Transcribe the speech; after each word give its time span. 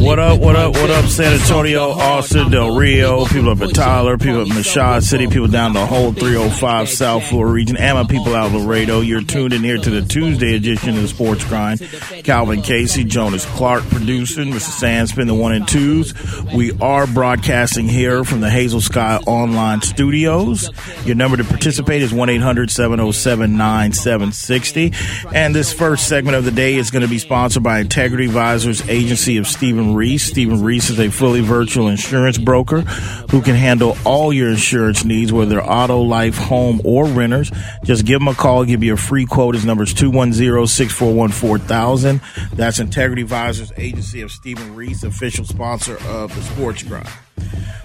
What 0.00 0.20
up, 0.20 0.40
what 0.40 0.54
up, 0.54 0.72
what 0.74 0.88
up, 0.88 1.06
San 1.06 1.32
Antonio, 1.32 1.90
Austin, 1.90 2.48
Del 2.48 2.76
Rio, 2.76 3.24
people 3.26 3.50
up 3.50 3.60
in 3.60 3.70
Tyler, 3.70 4.16
people 4.16 4.42
up 4.42 4.46
in 4.46 4.52
Machad 4.52 5.02
City, 5.02 5.26
people 5.26 5.48
down 5.48 5.72
the 5.72 5.84
whole 5.84 6.12
305 6.12 6.88
South 6.88 7.26
Florida 7.26 7.52
region, 7.52 7.76
and 7.76 7.98
my 7.98 8.04
people 8.04 8.36
out 8.36 8.54
of 8.54 8.54
Laredo. 8.54 9.00
You're 9.00 9.22
tuned 9.22 9.52
in 9.52 9.64
here 9.64 9.78
to 9.78 9.90
the 9.90 10.02
Tuesday 10.02 10.54
edition 10.54 10.90
of 10.90 11.02
the 11.02 11.08
Sports 11.08 11.44
Grind. 11.44 11.80
Calvin 12.22 12.62
Casey, 12.62 13.02
Jonas 13.02 13.46
Clark 13.46 13.82
producing, 13.90 14.52
Mr. 14.52 14.84
Sandspin, 14.84 15.26
the 15.26 15.34
one 15.34 15.52
and 15.52 15.66
twos. 15.66 16.14
We 16.54 16.70
are 16.80 17.08
broadcasting 17.08 17.88
here 17.88 18.22
from 18.22 18.40
the 18.40 18.50
Hazel 18.50 18.80
Sky 18.80 19.16
Online 19.26 19.82
Studios. 19.82 20.70
Your 21.04 21.16
number 21.16 21.36
to 21.36 21.44
participate 21.44 22.00
is 22.00 22.14
1 22.14 22.28
800 22.28 22.70
707 22.70 23.56
9760. 23.56 24.92
And 25.34 25.52
this 25.52 25.72
first 25.72 26.06
segment 26.06 26.36
of 26.36 26.44
the 26.44 26.52
day 26.52 26.76
is 26.76 26.92
going 26.92 27.02
to 27.02 27.08
be 27.08 27.18
sponsored 27.18 27.64
by 27.64 27.80
Integrity. 27.80 28.03
Integrity 28.04 28.26
Advisors 28.26 28.86
agency 28.86 29.38
of 29.38 29.46
Stephen 29.46 29.94
Reese. 29.94 30.24
Stephen 30.24 30.62
Reese 30.62 30.90
is 30.90 31.00
a 31.00 31.08
fully 31.08 31.40
virtual 31.40 31.88
insurance 31.88 32.36
broker 32.36 32.82
who 33.30 33.40
can 33.40 33.54
handle 33.54 33.96
all 34.04 34.30
your 34.30 34.50
insurance 34.50 35.06
needs, 35.06 35.32
whether 35.32 35.64
auto, 35.64 36.02
life, 36.02 36.36
home, 36.36 36.82
or 36.84 37.06
renters. 37.06 37.50
Just 37.82 38.04
give 38.04 38.20
him 38.20 38.28
a 38.28 38.34
call, 38.34 38.66
give 38.66 38.82
you 38.82 38.92
a 38.92 38.98
free 38.98 39.24
quote. 39.24 39.54
His 39.54 39.64
number 39.64 39.84
is 39.84 39.94
210-641-4000. 39.94 42.50
That's 42.50 42.78
Integrity 42.78 43.22
Advisors 43.22 43.72
agency 43.78 44.20
of 44.20 44.30
Stephen 44.30 44.74
Reese, 44.74 45.02
official 45.02 45.46
sponsor 45.46 45.96
of 46.06 46.34
the 46.34 46.42
Sports 46.42 46.82
Grind. 46.82 47.08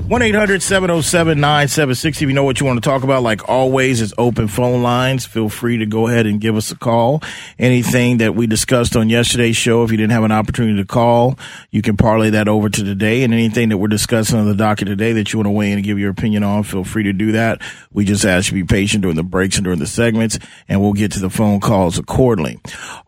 1 0.10 0.24
800 0.24 0.64
707 0.64 1.40
9760. 1.40 2.26
If 2.26 2.30
you 2.30 2.34
know 2.34 2.44
what 2.44 2.60
you 2.60 2.66
want 2.66 2.84
to 2.84 2.90
talk 2.90 3.04
about, 3.04 3.22
like 3.22 3.48
always, 3.48 4.02
is 4.02 4.12
open 4.18 4.48
phone 4.48 4.82
lines. 4.82 5.28
Feel 5.28 5.50
free 5.50 5.78
to 5.78 5.86
go 5.86 6.08
ahead 6.08 6.26
and 6.26 6.42
give 6.42 6.56
us 6.56 6.72
a 6.72 6.76
call. 6.76 7.22
Anything 7.60 8.18
that 8.18 8.34
we 8.34 8.48
discussed 8.48 8.96
on 8.96 9.08
yesterday's 9.08 9.56
show, 9.56 9.84
if 9.84 9.92
you 9.92 9.98
didn't 9.98 10.14
have 10.14 10.24
an 10.24 10.32
opportunity 10.32 10.78
to 10.78 10.88
call, 10.88 11.38
you 11.70 11.84
can 11.84 11.96
parlay 11.96 12.32
that 12.32 12.48
over 12.48 12.70
to 12.70 12.84
today. 12.84 13.22
And 13.22 13.36
anything 13.36 13.70
that 13.70 13.78
we're 13.78 13.88
discussing 13.88 14.40
on 14.40 14.48
the 14.48 14.56
docket 14.56 14.88
today 14.88 15.14
that 15.14 15.32
you 15.32 15.38
want 15.38 15.46
to 15.46 15.52
weigh 15.52 15.72
in 15.72 15.78
and 15.78 15.86
give 15.86 16.00
your 16.00 16.10
opinion 16.10 16.42
on, 16.42 16.64
feel 16.64 16.84
free 16.84 17.04
to 17.04 17.14
do 17.14 17.34
that. 17.34 17.62
We 17.94 18.04
just 18.04 18.26
ask 18.26 18.52
you 18.52 18.58
to 18.58 18.66
be 18.66 18.68
patient 18.68 19.04
during 19.04 19.16
the 19.16 19.22
breaks 19.22 19.58
and 19.58 19.64
during 19.64 19.78
the 19.78 19.86
segments, 19.86 20.40
and 20.68 20.82
we'll 20.82 20.94
get 20.94 21.12
to 21.12 21.20
the 21.20 21.30
phone 21.30 21.60
calls 21.60 22.00
accordingly. 22.00 22.60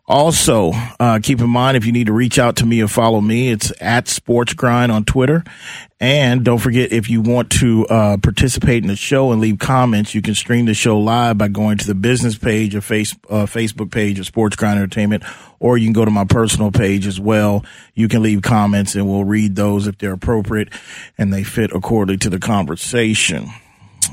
Also, 0.06 0.72
uh, 1.00 1.18
keep 1.22 1.40
in 1.40 1.48
mind 1.48 1.76
if 1.76 1.86
you 1.86 1.90
need 1.90 2.08
to 2.08 2.12
reach 2.12 2.38
out 2.38 2.56
to 2.56 2.66
me 2.66 2.82
or 2.82 2.86
follow 2.86 3.20
me, 3.20 3.50
it's 3.50 3.72
at 3.80 4.08
Sports 4.08 4.52
Grind 4.52 4.92
on 4.92 5.04
Twitter. 5.04 5.42
And 6.02 6.44
don't 6.44 6.58
forget, 6.58 6.91
if 6.92 7.08
you 7.08 7.22
want 7.22 7.50
to 7.50 7.86
uh, 7.86 8.16
participate 8.18 8.82
in 8.82 8.88
the 8.88 8.96
show 8.96 9.32
and 9.32 9.40
leave 9.40 9.58
comments, 9.58 10.14
you 10.14 10.20
can 10.20 10.34
stream 10.34 10.66
the 10.66 10.74
show 10.74 10.98
live 10.98 11.38
by 11.38 11.48
going 11.48 11.78
to 11.78 11.86
the 11.86 11.94
business 11.94 12.36
page 12.36 12.74
or 12.74 12.82
face, 12.82 13.14
uh, 13.30 13.46
Facebook 13.46 13.90
page 13.90 14.18
of 14.18 14.26
Sports 14.26 14.56
Grind 14.56 14.78
Entertainment, 14.78 15.24
or 15.58 15.78
you 15.78 15.86
can 15.86 15.94
go 15.94 16.04
to 16.04 16.10
my 16.10 16.24
personal 16.24 16.70
page 16.70 17.06
as 17.06 17.18
well. 17.18 17.64
You 17.94 18.08
can 18.08 18.22
leave 18.22 18.42
comments 18.42 18.94
and 18.94 19.08
we'll 19.08 19.24
read 19.24 19.56
those 19.56 19.86
if 19.86 19.96
they're 19.98 20.12
appropriate 20.12 20.68
and 21.16 21.32
they 21.32 21.44
fit 21.44 21.72
accordingly 21.72 22.18
to 22.18 22.30
the 22.30 22.38
conversation. 22.38 23.48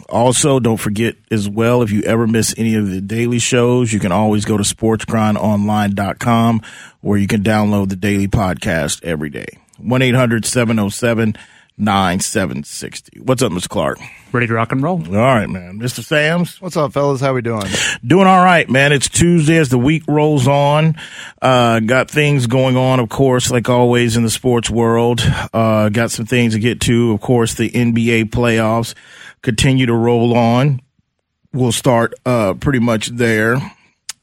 Also, 0.07 0.59
don't 0.59 0.77
forget 0.77 1.15
as 1.29 1.49
well, 1.49 1.81
if 1.81 1.91
you 1.91 2.01
ever 2.03 2.27
miss 2.27 2.55
any 2.57 2.75
of 2.75 2.89
the 2.89 3.01
daily 3.01 3.39
shows, 3.39 3.91
you 3.91 3.99
can 3.99 4.11
always 4.11 4.45
go 4.45 4.55
to 4.55 4.63
sportsgrindonline.com 4.63 6.61
where 7.01 7.17
you 7.17 7.27
can 7.27 7.43
download 7.43 7.89
the 7.89 7.95
daily 7.95 8.27
podcast 8.27 9.03
every 9.03 9.29
day. 9.29 9.47
1 9.77 10.01
800 10.01 10.45
707 10.45 11.35
9760. 11.79 13.21
What's 13.21 13.41
up, 13.41 13.51
Mr. 13.53 13.69
Clark? 13.69 13.99
Ready 14.33 14.47
to 14.47 14.53
rock 14.53 14.71
and 14.73 14.83
roll. 14.83 15.01
All 15.07 15.13
right, 15.13 15.49
man. 15.49 15.79
Mr. 15.79 16.03
Sams? 16.03 16.61
What's 16.61 16.75
up, 16.75 16.91
fellas? 16.91 17.21
How 17.21 17.33
we 17.33 17.41
doing? 17.41 17.65
Doing 18.05 18.27
all 18.27 18.43
right, 18.43 18.69
man. 18.69 18.91
It's 18.91 19.07
Tuesday 19.07 19.57
as 19.57 19.69
the 19.69 19.77
week 19.77 20.03
rolls 20.07 20.47
on. 20.47 20.95
Uh, 21.41 21.79
got 21.79 22.11
things 22.11 22.47
going 22.47 22.75
on, 22.75 22.99
of 22.99 23.07
course, 23.07 23.49
like 23.49 23.69
always 23.69 24.17
in 24.17 24.23
the 24.23 24.29
sports 24.29 24.69
world. 24.69 25.21
Uh, 25.53 25.87
got 25.89 26.11
some 26.11 26.25
things 26.25 26.53
to 26.53 26.59
get 26.59 26.81
to. 26.81 27.13
Of 27.13 27.21
course, 27.21 27.55
the 27.55 27.69
NBA 27.69 28.25
playoffs 28.25 28.93
continue 29.41 29.85
to 29.85 29.95
roll 29.95 30.35
on. 30.35 30.81
We'll 31.53 31.71
start, 31.71 32.13
uh, 32.25 32.55
pretty 32.55 32.79
much 32.79 33.07
there, 33.07 33.55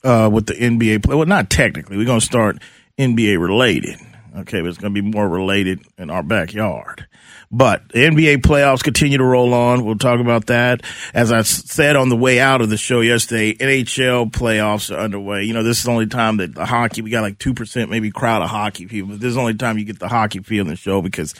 uh, 0.04 0.30
with 0.30 0.46
the 0.46 0.54
NBA 0.54 1.02
play. 1.02 1.16
Well, 1.16 1.26
not 1.26 1.50
technically. 1.50 1.96
We're 1.96 2.04
going 2.04 2.20
to 2.20 2.26
start 2.26 2.58
NBA 2.98 3.40
related. 3.40 3.98
Okay, 4.36 4.60
but 4.60 4.68
it's 4.68 4.76
going 4.76 4.94
to 4.94 5.02
be 5.02 5.08
more 5.08 5.26
related 5.26 5.80
in 5.96 6.10
our 6.10 6.22
backyard. 6.22 7.06
But 7.50 7.88
the 7.88 8.00
NBA 8.00 8.38
playoffs 8.38 8.82
continue 8.82 9.16
to 9.16 9.24
roll 9.24 9.54
on. 9.54 9.84
We'll 9.84 9.96
talk 9.96 10.20
about 10.20 10.46
that. 10.46 10.82
As 11.14 11.32
I 11.32 11.40
said 11.42 11.96
on 11.96 12.10
the 12.10 12.16
way 12.16 12.38
out 12.38 12.60
of 12.60 12.68
the 12.68 12.76
show 12.76 13.00
yesterday, 13.00 13.54
NHL 13.54 14.32
playoffs 14.32 14.94
are 14.94 14.98
underway. 14.98 15.44
You 15.44 15.54
know, 15.54 15.62
this 15.62 15.78
is 15.78 15.84
the 15.84 15.90
only 15.90 16.06
time 16.06 16.36
that 16.38 16.54
the 16.54 16.66
hockey, 16.66 17.00
we 17.00 17.10
got 17.10 17.22
like 17.22 17.38
2% 17.38 17.88
maybe 17.88 18.10
crowd 18.10 18.42
of 18.42 18.50
hockey 18.50 18.86
people, 18.86 19.10
but 19.10 19.20
this 19.20 19.28
is 19.28 19.34
the 19.36 19.40
only 19.40 19.54
time 19.54 19.78
you 19.78 19.84
get 19.84 20.00
the 20.00 20.08
hockey 20.08 20.40
feel 20.40 20.62
in 20.62 20.68
the 20.68 20.76
show 20.76 21.00
because 21.00 21.34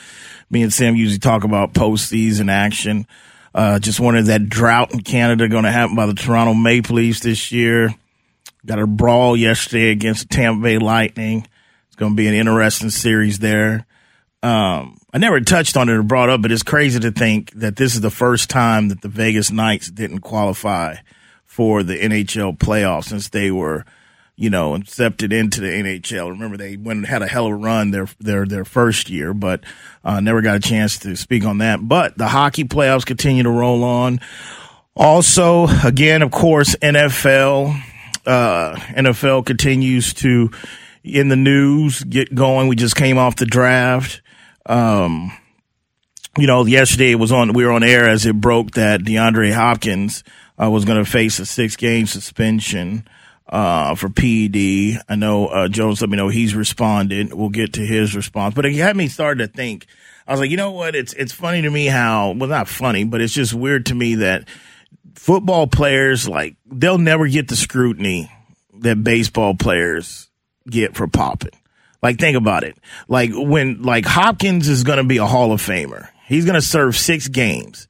me 0.48 0.62
and 0.62 0.72
Sam 0.72 0.96
usually 0.96 1.18
talk 1.18 1.44
about 1.44 1.74
postseason 1.74 2.50
action. 2.50 3.06
Uh, 3.54 3.78
just 3.78 4.00
wanted 4.00 4.26
that 4.26 4.48
drought 4.48 4.92
in 4.92 5.00
Canada 5.00 5.48
going 5.48 5.64
to 5.64 5.70
happen 5.70 5.96
by 5.96 6.06
the 6.06 6.14
Toronto 6.14 6.54
Maple 6.54 6.96
Leafs 6.96 7.20
this 7.20 7.52
year. 7.52 7.94
Got 8.64 8.78
a 8.78 8.86
brawl 8.86 9.36
yesterday 9.36 9.90
against 9.90 10.28
the 10.28 10.34
Tampa 10.34 10.62
Bay 10.62 10.78
Lightning. 10.78 11.46
It's 11.96 12.00
going 12.00 12.12
to 12.12 12.16
be 12.16 12.28
an 12.28 12.34
interesting 12.34 12.90
series 12.90 13.38
there. 13.38 13.86
Um, 14.42 14.98
I 15.14 15.16
never 15.16 15.40
touched 15.40 15.78
on 15.78 15.88
it 15.88 15.94
or 15.94 16.02
brought 16.02 16.28
up, 16.28 16.42
but 16.42 16.52
it's 16.52 16.62
crazy 16.62 17.00
to 17.00 17.10
think 17.10 17.52
that 17.52 17.76
this 17.76 17.94
is 17.94 18.02
the 18.02 18.10
first 18.10 18.50
time 18.50 18.90
that 18.90 19.00
the 19.00 19.08
Vegas 19.08 19.50
Knights 19.50 19.90
didn't 19.90 20.20
qualify 20.20 20.96
for 21.46 21.82
the 21.82 21.98
NHL 21.98 22.58
playoffs 22.58 23.04
since 23.04 23.30
they 23.30 23.50
were, 23.50 23.86
you 24.36 24.50
know, 24.50 24.74
accepted 24.74 25.32
into 25.32 25.62
the 25.62 25.68
NHL. 25.68 26.28
Remember, 26.28 26.58
they 26.58 26.76
went 26.76 27.06
had 27.06 27.22
a 27.22 27.26
hell 27.26 27.46
of 27.46 27.52
a 27.52 27.56
run 27.56 27.92
their 27.92 28.08
their 28.20 28.44
their 28.44 28.66
first 28.66 29.08
year, 29.08 29.32
but 29.32 29.64
uh, 30.04 30.20
never 30.20 30.42
got 30.42 30.56
a 30.56 30.60
chance 30.60 30.98
to 30.98 31.16
speak 31.16 31.46
on 31.46 31.56
that. 31.58 31.78
But 31.80 32.18
the 32.18 32.28
hockey 32.28 32.64
playoffs 32.64 33.06
continue 33.06 33.44
to 33.44 33.50
roll 33.50 33.82
on. 33.84 34.20
Also, 34.94 35.66
again, 35.82 36.20
of 36.20 36.30
course, 36.30 36.76
NFL 36.76 37.74
uh, 38.26 38.74
NFL 38.90 39.46
continues 39.46 40.12
to 40.12 40.50
in 41.06 41.28
the 41.28 41.36
news 41.36 42.02
get 42.02 42.34
going. 42.34 42.68
We 42.68 42.76
just 42.76 42.96
came 42.96 43.18
off 43.18 43.36
the 43.36 43.46
draft. 43.46 44.22
Um, 44.66 45.32
you 46.36 46.46
know, 46.46 46.66
yesterday 46.66 47.12
it 47.12 47.16
was 47.16 47.32
on, 47.32 47.52
we 47.52 47.64
were 47.64 47.72
on 47.72 47.82
air 47.82 48.08
as 48.08 48.26
it 48.26 48.40
broke 48.40 48.72
that 48.72 49.00
DeAndre 49.00 49.52
Hopkins 49.52 50.24
uh, 50.60 50.70
was 50.70 50.84
going 50.84 51.02
to 51.02 51.10
face 51.10 51.38
a 51.38 51.46
six 51.46 51.76
game 51.76 52.06
suspension 52.06 53.06
uh, 53.48 53.94
for 53.94 54.08
PED. 54.08 55.00
I 55.08 55.14
know 55.16 55.46
uh, 55.46 55.68
Jones 55.68 56.00
let 56.00 56.10
me 56.10 56.16
know 56.16 56.28
he's 56.28 56.54
responded. 56.54 57.32
We'll 57.32 57.48
get 57.48 57.74
to 57.74 57.86
his 57.86 58.16
response, 58.16 58.54
but 58.54 58.66
it 58.66 58.74
had 58.74 58.96
me 58.96 59.08
start 59.08 59.38
to 59.38 59.46
think. 59.46 59.86
I 60.26 60.32
was 60.32 60.40
like, 60.40 60.50
you 60.50 60.56
know 60.56 60.72
what? 60.72 60.96
It's 60.96 61.12
it's 61.12 61.32
funny 61.32 61.62
to 61.62 61.70
me 61.70 61.86
how 61.86 62.32
well 62.32 62.48
not 62.48 62.66
funny, 62.66 63.04
but 63.04 63.20
it's 63.20 63.32
just 63.32 63.54
weird 63.54 63.86
to 63.86 63.94
me 63.94 64.16
that 64.16 64.48
football 65.14 65.68
players 65.68 66.28
like 66.28 66.56
they'll 66.66 66.98
never 66.98 67.28
get 67.28 67.46
the 67.46 67.54
scrutiny 67.54 68.30
that 68.80 69.02
baseball 69.04 69.54
players 69.54 70.25
get 70.68 70.96
for 70.96 71.06
popping. 71.06 71.58
Like, 72.02 72.18
think 72.18 72.36
about 72.36 72.64
it. 72.64 72.76
Like, 73.08 73.30
when, 73.32 73.82
like, 73.82 74.04
Hopkins 74.04 74.68
is 74.68 74.84
going 74.84 74.98
to 74.98 75.04
be 75.04 75.16
a 75.16 75.26
Hall 75.26 75.52
of 75.52 75.60
Famer. 75.60 76.08
He's 76.26 76.44
going 76.44 76.54
to 76.54 76.66
serve 76.66 76.96
six 76.96 77.28
games. 77.28 77.88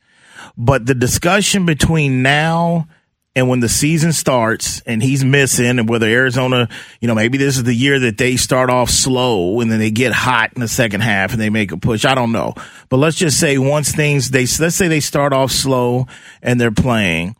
But 0.57 0.87
the 0.87 0.95
discussion 0.95 1.67
between 1.67 2.23
now 2.23 2.89
and 3.35 3.49
when 3.49 3.61
the 3.61 3.69
season 3.69 4.13
starts 4.13 4.81
and 4.87 5.03
he's 5.03 5.23
missing 5.23 5.79
and 5.79 5.89
whether 5.89 6.07
Arizona, 6.07 6.69
you 7.01 7.09
know, 7.09 7.15
maybe 7.15 7.37
this 7.37 7.59
is 7.59 7.65
the 7.65 7.75
year 7.75 7.99
that 7.99 8.17
they 8.17 8.37
start 8.37 8.71
off 8.71 8.89
slow 8.89 9.61
and 9.61 9.71
then 9.71 9.79
they 9.79 9.91
get 9.91 10.13
hot 10.13 10.53
in 10.55 10.61
the 10.61 10.69
second 10.69 11.03
half 11.03 11.33
and 11.33 11.41
they 11.41 11.51
make 11.51 11.73
a 11.73 11.77
push. 11.77 12.07
I 12.07 12.15
don't 12.15 12.33
know. 12.33 12.55
But 12.89 12.97
let's 12.97 13.17
just 13.17 13.39
say 13.39 13.59
once 13.59 13.93
things, 13.93 14.31
they, 14.31 14.47
let's 14.59 14.77
say 14.77 14.89
they 14.89 15.01
start 15.01 15.35
off 15.35 15.51
slow 15.51 16.07
and 16.41 16.59
they're 16.59 16.71
playing 16.71 17.37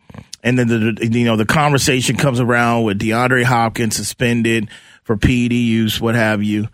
and 0.47 0.57
then 0.57 0.69
the, 0.69 1.09
you 1.09 1.25
know, 1.25 1.37
the 1.37 1.45
conversation 1.45 2.15
comes 2.15 2.39
around 2.39 2.85
with 2.85 3.01
DeAndre 3.01 3.43
Hopkins 3.43 3.97
suspended 3.97 4.71
for 5.07 5.17
PED 5.17 5.53
use, 5.53 6.01
what 6.01 6.17
have 6.17 6.43
you. 6.43 6.69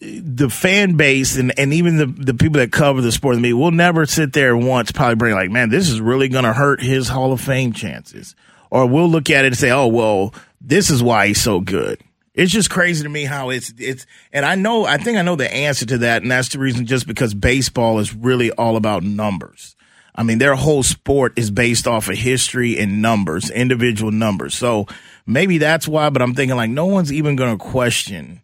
The 0.00 0.48
fan 0.48 0.96
base 0.96 1.36
and, 1.36 1.56
and 1.58 1.72
even 1.74 1.98
the, 1.98 2.06
the 2.06 2.34
people 2.34 2.60
that 2.60 2.72
cover 2.72 3.02
the 3.02 3.12
sport 3.12 3.36
me 3.36 3.52
will 3.52 3.70
never 3.70 4.06
sit 4.06 4.32
there 4.32 4.54
and 4.56 4.66
once 4.66 4.90
probably 4.90 5.16
bring 5.16 5.34
like, 5.34 5.50
man, 5.50 5.68
this 5.68 5.90
is 5.90 6.00
really 6.00 6.28
going 6.28 6.44
to 6.44 6.52
hurt 6.54 6.80
his 6.80 7.08
Hall 7.08 7.32
of 7.32 7.40
Fame 7.40 7.74
chances. 7.74 8.34
Or 8.70 8.86
we'll 8.86 9.08
look 9.08 9.28
at 9.28 9.44
it 9.44 9.48
and 9.48 9.56
say, 9.56 9.70
oh, 9.70 9.86
well, 9.86 10.34
this 10.62 10.90
is 10.90 11.02
why 11.02 11.28
he's 11.28 11.40
so 11.40 11.60
good. 11.60 12.00
It's 12.34 12.52
just 12.52 12.70
crazy 12.70 13.02
to 13.02 13.08
me 13.08 13.24
how 13.24 13.50
it's, 13.50 13.72
it's, 13.78 14.06
and 14.32 14.44
I 14.44 14.54
know, 14.54 14.86
I 14.86 14.96
think 14.96 15.18
I 15.18 15.22
know 15.22 15.36
the 15.36 15.52
answer 15.52 15.84
to 15.86 15.98
that. 15.98 16.22
And 16.22 16.30
that's 16.30 16.48
the 16.48 16.58
reason 16.58 16.86
just 16.86 17.06
because 17.06 17.34
baseball 17.34 17.98
is 17.98 18.14
really 18.14 18.50
all 18.52 18.76
about 18.76 19.02
numbers. 19.02 19.75
I 20.16 20.22
mean, 20.22 20.38
their 20.38 20.54
whole 20.54 20.82
sport 20.82 21.34
is 21.36 21.50
based 21.50 21.86
off 21.86 22.08
of 22.08 22.16
history 22.16 22.78
and 22.78 23.02
numbers, 23.02 23.50
individual 23.50 24.10
numbers. 24.10 24.54
So 24.54 24.86
maybe 25.26 25.58
that's 25.58 25.86
why, 25.86 26.08
but 26.10 26.22
I'm 26.22 26.34
thinking 26.34 26.56
like 26.56 26.70
no 26.70 26.86
one's 26.86 27.12
even 27.12 27.36
going 27.36 27.56
to 27.56 27.62
question 27.62 28.40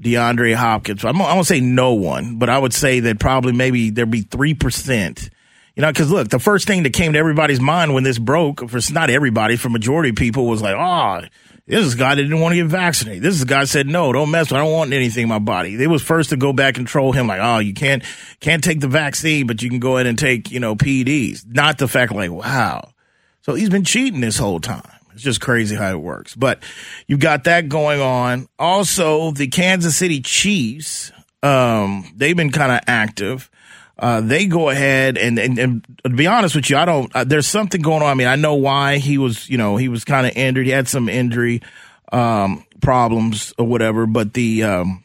DeAndre 0.00 0.54
Hopkins. 0.54 1.04
I'm, 1.04 1.18
going 1.18 1.38
to 1.38 1.44
say 1.44 1.60
no 1.60 1.94
one, 1.94 2.36
but 2.38 2.48
I 2.48 2.58
would 2.58 2.74
say 2.74 3.00
that 3.00 3.20
probably 3.20 3.52
maybe 3.52 3.90
there'd 3.90 4.10
be 4.10 4.22
3%. 4.22 5.30
You 5.76 5.82
know, 5.82 5.92
because 5.92 6.10
look, 6.10 6.28
the 6.28 6.40
first 6.40 6.66
thing 6.66 6.82
that 6.82 6.92
came 6.92 7.12
to 7.12 7.18
everybody's 7.18 7.60
mind 7.60 7.94
when 7.94 8.02
this 8.02 8.18
broke, 8.18 8.68
for 8.68 8.80
not 8.92 9.10
everybody, 9.10 9.56
for 9.56 9.68
majority 9.68 10.10
of 10.10 10.16
people, 10.16 10.46
was 10.46 10.60
like, 10.60 10.74
oh, 10.74 11.28
This 11.68 11.84
is 11.84 11.94
a 11.94 11.98
guy 11.98 12.14
that 12.14 12.22
didn't 12.22 12.40
want 12.40 12.54
to 12.54 12.62
get 12.62 12.66
vaccinated. 12.66 13.22
This 13.22 13.34
is 13.34 13.42
a 13.42 13.46
guy 13.46 13.64
said, 13.64 13.86
no, 13.86 14.10
don't 14.10 14.30
mess 14.30 14.50
with 14.50 14.58
I 14.58 14.64
don't 14.64 14.72
want 14.72 14.94
anything 14.94 15.24
in 15.24 15.28
my 15.28 15.38
body. 15.38 15.76
They 15.76 15.86
was 15.86 16.02
first 16.02 16.30
to 16.30 16.36
go 16.38 16.54
back 16.54 16.78
and 16.78 16.86
troll 16.86 17.12
him 17.12 17.26
like, 17.26 17.40
oh, 17.42 17.58
you 17.58 17.74
can't, 17.74 18.02
can't 18.40 18.64
take 18.64 18.80
the 18.80 18.88
vaccine, 18.88 19.46
but 19.46 19.62
you 19.62 19.68
can 19.68 19.78
go 19.78 19.96
ahead 19.96 20.06
and 20.06 20.18
take, 20.18 20.50
you 20.50 20.60
know, 20.60 20.74
PEDs. 20.74 21.44
Not 21.46 21.76
the 21.76 21.86
fact 21.86 22.12
like, 22.12 22.30
wow. 22.30 22.92
So 23.42 23.54
he's 23.54 23.68
been 23.68 23.84
cheating 23.84 24.20
this 24.20 24.38
whole 24.38 24.60
time. 24.60 24.90
It's 25.12 25.22
just 25.22 25.42
crazy 25.42 25.76
how 25.76 25.90
it 25.90 26.00
works. 26.00 26.34
But 26.34 26.62
you 27.06 27.18
got 27.18 27.44
that 27.44 27.68
going 27.68 28.00
on. 28.00 28.48
Also, 28.58 29.32
the 29.32 29.48
Kansas 29.48 29.94
City 29.94 30.22
Chiefs, 30.22 31.12
um, 31.42 32.10
they've 32.16 32.36
been 32.36 32.52
kind 32.52 32.72
of 32.72 32.80
active. 32.86 33.50
Uh, 33.98 34.20
they 34.20 34.46
go 34.46 34.68
ahead 34.68 35.18
and, 35.18 35.38
and, 35.38 35.58
and, 35.58 35.98
to 36.04 36.10
be 36.10 36.28
honest 36.28 36.54
with 36.54 36.70
you, 36.70 36.76
I 36.76 36.84
don't, 36.84 37.14
uh, 37.16 37.24
there's 37.24 37.48
something 37.48 37.82
going 37.82 38.02
on. 38.02 38.08
I 38.08 38.14
mean, 38.14 38.28
I 38.28 38.36
know 38.36 38.54
why 38.54 38.98
he 38.98 39.18
was, 39.18 39.48
you 39.50 39.58
know, 39.58 39.76
he 39.76 39.88
was 39.88 40.04
kind 40.04 40.24
of 40.24 40.36
injured. 40.36 40.66
He 40.66 40.72
had 40.72 40.86
some 40.86 41.08
injury, 41.08 41.62
um, 42.12 42.64
problems 42.80 43.52
or 43.58 43.66
whatever, 43.66 44.06
but 44.06 44.34
the, 44.34 44.62
um, 44.62 45.04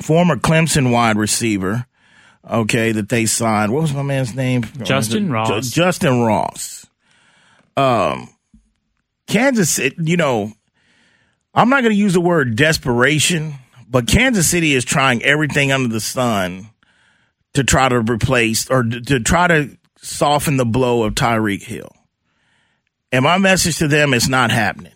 former 0.00 0.36
Clemson 0.36 0.92
wide 0.92 1.16
receiver, 1.16 1.86
okay, 2.48 2.92
that 2.92 3.08
they 3.08 3.26
signed, 3.26 3.72
what 3.72 3.82
was 3.82 3.92
my 3.92 4.02
man's 4.02 4.32
name? 4.32 4.62
Justin 4.82 5.32
Ross. 5.32 5.68
Justin 5.68 6.22
Ross. 6.22 6.86
Um, 7.76 8.28
Kansas, 9.26 9.80
you 9.98 10.16
know, 10.16 10.52
I'm 11.52 11.68
not 11.68 11.82
going 11.82 11.92
to 11.92 11.98
use 11.98 12.12
the 12.12 12.20
word 12.20 12.54
desperation, 12.54 13.54
but 13.88 14.06
Kansas 14.06 14.48
City 14.48 14.74
is 14.74 14.84
trying 14.84 15.20
everything 15.24 15.72
under 15.72 15.88
the 15.88 16.00
sun 16.00 16.70
to 17.54 17.64
try 17.64 17.88
to 17.88 18.00
replace 18.00 18.70
or 18.70 18.82
to 18.82 19.20
try 19.20 19.48
to 19.48 19.76
soften 19.96 20.56
the 20.56 20.66
blow 20.66 21.02
of 21.02 21.14
Tyreek 21.14 21.62
Hill. 21.62 21.92
And 23.12 23.24
my 23.24 23.38
message 23.38 23.78
to 23.78 23.88
them 23.88 24.14
is 24.14 24.28
not 24.28 24.50
happening. 24.50 24.92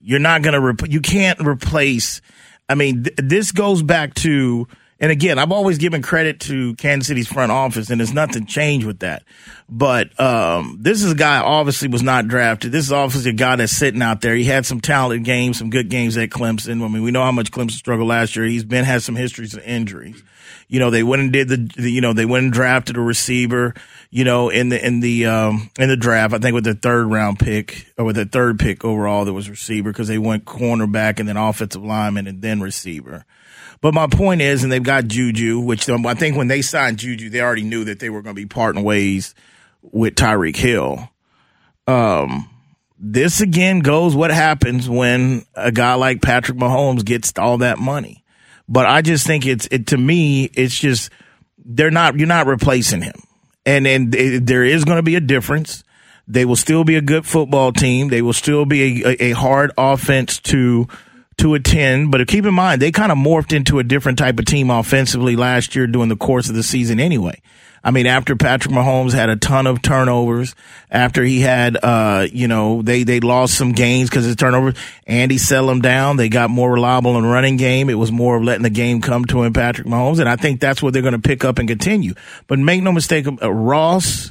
You're 0.00 0.18
not 0.18 0.42
going 0.42 0.54
to, 0.54 0.60
rep- 0.60 0.90
you 0.90 1.00
can't 1.00 1.38
replace. 1.40 2.20
I 2.68 2.74
mean, 2.74 3.04
th- 3.04 3.16
this 3.18 3.52
goes 3.52 3.82
back 3.82 4.14
to, 4.14 4.66
and 4.98 5.12
again, 5.12 5.38
I've 5.38 5.52
always 5.52 5.78
given 5.78 6.02
credit 6.02 6.40
to 6.40 6.74
Kansas 6.74 7.06
City's 7.06 7.28
front 7.28 7.52
office, 7.52 7.88
and 7.88 8.00
there's 8.00 8.12
nothing 8.12 8.46
changed 8.46 8.84
with 8.84 8.98
that. 8.98 9.22
But 9.68 10.18
um, 10.18 10.78
this 10.80 11.04
is 11.04 11.12
a 11.12 11.14
guy 11.14 11.38
obviously 11.38 11.86
was 11.86 12.02
not 12.02 12.26
drafted. 12.26 12.72
This 12.72 12.86
is 12.86 12.92
obviously 12.92 13.30
a 13.30 13.34
guy 13.34 13.54
that's 13.54 13.72
sitting 13.72 14.02
out 14.02 14.22
there. 14.22 14.34
He 14.34 14.44
had 14.44 14.66
some 14.66 14.80
talented 14.80 15.24
games, 15.24 15.58
some 15.58 15.70
good 15.70 15.88
games 15.88 16.16
at 16.16 16.30
Clemson. 16.30 16.84
I 16.84 16.88
mean, 16.88 17.02
we 17.02 17.12
know 17.12 17.22
how 17.22 17.32
much 17.32 17.52
Clemson 17.52 17.72
struggled 17.72 18.08
last 18.08 18.34
year. 18.34 18.44
He's 18.44 18.64
been 18.64 18.84
has 18.84 19.04
some 19.04 19.14
histories 19.16 19.54
of 19.54 19.62
injuries 19.62 20.20
you 20.72 20.78
know, 20.78 20.88
they 20.88 21.02
went 21.02 21.20
and 21.20 21.30
did 21.30 21.48
the, 21.48 21.82
the, 21.82 21.92
you 21.92 22.00
know, 22.00 22.14
they 22.14 22.24
went 22.24 22.44
and 22.44 22.52
drafted 22.52 22.96
a 22.96 23.00
receiver, 23.00 23.74
you 24.08 24.24
know, 24.24 24.48
in 24.48 24.70
the, 24.70 24.82
in 24.82 25.00
the, 25.00 25.26
um, 25.26 25.70
in 25.78 25.90
the 25.90 25.98
draft, 25.98 26.32
I 26.32 26.38
think 26.38 26.54
with 26.54 26.64
the 26.64 26.72
third 26.72 27.12
round 27.12 27.38
pick 27.38 27.92
or 27.98 28.06
with 28.06 28.16
the 28.16 28.24
third 28.24 28.58
pick 28.58 28.82
overall, 28.82 29.26
there 29.26 29.34
was 29.34 29.50
receiver 29.50 29.90
because 29.90 30.08
they 30.08 30.16
went 30.16 30.46
cornerback 30.46 31.20
and 31.20 31.28
then 31.28 31.36
offensive 31.36 31.84
lineman 31.84 32.26
and 32.26 32.40
then 32.40 32.62
receiver. 32.62 33.26
But 33.82 33.92
my 33.92 34.06
point 34.06 34.40
is, 34.40 34.62
and 34.62 34.72
they've 34.72 34.82
got 34.82 35.08
Juju, 35.08 35.60
which 35.60 35.90
um, 35.90 36.06
I 36.06 36.14
think 36.14 36.38
when 36.38 36.48
they 36.48 36.62
signed 36.62 37.00
Juju, 37.00 37.28
they 37.28 37.42
already 37.42 37.64
knew 37.64 37.84
that 37.84 37.98
they 37.98 38.08
were 38.08 38.22
going 38.22 38.34
to 38.34 38.40
be 38.40 38.46
parting 38.46 38.82
ways 38.82 39.34
with 39.82 40.14
Tyreek 40.14 40.56
Hill. 40.56 41.06
Um, 41.86 42.48
this 42.98 43.42
again 43.42 43.80
goes 43.80 44.16
what 44.16 44.30
happens 44.30 44.88
when 44.88 45.44
a 45.54 45.70
guy 45.70 45.94
like 45.94 46.22
Patrick 46.22 46.56
Mahomes 46.56 47.04
gets 47.04 47.30
all 47.36 47.58
that 47.58 47.78
money. 47.78 48.21
But 48.68 48.86
I 48.86 49.02
just 49.02 49.26
think 49.26 49.46
it's 49.46 49.68
it 49.70 49.88
to 49.88 49.98
me 49.98 50.44
it's 50.44 50.78
just 50.78 51.10
they're 51.64 51.90
not 51.90 52.18
you're 52.18 52.28
not 52.28 52.46
replacing 52.46 53.02
him, 53.02 53.20
and 53.66 53.86
and 53.86 54.14
it, 54.14 54.46
there 54.46 54.64
is 54.64 54.84
going 54.84 54.98
to 54.98 55.02
be 55.02 55.16
a 55.16 55.20
difference. 55.20 55.84
They 56.28 56.44
will 56.44 56.56
still 56.56 56.84
be 56.84 56.96
a 56.96 57.00
good 57.00 57.26
football 57.26 57.72
team. 57.72 58.08
They 58.08 58.22
will 58.22 58.32
still 58.32 58.64
be 58.64 59.04
a, 59.04 59.24
a 59.24 59.30
hard 59.32 59.72
offense 59.76 60.38
to 60.40 60.88
to 61.38 61.54
attend. 61.54 62.10
But 62.10 62.26
keep 62.28 62.46
in 62.46 62.54
mind, 62.54 62.80
they 62.80 62.92
kind 62.92 63.12
of 63.12 63.18
morphed 63.18 63.54
into 63.54 63.78
a 63.78 63.84
different 63.84 64.18
type 64.18 64.38
of 64.38 64.44
team 64.44 64.70
offensively 64.70 65.36
last 65.36 65.74
year 65.74 65.86
during 65.86 66.08
the 66.08 66.16
course 66.16 66.48
of 66.48 66.54
the 66.54 66.62
season 66.62 67.00
anyway. 67.00 67.40
I 67.84 67.90
mean, 67.90 68.06
after 68.06 68.36
Patrick 68.36 68.72
Mahomes 68.72 69.12
had 69.12 69.28
a 69.28 69.34
ton 69.34 69.66
of 69.66 69.82
turnovers, 69.82 70.54
after 70.88 71.24
he 71.24 71.40
had, 71.40 71.76
uh, 71.82 72.28
you 72.32 72.46
know, 72.46 72.80
they, 72.80 73.02
they 73.02 73.18
lost 73.18 73.54
some 73.54 73.72
games 73.72 74.08
because 74.08 74.28
of 74.28 74.36
turnovers, 74.36 74.76
Andy 75.04 75.36
settled 75.36 75.70
them 75.70 75.80
down. 75.80 76.16
They 76.16 76.28
got 76.28 76.48
more 76.48 76.72
reliable 76.72 77.18
in 77.18 77.26
running 77.26 77.56
game. 77.56 77.90
It 77.90 77.94
was 77.94 78.12
more 78.12 78.36
of 78.36 78.44
letting 78.44 78.62
the 78.62 78.70
game 78.70 79.00
come 79.00 79.24
to 79.26 79.42
him, 79.42 79.52
Patrick 79.52 79.88
Mahomes. 79.88 80.20
And 80.20 80.28
I 80.28 80.36
think 80.36 80.60
that's 80.60 80.80
what 80.80 80.92
they're 80.92 81.02
going 81.02 81.12
to 81.12 81.18
pick 81.20 81.44
up 81.44 81.58
and 81.58 81.68
continue. 81.68 82.14
But 82.46 82.60
make 82.60 82.82
no 82.82 82.92
mistake, 82.92 83.26
uh, 83.26 83.52
Ross, 83.52 84.30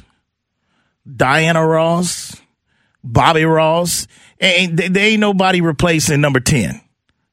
Diana 1.14 1.66
Ross, 1.66 2.40
Bobby 3.04 3.44
Ross, 3.44 4.06
ain't, 4.40 4.78
they, 4.78 4.88
they 4.88 5.08
ain't 5.08 5.20
nobody 5.20 5.60
replacing 5.60 6.22
number 6.22 6.40
10. 6.40 6.80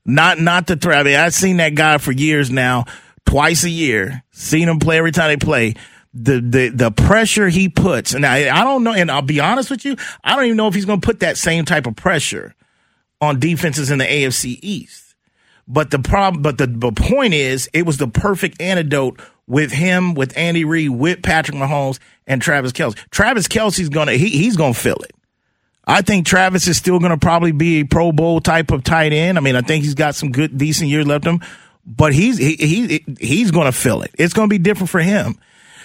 Not, 0.05 0.37
not 0.37 0.67
the 0.67 0.75
threat. 0.75 0.99
I 0.99 1.03
mean, 1.03 1.15
I've 1.15 1.33
seen 1.33 1.57
that 1.57 1.75
guy 1.75 1.97
for 1.97 2.11
years 2.11 2.51
now, 2.51 2.85
twice 3.25 3.63
a 3.63 3.69
year, 3.69 4.23
seen 4.31 4.67
him 4.67 4.79
play 4.79 4.97
every 4.97 5.11
time 5.11 5.29
they 5.29 5.37
play 5.37 5.75
the 6.21 6.41
the 6.41 6.69
the 6.69 6.91
pressure 6.91 7.47
he 7.47 7.69
puts, 7.69 8.13
and 8.13 8.25
I, 8.25 8.53
I 8.53 8.63
don't 8.63 8.83
know, 8.83 8.93
and 8.93 9.09
I'll 9.09 9.21
be 9.21 9.39
honest 9.39 9.71
with 9.71 9.85
you, 9.85 9.95
I 10.23 10.35
don't 10.35 10.45
even 10.45 10.57
know 10.57 10.67
if 10.67 10.73
he's 10.73 10.85
going 10.85 10.99
to 10.99 11.05
put 11.05 11.21
that 11.21 11.37
same 11.37 11.65
type 11.65 11.87
of 11.87 11.95
pressure 11.95 12.55
on 13.21 13.39
defenses 13.39 13.89
in 13.89 13.99
the 13.99 14.05
AFC 14.05 14.59
East. 14.61 15.15
But 15.67 15.91
the 15.91 15.99
problem, 15.99 16.41
but 16.41 16.57
the, 16.57 16.67
the 16.67 16.91
point 16.91 17.33
is, 17.35 17.69
it 17.73 17.85
was 17.85 17.97
the 17.97 18.07
perfect 18.07 18.59
antidote 18.59 19.21
with 19.47 19.71
him, 19.71 20.13
with 20.13 20.35
Andy 20.37 20.65
Reid, 20.65 20.89
with 20.89 21.21
Patrick 21.21 21.55
Mahomes, 21.55 21.99
and 22.27 22.41
Travis 22.41 22.71
Kelce. 22.71 22.95
Travis 23.11 23.47
Kelce's 23.47 23.89
gonna 23.89 24.13
he, 24.13 24.29
he's 24.29 24.57
gonna 24.57 24.73
fill 24.73 24.97
it. 24.97 25.11
I 25.85 26.01
think 26.01 26.25
Travis 26.25 26.67
is 26.67 26.77
still 26.77 26.99
gonna 26.99 27.17
probably 27.17 27.51
be 27.51 27.79
a 27.79 27.85
Pro 27.85 28.11
Bowl 28.11 28.41
type 28.41 28.71
of 28.71 28.83
tight 28.83 29.13
end. 29.13 29.37
I 29.37 29.41
mean, 29.41 29.55
I 29.55 29.61
think 29.61 29.83
he's 29.83 29.95
got 29.95 30.15
some 30.15 30.31
good, 30.31 30.57
decent 30.57 30.89
years 30.89 31.07
left 31.07 31.25
him, 31.25 31.39
but 31.85 32.13
he's 32.13 32.37
he, 32.37 32.55
he 32.55 33.05
he's 33.19 33.51
gonna 33.51 33.71
fill 33.71 34.01
it. 34.01 34.11
It's 34.17 34.33
gonna 34.33 34.47
be 34.49 34.57
different 34.57 34.89
for 34.89 34.99
him. 34.99 35.39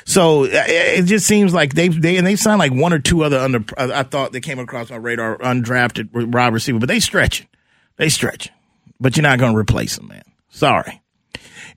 So 0.05 0.45
uh, 0.45 0.49
it 0.53 1.05
just 1.05 1.27
seems 1.27 1.55
like 1.55 1.75
they 1.75 1.89
they 1.89 2.17
and 2.17 2.27
they 2.27 2.37
signed 2.37 2.59
like 2.59 2.73
one 2.73 2.93
or 2.93 2.99
two 2.99 3.25
other 3.25 3.39
under. 3.39 3.65
I 3.77 4.03
thought 4.03 4.33
they 4.33 4.41
came 4.41 4.59
across 4.59 4.91
my 4.91 4.97
radar 4.97 5.39
undrafted 5.39 6.33
wide 6.33 6.53
receiver, 6.53 6.79
but 6.79 6.89
they 6.89 7.01
stretching, 7.01 7.49
they 7.97 8.09
stretching. 8.09 8.53
But 9.01 9.17
you're 9.17 9.23
not 9.23 9.39
going 9.39 9.53
to 9.53 9.59
replace 9.59 9.97
them, 9.97 10.09
man. 10.09 10.23
Sorry. 10.49 11.03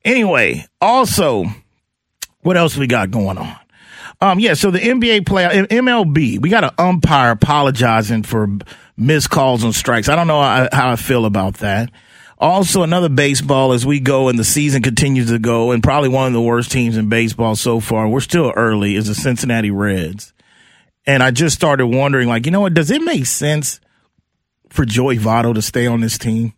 Anyway, 0.05 0.65
also, 0.79 1.45
what 2.41 2.57
else 2.57 2.77
we 2.77 2.87
got 2.87 3.11
going 3.11 3.37
on? 3.37 3.55
Um, 4.19 4.39
yeah, 4.39 4.55
so 4.55 4.71
the 4.71 4.79
NBA 4.79 5.25
player 5.25 5.49
MLB, 5.49 6.39
we 6.39 6.49
got 6.49 6.63
an 6.63 6.71
umpire 6.77 7.31
apologizing 7.31 8.23
for 8.23 8.47
missed 8.95 9.29
calls 9.29 9.63
and 9.63 9.75
strikes. 9.75 10.09
I 10.09 10.15
don't 10.15 10.27
know 10.27 10.41
how 10.41 10.91
I 10.91 10.95
feel 10.95 11.25
about 11.25 11.55
that. 11.55 11.91
Also, 12.39 12.83
another 12.83 13.09
baseball 13.09 13.73
as 13.73 13.85
we 13.85 13.99
go 13.99 14.29
and 14.29 14.37
the 14.37 14.43
season 14.43 14.83
continues 14.83 15.29
to 15.31 15.39
go, 15.39 15.71
and 15.71 15.81
probably 15.81 16.09
one 16.09 16.27
of 16.27 16.33
the 16.33 16.41
worst 16.41 16.71
teams 16.71 16.95
in 16.95 17.09
baseball 17.09 17.55
so 17.55 17.79
far. 17.79 18.07
We're 18.07 18.19
still 18.19 18.53
early. 18.55 18.95
Is 18.95 19.07
the 19.07 19.15
Cincinnati 19.15 19.71
Reds, 19.71 20.33
and 21.05 21.23
I 21.23 21.31
just 21.31 21.55
started 21.55 21.87
wondering, 21.87 22.27
like, 22.27 22.45
you 22.45 22.51
know 22.51 22.61
what? 22.61 22.75
Does 22.75 22.91
it 22.91 23.01
make 23.01 23.25
sense 23.25 23.79
for 24.69 24.85
Joey 24.85 25.17
Votto 25.17 25.53
to 25.55 25.61
stay 25.61 25.87
on 25.87 26.01
this 26.01 26.17
team? 26.17 26.53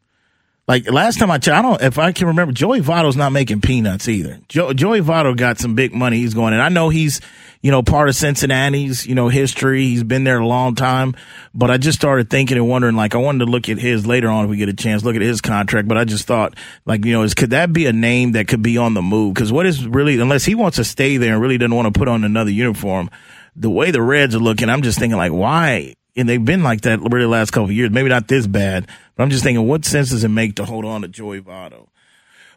Like 0.70 0.88
last 0.92 1.18
time 1.18 1.32
I 1.32 1.40
checked, 1.40 1.58
I 1.58 1.64
don't 1.64 1.82
if 1.82 1.98
I 1.98 2.12
can 2.12 2.28
remember, 2.28 2.54
Joey 2.54 2.80
Votto's 2.80 3.16
not 3.16 3.32
making 3.32 3.60
peanuts 3.60 4.08
either. 4.08 4.38
Jo- 4.48 4.72
Joey 4.72 5.02
Votto 5.02 5.36
got 5.36 5.58
some 5.58 5.74
big 5.74 5.96
money 5.96 6.18
he's 6.18 6.36
going, 6.36 6.54
and 6.54 6.62
I 6.62 6.70
know 6.70 6.90
he's 6.90 7.22
you 7.64 7.72
know 7.72 7.82
part 7.82 8.08
of 8.08 8.16
Cincinnati's 8.16 9.04
you 9.08 9.16
know 9.16 9.30
history. 9.30 9.86
He's 9.86 10.04
been 10.04 10.26
there 10.26 10.38
a 10.38 10.46
long 10.46 10.76
time, 10.76 11.16
but 11.56 11.72
I 11.72 11.78
just 11.78 11.98
started 11.98 12.30
thinking 12.30 12.56
and 12.56 12.70
wondering, 12.70 12.96
like 12.96 13.16
I 13.16 13.18
wanted 13.18 13.46
to 13.46 13.52
look 13.52 13.68
at 13.68 13.80
his 13.80 14.06
later 14.06 14.30
on 14.30 14.46
if 14.46 14.52
we 14.52 14.58
get 14.58 14.70
a 14.70 14.74
chance, 14.76 15.04
look 15.04 15.16
at 15.16 15.24
his 15.24 15.42
contract. 15.42 15.88
But 15.88 15.98
I 15.98 16.04
just 16.06 16.28
thought, 16.28 16.56
like 16.86 17.04
you 17.04 17.14
know, 17.14 17.24
is 17.24 17.34
could 17.34 17.50
that 17.50 17.74
be 17.74 17.88
a 17.88 17.94
name 17.94 18.34
that 18.34 18.48
could 18.48 18.62
be 18.62 18.78
on 18.78 18.94
the 18.94 19.02
move? 19.02 19.34
Because 19.34 19.52
what 19.52 19.66
is 19.66 19.88
really 19.88 20.20
unless 20.20 20.46
he 20.46 20.54
wants 20.54 20.76
to 20.76 20.84
stay 20.84 21.18
there 21.18 21.34
and 21.34 21.42
really 21.42 21.58
doesn't 21.58 21.76
want 21.76 21.92
to 21.92 21.98
put 21.98 22.08
on 22.08 22.24
another 22.24 22.52
uniform, 22.52 23.10
the 23.56 23.72
way 23.72 23.90
the 23.90 24.04
Reds 24.04 24.36
are 24.36 24.40
looking, 24.40 24.70
I'm 24.70 24.84
just 24.84 25.00
thinking 25.00 25.18
like 25.18 25.32
why 25.32 25.96
and 26.20 26.28
they've 26.28 26.44
been 26.44 26.64
like 26.64 26.82
that 26.82 27.00
really 27.00 27.22
the 27.22 27.28
last 27.28 27.52
couple 27.52 27.66
of 27.66 27.72
years. 27.72 27.90
Maybe 27.92 28.10
not 28.10 28.28
this 28.28 28.46
bad, 28.46 28.88
but 29.16 29.24
I'm 29.24 29.30
just 29.30 29.44
thinking, 29.44 29.66
what 29.68 29.86
sense 29.86 30.10
does 30.10 30.24
it 30.24 30.30
make 30.30 30.56
to 30.56 30.66
hold 30.66 30.86
on 30.86 31.02
to 31.02 31.08
Joey 31.08 31.42
Votto? 31.42 31.88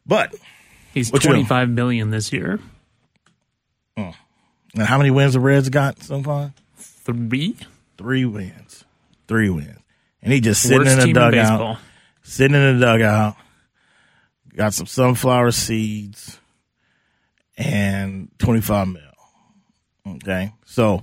But 0.05 0.35
he's 0.93 1.11
twenty 1.11 1.45
five 1.45 1.75
billion 1.75 2.11
this 2.11 2.33
year. 2.33 2.59
Oh. 3.97 4.13
And 4.75 4.83
how 4.85 4.99
many 4.99 5.11
wins 5.11 5.35
the 5.35 5.41
Reds 5.41 5.69
got 5.69 6.03
so 6.03 6.23
far? 6.23 6.53
Three. 6.77 7.57
Three 7.99 8.25
wins. 8.25 8.85
Three 9.29 9.51
wins. 9.51 9.79
And 10.23 10.33
he 10.33 10.41
just 10.41 10.63
sitting 10.63 10.79
Worst 10.79 11.07
in 11.07 11.13
the 11.13 11.13
dugout. 11.13 11.79
Sitting 12.23 12.57
in 12.57 12.79
the 12.79 12.85
dugout. 12.85 13.37
Got 14.55 14.75
some 14.75 14.87
sunflower 14.87 15.53
seeds 15.53 16.39
and 17.57 18.29
25 18.39 18.89
mil. 18.89 19.03
Okay. 20.07 20.53
So 20.65 21.03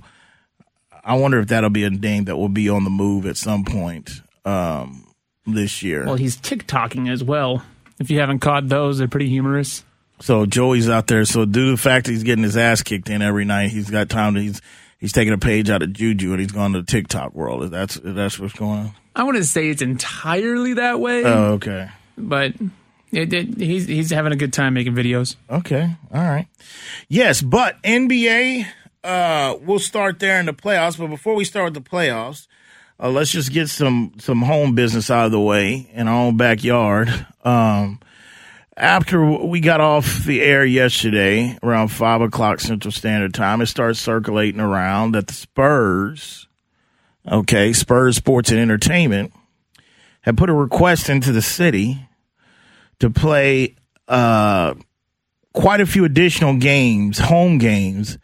I 1.04 1.14
wonder 1.14 1.38
if 1.40 1.48
that'll 1.48 1.70
be 1.70 1.84
a 1.84 1.90
name 1.90 2.24
that 2.24 2.36
will 2.36 2.48
be 2.48 2.68
on 2.68 2.84
the 2.84 2.90
move 2.90 3.26
at 3.26 3.36
some 3.36 3.64
point 3.64 4.10
um, 4.44 5.06
this 5.46 5.82
year. 5.82 6.06
Well, 6.06 6.16
he's 6.16 6.36
TikToking 6.36 7.10
as 7.10 7.24
well. 7.24 7.62
If 7.98 8.10
you 8.10 8.20
haven't 8.20 8.38
caught 8.40 8.68
those, 8.68 8.98
they're 8.98 9.08
pretty 9.08 9.28
humorous. 9.28 9.84
So 10.20 10.46
Joey's 10.46 10.88
out 10.88 11.06
there. 11.06 11.24
So 11.24 11.44
due 11.44 11.66
to 11.66 11.70
the 11.72 11.76
fact 11.76 12.06
that 12.06 12.12
he's 12.12 12.22
getting 12.22 12.44
his 12.44 12.56
ass 12.56 12.82
kicked 12.82 13.08
in 13.08 13.22
every 13.22 13.44
night, 13.44 13.70
he's 13.70 13.90
got 13.90 14.08
time 14.08 14.34
to. 14.34 14.40
He's 14.40 14.60
he's 14.98 15.12
taking 15.12 15.32
a 15.32 15.38
page 15.38 15.70
out 15.70 15.82
of 15.82 15.92
Juju 15.92 16.32
and 16.32 16.40
he's 16.40 16.52
gone 16.52 16.72
to 16.74 16.82
the 16.82 16.86
TikTok 16.86 17.34
world. 17.34 17.70
That's 17.70 17.98
that's 18.02 18.38
what's 18.38 18.54
going 18.54 18.78
on. 18.80 18.94
I 19.16 19.24
wouldn't 19.24 19.46
say 19.46 19.68
it's 19.68 19.82
entirely 19.82 20.74
that 20.74 21.00
way. 21.00 21.24
Oh, 21.24 21.54
okay. 21.54 21.88
But 22.16 22.52
it, 23.10 23.32
it, 23.32 23.58
he's 23.58 23.86
he's 23.86 24.10
having 24.10 24.32
a 24.32 24.36
good 24.36 24.52
time 24.52 24.74
making 24.74 24.94
videos. 24.94 25.36
Okay. 25.48 25.90
All 26.14 26.22
right. 26.22 26.46
Yes, 27.08 27.42
but 27.42 27.82
NBA, 27.82 28.66
uh, 29.04 29.56
we'll 29.60 29.78
start 29.78 30.18
there 30.18 30.40
in 30.40 30.46
the 30.46 30.52
playoffs. 30.52 30.98
But 30.98 31.08
before 31.08 31.34
we 31.34 31.44
start 31.44 31.74
the 31.74 31.80
playoffs, 31.80 32.46
uh, 32.98 33.10
let's 33.10 33.30
just 33.30 33.52
get 33.52 33.68
some 33.68 34.14
some 34.18 34.42
home 34.42 34.74
business 34.74 35.10
out 35.10 35.26
of 35.26 35.32
the 35.32 35.40
way 35.40 35.90
in 35.92 36.08
our 36.08 36.26
own 36.26 36.36
backyard. 36.36 37.26
Um, 37.44 38.00
after 38.76 39.24
we 39.24 39.60
got 39.60 39.80
off 39.80 40.24
the 40.24 40.42
air 40.42 40.64
yesterday 40.64 41.58
around 41.62 41.88
five 41.88 42.20
o'clock 42.20 42.60
Central 42.60 42.92
Standard 42.92 43.34
Time, 43.34 43.60
it 43.60 43.66
started 43.66 43.94
circulating 43.94 44.60
around 44.60 45.12
that 45.12 45.26
the 45.26 45.34
Spurs, 45.34 46.48
okay, 47.30 47.72
Spurs 47.72 48.16
Sports 48.16 48.50
and 48.50 48.60
Entertainment, 48.60 49.32
had 50.22 50.36
put 50.36 50.50
a 50.50 50.54
request 50.54 51.08
into 51.08 51.32
the 51.32 51.42
city 51.42 52.08
to 53.00 53.10
play 53.10 53.76
uh, 54.08 54.74
quite 55.52 55.80
a 55.80 55.86
few 55.86 56.04
additional 56.04 56.56
games, 56.56 57.18
home 57.18 57.58
games, 57.58 58.18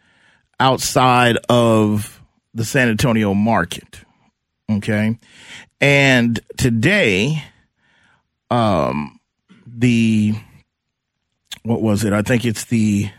outside 0.59 1.37
of 1.49 2.21
the 2.53 2.65
San 2.65 2.89
Antonio 2.89 3.33
market. 3.33 4.01
Okay. 4.69 5.17
And 5.79 6.39
today, 6.57 7.43
um, 8.49 9.19
the, 9.65 10.33
what 11.63 11.81
was 11.81 12.03
it? 12.03 12.13
I 12.13 12.21
think 12.21 12.45
it's 12.45 12.65
the, 12.65 13.09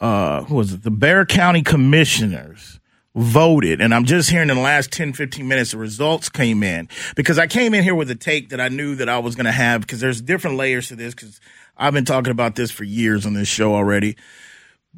uh, 0.00 0.44
who 0.44 0.56
was 0.56 0.72
it? 0.72 0.82
The 0.82 0.90
Bexar 0.90 1.26
County 1.26 1.62
Commissioners 1.62 2.80
voted. 3.16 3.80
And 3.80 3.94
I'm 3.94 4.04
just 4.04 4.30
hearing 4.30 4.50
in 4.50 4.56
the 4.56 4.62
last 4.62 4.92
10, 4.92 5.14
15 5.14 5.48
minutes, 5.48 5.70
the 5.72 5.78
results 5.78 6.28
came 6.28 6.62
in 6.62 6.88
because 7.16 7.38
I 7.38 7.46
came 7.46 7.74
in 7.74 7.82
here 7.82 7.94
with 7.94 8.10
a 8.10 8.14
take 8.14 8.50
that 8.50 8.60
I 8.60 8.68
knew 8.68 8.94
that 8.96 9.08
I 9.08 9.18
was 9.18 9.34
going 9.34 9.46
to 9.46 9.52
have 9.52 9.80
because 9.80 10.00
there's 10.00 10.20
different 10.20 10.56
layers 10.56 10.88
to 10.88 10.96
this 10.96 11.14
because 11.14 11.40
I've 11.76 11.94
been 11.94 12.04
talking 12.04 12.30
about 12.30 12.56
this 12.56 12.70
for 12.70 12.84
years 12.84 13.26
on 13.26 13.32
this 13.32 13.48
show 13.48 13.74
already. 13.74 14.16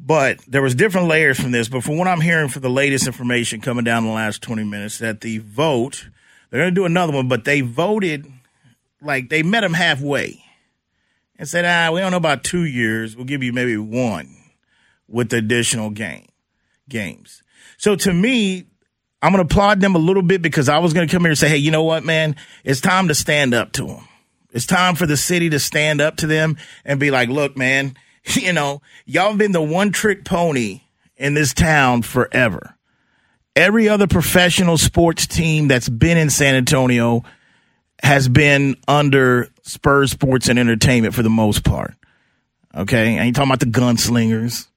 But 0.01 0.39
there 0.47 0.61
was 0.61 0.75
different 0.75 1.07
layers 1.07 1.39
from 1.39 1.51
this. 1.51 1.67
But 1.67 1.83
from 1.83 1.97
what 1.97 2.07
I'm 2.07 2.21
hearing 2.21 2.47
for 2.47 2.59
the 2.59 2.69
latest 2.69 3.05
information 3.05 3.61
coming 3.61 3.83
down 3.83 4.03
in 4.03 4.09
the 4.09 4.15
last 4.15 4.41
20 4.41 4.63
minutes, 4.63 4.99
that 4.99 5.21
the 5.21 5.39
vote, 5.39 6.09
they're 6.49 6.61
going 6.61 6.73
to 6.73 6.81
do 6.81 6.85
another 6.85 7.13
one, 7.13 7.27
but 7.27 7.43
they 7.43 7.61
voted 7.61 8.25
like 9.01 9.29
they 9.29 9.43
met 9.43 9.61
them 9.61 9.73
halfway 9.73 10.43
and 11.37 11.47
said, 11.47 11.65
ah, 11.65 11.93
we 11.93 11.99
don't 11.99 12.11
know 12.11 12.17
about 12.17 12.43
two 12.43 12.65
years. 12.65 13.15
We'll 13.15 13.25
give 13.25 13.43
you 13.43 13.53
maybe 13.53 13.77
one 13.77 14.35
with 15.07 15.33
additional 15.33 15.89
game 15.89 16.27
games. 16.87 17.43
So 17.77 17.95
to 17.95 18.13
me, 18.13 18.65
I'm 19.21 19.31
going 19.33 19.45
to 19.45 19.51
applaud 19.53 19.81
them 19.81 19.95
a 19.95 19.99
little 19.99 20.23
bit 20.23 20.41
because 20.41 20.69
I 20.69 20.79
was 20.79 20.93
going 20.93 21.07
to 21.07 21.11
come 21.11 21.23
here 21.23 21.31
and 21.31 21.37
say, 21.37 21.49
hey, 21.49 21.57
you 21.57 21.71
know 21.71 21.83
what, 21.83 22.03
man? 22.03 22.35
It's 22.63 22.81
time 22.81 23.09
to 23.09 23.15
stand 23.15 23.53
up 23.53 23.71
to 23.73 23.85
them. 23.85 24.07
It's 24.51 24.65
time 24.65 24.95
for 24.95 25.05
the 25.05 25.17
city 25.17 25.49
to 25.51 25.59
stand 25.59 26.01
up 26.01 26.17
to 26.17 26.27
them 26.27 26.57
and 26.83 26.99
be 26.99 27.11
like, 27.11 27.29
look, 27.29 27.55
man, 27.55 27.95
you 28.35 28.53
know, 28.53 28.81
y'all 29.05 29.35
been 29.35 29.51
the 29.51 29.61
one 29.61 29.91
trick 29.91 30.25
pony 30.25 30.81
in 31.17 31.33
this 31.33 31.53
town 31.53 32.01
forever. 32.01 32.75
Every 33.55 33.89
other 33.89 34.07
professional 34.07 34.77
sports 34.77 35.27
team 35.27 35.67
that's 35.67 35.89
been 35.89 36.17
in 36.17 36.29
San 36.29 36.55
Antonio 36.55 37.23
has 38.01 38.29
been 38.29 38.77
under 38.87 39.49
Spurs 39.63 40.11
Sports 40.11 40.47
and 40.47 40.57
Entertainment 40.57 41.13
for 41.13 41.23
the 41.23 41.29
most 41.29 41.63
part. 41.63 41.95
Okay. 42.73 43.19
I 43.19 43.23
ain't 43.23 43.35
talking 43.35 43.49
about 43.49 43.59
the 43.59 43.65
gunslingers. 43.65 44.67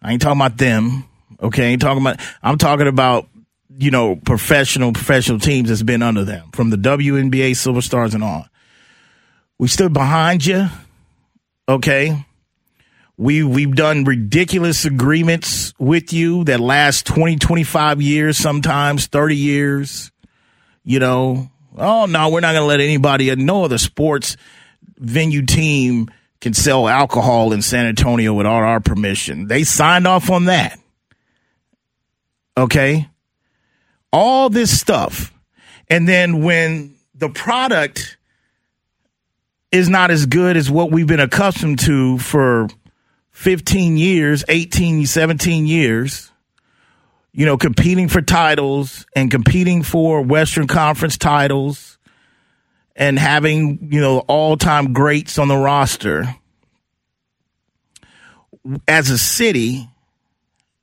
I 0.00 0.12
ain't 0.12 0.22
talking 0.22 0.40
about 0.40 0.56
them. 0.56 1.04
Okay. 1.42 1.68
I 1.68 1.70
ain't 1.72 1.82
talking 1.82 2.02
about, 2.02 2.20
I'm 2.42 2.56
talking 2.56 2.86
about, 2.86 3.28
you 3.76 3.90
know, 3.90 4.16
professional, 4.16 4.92
professional 4.92 5.38
teams 5.38 5.68
that's 5.68 5.82
been 5.82 6.02
under 6.02 6.24
them 6.24 6.50
from 6.52 6.70
the 6.70 6.76
WNBA 6.76 7.56
Silver 7.56 7.82
Stars 7.82 8.14
and 8.14 8.24
on. 8.24 8.44
We 9.58 9.68
stood 9.68 9.92
behind 9.92 10.46
you. 10.46 10.68
Okay. 11.68 12.24
We, 13.16 13.42
we've 13.42 13.74
done 13.74 14.04
ridiculous 14.04 14.84
agreements 14.84 15.74
with 15.78 16.12
you 16.12 16.44
that 16.44 16.60
last 16.60 17.06
20, 17.06 17.36
25 17.36 18.00
years, 18.00 18.38
sometimes 18.38 19.06
30 19.06 19.36
years. 19.36 20.10
You 20.82 20.98
know, 20.98 21.50
oh 21.76 22.06
no, 22.06 22.30
we're 22.30 22.40
not 22.40 22.52
going 22.52 22.62
to 22.62 22.66
let 22.66 22.80
anybody, 22.80 23.30
uh, 23.30 23.36
no 23.36 23.64
other 23.64 23.78
sports 23.78 24.36
venue 24.98 25.44
team 25.44 26.10
can 26.40 26.54
sell 26.54 26.88
alcohol 26.88 27.52
in 27.52 27.62
San 27.62 27.86
Antonio 27.86 28.34
without 28.34 28.62
our 28.62 28.80
permission. 28.80 29.46
They 29.46 29.62
signed 29.62 30.06
off 30.06 30.30
on 30.30 30.46
that. 30.46 30.78
Okay. 32.56 33.08
All 34.12 34.50
this 34.50 34.78
stuff. 34.78 35.32
And 35.88 36.08
then 36.08 36.42
when 36.42 36.96
the 37.14 37.28
product 37.28 38.16
is 39.70 39.88
not 39.88 40.10
as 40.10 40.26
good 40.26 40.56
as 40.56 40.70
what 40.70 40.90
we've 40.90 41.06
been 41.06 41.20
accustomed 41.20 41.78
to 41.80 42.18
for 42.18 42.68
15 43.32 43.96
years, 43.96 44.44
18, 44.48 45.06
17 45.06 45.66
years, 45.66 46.30
you 47.32 47.46
know, 47.46 47.56
competing 47.56 48.08
for 48.08 48.20
titles 48.20 49.06
and 49.16 49.30
competing 49.30 49.82
for 49.82 50.22
Western 50.22 50.66
Conference 50.66 51.16
titles 51.16 51.98
and 52.94 53.18
having, 53.18 53.88
you 53.90 54.00
know, 54.00 54.18
all 54.20 54.56
time 54.56 54.92
greats 54.92 55.38
on 55.38 55.48
the 55.48 55.56
roster. 55.56 56.34
As 58.86 59.10
a 59.10 59.18
city 59.18 59.88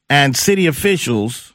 and 0.09 0.35
city 0.35 0.65
officials, 0.65 1.53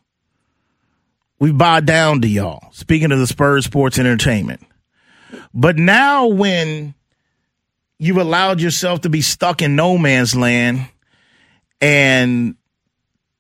we 1.38 1.52
bowed 1.52 1.84
down 1.84 2.22
to 2.22 2.28
y'all. 2.28 2.70
Speaking 2.72 3.12
of 3.12 3.18
the 3.18 3.26
Spurs 3.26 3.66
Sports 3.66 3.98
Entertainment. 3.98 4.62
But 5.52 5.76
now 5.76 6.28
when 6.28 6.94
you've 8.04 8.18
allowed 8.18 8.61
yourself 8.61 9.00
to 9.00 9.08
be 9.08 9.23
stuck 9.23 9.62
in 9.62 9.76
no 9.76 9.96
man's 9.96 10.37
land 10.37 10.87
and 11.80 12.54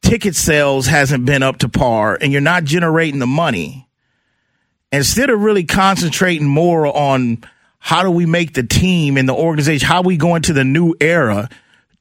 ticket 0.00 0.34
sales 0.34 0.86
hasn't 0.86 1.26
been 1.26 1.42
up 1.42 1.58
to 1.58 1.68
par 1.68 2.16
and 2.18 2.32
you're 2.32 2.40
not 2.40 2.64
generating 2.64 3.18
the 3.18 3.26
money. 3.26 3.86
Instead 4.90 5.28
of 5.28 5.40
really 5.40 5.64
concentrating 5.64 6.46
more 6.46 6.86
on 6.86 7.44
how 7.78 8.02
do 8.02 8.10
we 8.10 8.24
make 8.24 8.54
the 8.54 8.62
team 8.62 9.18
and 9.18 9.28
the 9.28 9.34
organization 9.34 9.86
how 9.86 10.00
we 10.00 10.16
go 10.16 10.34
into 10.34 10.54
the 10.54 10.64
new 10.64 10.94
era 10.98 11.50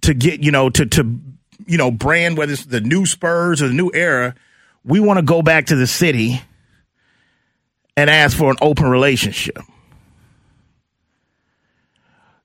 to 0.03 0.13
get 0.13 0.41
you 0.41 0.51
know 0.51 0.70
to 0.70 0.86
to 0.86 1.20
you 1.65 1.77
know 1.77 1.91
brand 1.91 2.38
whether 2.38 2.53
it's 2.53 2.63
the 2.63 2.79
new 2.79 3.05
spurs 3.05 3.62
or 3.62 3.67
the 3.67 3.74
new 3.74 3.91
era 3.93 4.34
we 4.86 5.01
want 5.01 5.17
to 5.17 5.24
go 5.24 5.41
back 5.41 5.65
to 5.65 5.75
the 5.75 5.88
city 5.88 6.41
and 7.98 8.10
ask 8.10 8.38
for 8.38 8.50
an 8.50 8.58
open 8.62 8.86
relationship 8.86 9.60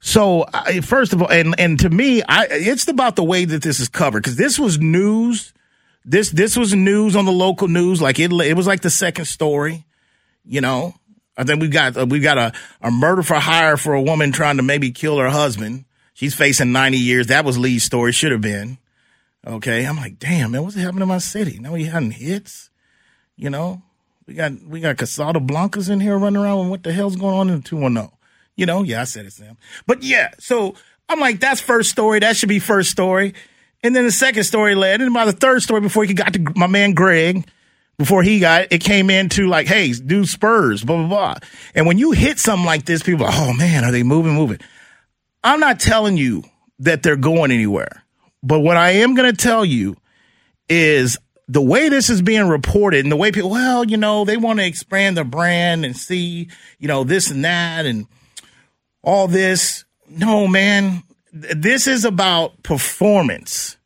so 0.01 0.47
first 0.83 1.13
of 1.13 1.23
all, 1.23 1.31
and 1.31 1.55
and 1.59 1.79
to 1.81 1.91
me, 1.91 2.23
I 2.23 2.47
it's 2.51 2.87
about 2.89 3.17
the 3.17 3.25
way 3.25 3.45
that 3.45 3.63
this 3.63 3.81
is 3.81 3.89
covered 3.89 4.23
because 4.23 4.37
this 4.37 4.59
was 4.59 4.79
news. 4.79 5.53
This 6.05 6.31
this 6.31 6.57
was 6.57 6.73
news 6.75 7.17
on 7.17 7.25
the 7.25 7.33
local 7.33 7.69
news. 7.69 8.01
Like 8.01 8.19
it 8.19 8.33
it 8.33 8.57
was 8.57 8.67
like 8.67 8.81
the 8.81 8.91
second 8.91 9.27
story. 9.27 9.85
You 10.45 10.61
know, 10.61 10.95
I 11.37 11.45
think 11.45 11.61
we 11.61 11.69
got 11.69 11.97
uh, 11.97 12.07
we 12.07 12.21
got 12.21 12.39
a 12.39 12.53
a 12.81 12.91
murder 12.91 13.23
for 13.23 13.35
hire 13.35 13.77
for 13.77 13.95
a 13.95 14.03
woman 14.03 14.33
trying 14.33 14.57
to 14.57 14.63
maybe 14.63 14.91
kill 14.91 15.19
her 15.19 15.29
husband. 15.29 15.85
She's 16.15 16.35
facing 16.35 16.73
ninety 16.73 16.99
years. 16.99 17.27
That 17.27 17.45
was 17.45 17.59
Lee's 17.59 17.85
story. 17.85 18.13
Should 18.13 18.33
have 18.33 18.41
been. 18.41 18.79
Okay, 19.47 19.85
I'm 19.85 19.97
like, 19.97 20.19
damn 20.19 20.51
man, 20.51 20.63
what's 20.65 20.77
happening 20.77 21.03
in 21.03 21.09
my 21.09 21.19
city? 21.19 21.59
Now 21.59 21.73
we 21.73 21.85
having 21.85 22.11
hits. 22.11 22.71
You 23.37 23.51
know, 23.51 23.83
we 24.27 24.35
got 24.35 24.53
we 24.63 24.81
got 24.81 24.97
Casada 24.97 25.45
Blancas 25.45 25.89
in 25.89 26.01
here 26.01 26.19
running 26.19 26.43
around. 26.43 26.61
And 26.61 26.71
What 26.71 26.83
the 26.83 26.93
hell's 26.93 27.17
going 27.17 27.35
on 27.35 27.49
in 27.51 27.57
the 27.57 27.63
two 27.63 27.77
one 27.77 27.95
zero? 27.95 28.18
You 28.59 28.67
know, 28.67 28.83
yeah, 28.83 29.01
I 29.01 29.05
said 29.05 29.25
it, 29.25 29.33
Sam. 29.33 29.57
But 29.87 30.03
yeah, 30.03 30.33
so 30.41 30.75
I'm 31.09 31.21
like, 31.21 31.39
that's 31.39 31.61
first 31.61 31.91
story. 31.91 32.19
That 32.19 32.37
should 32.37 32.49
be 32.49 32.59
first 32.59 32.91
story. 32.91 33.35
And 33.85 33.95
then 33.95 34.05
the 34.05 34.11
second 34.11 34.43
story 34.43 34.75
led, 34.75 35.01
and 35.01 35.15
by 35.15 35.25
the 35.25 35.33
third 35.33 35.63
story, 35.63 35.81
before 35.81 36.05
he 36.05 36.13
got 36.13 36.33
to 36.33 36.45
my 36.57 36.67
man 36.67 36.93
Greg, 36.93 37.49
before 37.99 38.25
he 38.25 38.41
got 38.41 38.67
it, 38.73 38.79
came 38.81 39.11
into 39.11 39.47
like, 39.47 39.69
hey, 39.69 39.93
do 39.93 40.27
Spurs, 40.27 40.83
blah, 40.83 40.97
blah, 40.97 41.07
blah. 41.07 41.35
And 41.77 41.87
when 41.87 41.99
you 41.99 42.11
hit 42.11 42.41
something 42.41 42.67
like 42.67 42.85
this, 42.85 43.01
people 43.01 43.27
are, 43.27 43.33
oh 43.33 43.53
man, 43.53 43.85
are 43.85 43.93
they 43.93 44.03
moving, 44.03 44.35
moving? 44.35 44.59
I'm 45.45 45.61
not 45.61 45.79
telling 45.79 46.17
you 46.17 46.43
that 46.81 47.05
they're 47.05 47.17
going 47.17 47.53
anywhere. 47.53 48.03
But 48.43 48.59
what 48.59 48.77
I 48.77 48.91
am 48.91 49.15
going 49.15 49.31
to 49.31 49.37
tell 49.37 49.65
you 49.65 49.97
is 50.69 51.17
the 51.47 51.63
way 51.63 51.89
this 51.89 52.11
is 52.11 52.23
being 52.23 52.49
reported 52.49 53.05
and 53.05 53.13
the 53.13 53.17
way 53.17 53.31
people, 53.31 53.51
well, 53.51 53.85
you 53.85 53.97
know, 53.97 54.25
they 54.25 54.37
want 54.37 54.59
to 54.59 54.67
expand 54.67 55.17
their 55.17 55.25
brand 55.25 55.85
and 55.85 55.97
see, 55.97 56.49
you 56.81 56.89
know, 56.89 57.05
this 57.05 57.31
and 57.31 57.45
that 57.45 57.87
and 57.87 58.09
all 59.03 59.29
this. 59.29 59.85
No, 60.09 60.47
man. 60.47 61.03
This 61.33 61.87
is 61.87 62.05
about 62.05 62.63
performance. 62.63 63.77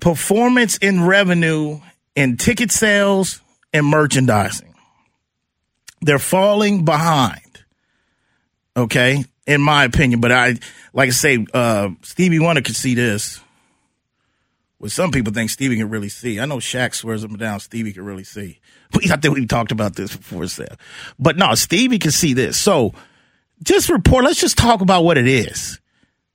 Performance 0.00 0.76
in 0.78 1.04
revenue 1.04 1.80
in 2.14 2.36
ticket 2.36 2.70
sales 2.70 3.40
and 3.72 3.86
merchandising. 3.86 4.74
They're 6.00 6.18
falling 6.18 6.84
behind. 6.84 7.40
Okay, 8.76 9.24
in 9.46 9.62
my 9.62 9.84
opinion, 9.84 10.20
but 10.20 10.32
I 10.32 10.58
like 10.92 11.08
I 11.08 11.12
say, 11.12 11.46
uh, 11.54 11.90
Stevie 12.02 12.38
Wonder 12.38 12.62
could 12.62 12.76
see 12.76 12.94
this. 12.94 13.40
Well, 14.78 14.90
some 14.90 15.10
people 15.10 15.32
think 15.32 15.48
Stevie 15.48 15.78
can 15.78 15.88
really 15.88 16.10
see. 16.10 16.38
I 16.38 16.44
know 16.44 16.56
Shaq 16.56 16.94
swears 16.94 17.24
and 17.24 17.38
down 17.38 17.60
Stevie 17.60 17.92
can 17.92 18.04
really 18.04 18.24
see. 18.24 18.60
I 19.10 19.16
think 19.16 19.34
we 19.34 19.46
talked 19.46 19.72
about 19.72 19.96
this 19.96 20.14
before, 20.14 20.46
Seth. 20.46 20.76
But 21.18 21.38
no, 21.38 21.54
Stevie 21.54 21.98
can 21.98 22.10
see 22.10 22.34
this. 22.34 22.58
So 22.58 22.92
just 23.62 23.88
report. 23.88 24.24
Let's 24.24 24.40
just 24.40 24.58
talk 24.58 24.80
about 24.80 25.04
what 25.04 25.18
it 25.18 25.26
is. 25.26 25.80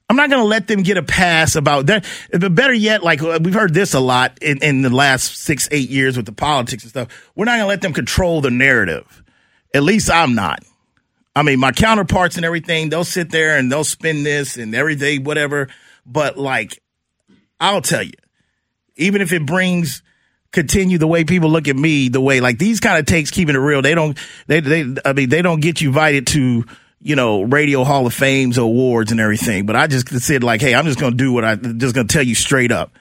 I'm 0.10 0.18
not 0.18 0.30
going 0.30 0.42
to 0.42 0.48
let 0.48 0.68
them 0.68 0.84
get 0.84 0.98
a 0.98 1.04
pass 1.04 1.56
about 1.56 1.86
that. 1.86 2.06
But 2.38 2.54
better 2.54 2.74
yet, 2.74 3.02
like 3.02 3.22
uh, 3.22 3.40
we've 3.42 3.54
heard 3.54 3.74
this 3.74 3.94
a 3.94 4.00
lot 4.02 4.40
in, 4.42 4.62
in 4.62 4.82
the 4.82 4.90
last 4.90 5.38
six, 5.38 5.70
eight 5.72 5.90
years 5.90 6.18
with 6.18 6.26
the 6.26 6.34
politics 6.34 6.84
and 6.84 6.90
stuff. 6.90 7.32
We're 7.34 7.46
not 7.46 7.52
going 7.52 7.62
to 7.62 7.68
let 7.68 7.82
them 7.82 7.94
control 7.94 8.42
the 8.42 8.52
narrative. 8.52 9.24
At 9.74 9.84
least 9.84 10.12
I'm 10.12 10.36
not. 10.36 10.66
I 11.34 11.44
mean, 11.44 11.62
my 11.62 11.72
counterparts 11.72 12.36
and 12.36 12.44
everything, 12.44 12.90
they'll 12.90 13.06
sit 13.06 13.32
there 13.32 13.58
and 13.58 13.72
they'll 13.72 13.86
spin 13.86 14.24
this 14.24 14.58
and 14.58 14.76
everything, 14.76 15.24
whatever. 15.24 15.70
But 16.06 16.38
like, 16.38 16.84
I'll 17.58 17.82
tell 17.82 18.04
you, 18.04 18.12
even 18.98 19.22
if 19.22 19.32
it 19.32 19.46
brings 19.46 20.04
continue 20.52 20.98
the 20.98 21.08
way 21.08 21.24
people 21.24 21.50
look 21.50 21.70
at 21.70 21.78
me, 21.78 22.10
the 22.10 22.20
way 22.20 22.42
like 22.42 22.58
these 22.58 22.82
kind 22.82 23.00
of 23.00 23.06
takes 23.06 23.32
keeping 23.32 23.56
it 23.56 23.60
real. 23.60 23.82
They 23.82 23.96
don't, 23.96 24.18
they, 24.48 24.60
they, 24.60 24.94
I 25.06 25.14
mean, 25.14 25.30
they 25.30 25.42
don't 25.42 25.62
get 25.62 25.80
you 25.80 25.88
invited 25.88 26.28
to, 26.28 26.66
you 27.02 27.16
know, 27.16 27.42
radio 27.42 27.84
hall 27.84 28.06
of 28.06 28.14
fames 28.14 28.58
awards 28.58 29.12
and 29.12 29.20
everything. 29.20 29.66
But 29.66 29.76
I 29.76 29.88
just 29.88 30.08
said 30.22 30.44
like, 30.44 30.62
Hey, 30.62 30.76
I'm 30.76 30.86
just 30.86 31.00
going 31.00 31.14
to 31.14 31.18
do 31.18 31.34
what 31.34 31.44
I 31.44 31.56
just 31.56 31.96
going 31.96 32.08
to 32.08 32.14
tell 32.14 32.24
you 32.24 32.36
straight 32.36 32.72
up. 32.72 32.92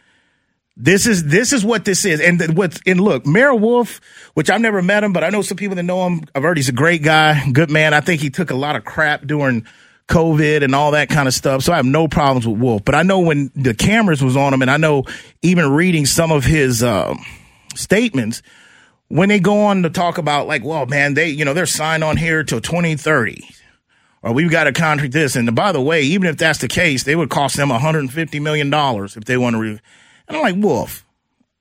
This 0.76 1.06
is, 1.06 1.24
this 1.24 1.52
is 1.52 1.62
what 1.62 1.84
this 1.84 2.06
is. 2.06 2.20
And 2.20 2.56
what's, 2.56 2.80
and 2.86 3.00
look, 3.00 3.26
Mayor 3.26 3.54
Wolf, 3.54 4.00
which 4.32 4.48
I've 4.48 4.62
never 4.62 4.80
met 4.80 5.04
him, 5.04 5.12
but 5.12 5.22
I 5.22 5.28
know 5.28 5.42
some 5.42 5.58
people 5.58 5.76
that 5.76 5.82
know 5.82 6.06
him. 6.06 6.22
I've 6.34 6.42
heard 6.42 6.56
he's 6.56 6.70
a 6.70 6.72
great 6.72 7.02
guy, 7.02 7.50
good 7.52 7.70
man. 7.70 7.92
I 7.92 8.00
think 8.00 8.22
he 8.22 8.30
took 8.30 8.50
a 8.50 8.54
lot 8.54 8.76
of 8.76 8.84
crap 8.84 9.26
during 9.26 9.66
COVID 10.10 10.64
and 10.64 10.74
all 10.74 10.90
that 10.92 11.08
kind 11.08 11.28
of 11.28 11.34
stuff. 11.34 11.62
So 11.62 11.72
I 11.72 11.76
have 11.76 11.86
no 11.86 12.08
problems 12.08 12.46
with 12.46 12.58
Wolf. 12.58 12.84
But 12.84 12.94
I 12.94 13.02
know 13.02 13.20
when 13.20 13.50
the 13.54 13.74
cameras 13.74 14.22
was 14.22 14.36
on 14.36 14.52
him, 14.52 14.62
and 14.62 14.70
I 14.70 14.76
know 14.76 15.04
even 15.42 15.70
reading 15.70 16.06
some 16.06 16.32
of 16.32 16.44
his 16.44 16.82
uh, 16.82 17.14
statements, 17.74 18.42
when 19.08 19.28
they 19.28 19.40
go 19.40 19.66
on 19.66 19.82
to 19.84 19.90
talk 19.90 20.18
about 20.18 20.46
like, 20.46 20.64
well, 20.64 20.86
man, 20.86 21.14
they 21.14 21.28
you 21.28 21.44
know 21.44 21.54
they're 21.54 21.66
signed 21.66 22.04
on 22.04 22.16
here 22.16 22.42
till 22.42 22.60
2030, 22.60 23.48
or 24.22 24.32
we've 24.32 24.50
got 24.50 24.66
a 24.66 24.72
contract 24.72 25.12
this. 25.12 25.36
And 25.36 25.54
by 25.54 25.72
the 25.72 25.80
way, 25.80 26.02
even 26.02 26.28
if 26.28 26.36
that's 26.36 26.58
the 26.58 26.68
case, 26.68 27.04
they 27.04 27.16
would 27.16 27.30
cost 27.30 27.56
them 27.56 27.70
150 27.70 28.40
million 28.40 28.70
dollars 28.70 29.16
if 29.16 29.24
they 29.24 29.36
want 29.36 29.54
to. 29.54 29.60
Re- 29.60 29.80
and 30.28 30.36
I'm 30.36 30.42
like, 30.42 30.56
Wolf. 30.56 31.04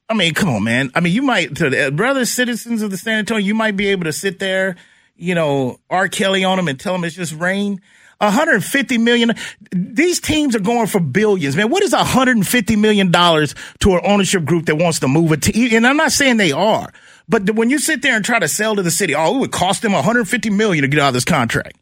I 0.10 0.16
mean, 0.16 0.34
come 0.34 0.50
on, 0.50 0.64
man. 0.64 0.92
I 0.96 1.02
mean, 1.02 1.14
you 1.14 1.22
might 1.22 1.56
to 1.58 1.70
the 1.70 1.88
uh, 1.88 1.92
brother 1.92 2.26
citizens 2.26 2.82
of 2.82 2.90
the 2.90 2.98
San 2.98 3.20
Antonio, 3.20 3.46
you 3.46 3.54
might 3.54 3.78
be 3.78 3.90
able 3.90 4.06
to 4.06 4.14
sit 4.14 4.40
there, 4.40 4.76
you 5.16 5.36
know, 5.36 5.80
R. 5.90 6.08
Kelly 6.08 6.44
on 6.44 6.58
them 6.58 6.68
and 6.68 6.80
tell 6.80 6.94
them 6.94 7.04
it's 7.04 7.16
just 7.16 7.34
rain. 7.34 7.80
150 8.18 8.98
million. 8.98 9.34
These 9.72 10.20
teams 10.20 10.56
are 10.56 10.60
going 10.60 10.88
for 10.88 11.00
billions, 11.00 11.56
man. 11.56 11.70
What 11.70 11.84
is 11.84 11.94
150 11.94 12.76
million 12.76 13.12
dollars 13.12 13.56
to 13.80 13.94
an 13.94 14.02
ownership 14.04 14.44
group 14.44 14.66
that 14.66 14.76
wants 14.76 15.00
to 15.00 15.08
move 15.08 15.32
a 15.32 15.38
team? 15.38 15.74
And 15.74 15.88
I'm 15.88 15.96
not 15.96 16.12
saying 16.12 16.38
they 16.38 16.52
are, 16.52 16.92
but 17.30 17.52
when 17.52 17.70
you 17.70 17.80
sit 17.80 18.02
there 18.02 18.16
and 18.16 18.26
try 18.26 18.40
to 18.40 18.48
sell 18.48 18.76
to 18.76 18.82
the 18.82 18.92
city, 18.92 19.16
oh, 19.16 19.38
it 19.38 19.40
would 19.40 19.52
cost 19.52 19.84
them 19.84 19.94
150 19.94 20.50
million 20.50 20.82
to 20.82 20.88
get 20.90 21.00
out 21.00 21.10
of 21.10 21.14
this 21.14 21.24
contract. 21.24 21.78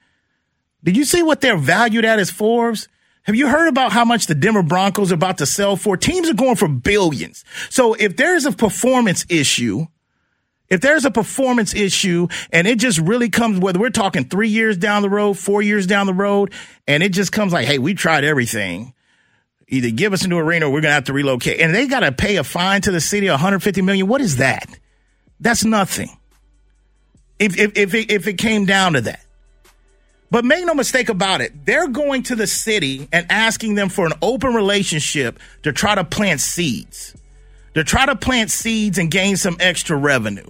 Did 0.83 0.95
you 0.95 1.05
see 1.05 1.23
what 1.23 1.41
they're 1.41 1.57
valued 1.57 2.05
at 2.05 2.19
as 2.19 2.29
Forbes? 2.31 2.87
Have 3.23 3.35
you 3.35 3.49
heard 3.49 3.67
about 3.67 3.91
how 3.91 4.05
much 4.05 4.27
the 4.27 4.35
Denver 4.35 4.63
Broncos 4.63 5.11
are 5.11 5.15
about 5.15 5.39
to 5.39 5.45
sell 5.45 5.75
for? 5.75 5.97
Teams 5.97 6.29
are 6.29 6.33
going 6.33 6.55
for 6.55 6.69
billions. 6.69 7.43
So 7.69 7.93
if 7.93 8.15
there's 8.15 8.45
a 8.45 8.53
performance 8.53 9.25
issue, 9.27 9.87
if 10.69 10.79
there's 10.81 11.03
a 11.03 11.11
performance 11.11 11.73
issue 11.73 12.27
and 12.51 12.67
it 12.67 12.79
just 12.79 12.99
really 12.99 13.29
comes, 13.29 13.59
whether 13.59 13.79
we're 13.79 13.89
talking 13.89 14.25
three 14.25 14.49
years 14.49 14.77
down 14.77 15.01
the 15.01 15.09
road, 15.09 15.37
four 15.37 15.61
years 15.61 15.87
down 15.87 16.05
the 16.05 16.13
road, 16.13 16.53
and 16.87 17.03
it 17.03 17.11
just 17.11 17.31
comes 17.33 17.51
like, 17.51 17.65
hey, 17.65 17.79
we 17.79 17.93
tried 17.93 18.23
everything. 18.23 18.93
Either 19.67 19.89
give 19.91 20.13
us 20.13 20.23
a 20.23 20.29
new 20.29 20.37
arena 20.37 20.67
or 20.67 20.69
we're 20.69 20.81
going 20.81 20.91
to 20.91 20.95
have 20.95 21.05
to 21.05 21.13
relocate. 21.13 21.59
And 21.59 21.75
they 21.75 21.87
got 21.87 22.01
to 22.01 22.13
pay 22.13 22.37
a 22.37 22.43
fine 22.45 22.81
to 22.83 22.91
the 22.91 23.01
city, 23.01 23.29
150 23.29 23.81
million. 23.81 24.07
What 24.07 24.21
is 24.21 24.37
that? 24.37 24.67
That's 25.41 25.65
nothing. 25.65 26.17
If, 27.39 27.59
if, 27.59 27.77
if, 27.77 27.93
it, 27.93 28.09
if 28.09 28.27
it 28.27 28.37
came 28.37 28.65
down 28.65 28.93
to 28.93 29.01
that. 29.01 29.19
But 30.29 30.43
make 30.43 30.65
no 30.65 30.73
mistake 30.73 31.09
about 31.09 31.41
it, 31.41 31.65
they're 31.65 31.87
going 31.87 32.23
to 32.23 32.35
the 32.35 32.47
city 32.47 33.07
and 33.13 33.25
asking 33.29 33.75
them 33.75 33.89
for 33.89 34.05
an 34.05 34.13
open 34.21 34.53
relationship 34.53 35.39
to 35.63 35.71
try 35.71 35.95
to 35.95 36.03
plant 36.03 36.41
seeds, 36.41 37.15
to 37.75 37.83
try 37.83 38.05
to 38.05 38.15
plant 38.15 38.51
seeds 38.51 38.97
and 38.97 39.09
gain 39.09 39.37
some 39.37 39.55
extra 39.59 39.95
revenue. 39.95 40.49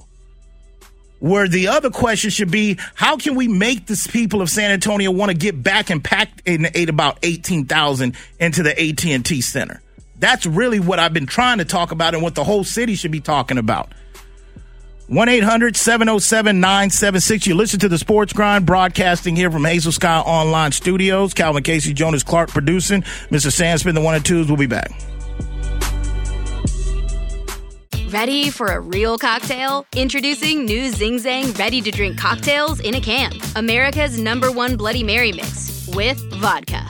Where 1.20 1.48
the 1.48 1.68
other 1.70 1.90
question 1.90 2.30
should 2.30 2.52
be, 2.52 2.78
how 2.94 3.18
can 3.18 3.36
we 3.36 3.48
make 3.48 3.88
the 3.88 4.10
people 4.12 4.42
of 4.42 4.50
San 4.50 4.72
Antonio 4.72 5.10
want 5.12 5.32
to 5.32 5.38
get 5.38 5.62
back 5.62 5.90
and 5.90 6.04
pack 6.04 6.30
in 6.46 6.68
eight 6.76 6.90
about 6.90 7.20
18,000 7.24 8.16
into 8.40 8.64
the 8.64 8.80
AT&T 8.80 9.42
Center? 9.42 9.82
That's 10.20 10.46
really 10.46 10.80
what 10.80 11.00
I've 11.00 11.14
been 11.14 11.26
trying 11.26 11.60
to 11.60 11.66
talk 11.66 11.92
about 11.92 12.14
and 12.14 12.24
what 12.24 12.36
the 12.36 12.44
whole 12.44 12.64
city 12.64 12.96
should 12.96 13.12
be 13.12 13.20
talking 13.20 13.58
about. 13.58 13.92
1 15.08 15.30
800 15.30 15.78
707 15.78 16.60
976. 16.60 17.48
You 17.48 17.56
listen 17.56 17.80
to 17.80 17.88
the 17.88 17.98
Sports 17.98 18.34
Grind 18.34 18.66
broadcasting 18.66 19.38
here 19.38 19.50
from 19.50 19.64
Hazel 19.64 19.94
Sky 19.94 20.20
Online 20.20 20.74
Studios. 20.74 21.34
Calvin 21.34 21.64
Casey, 21.64 21.94
Jonas 21.94 22.24
Clark 22.24 22.50
producing. 22.50 23.04
Mr. 23.32 23.48
Sandspin, 23.48 23.94
the 23.94 24.02
one 24.02 24.16
and 24.16 24.26
twos. 24.26 24.48
We'll 24.48 24.58
be 24.58 24.66
back. 24.66 24.92
Ready 28.10 28.50
for 28.50 28.68
a 28.68 28.80
real 28.80 29.18
cocktail? 29.18 29.86
Introducing 29.96 30.66
new 30.66 30.90
Zing 30.92 31.20
Zang 31.20 31.58
ready 31.58 31.82
to 31.82 31.92
drink 31.92 32.18
cocktails 32.18 32.80
in 32.80 32.96
a 32.96 33.02
can. 33.02 33.34
America's 33.56 34.20
number 34.20 34.52
one 34.52 34.78
Bloody 34.78 35.04
Mary 35.04 35.32
mix 35.32 35.90
with 35.94 36.18
vodka, 36.36 36.90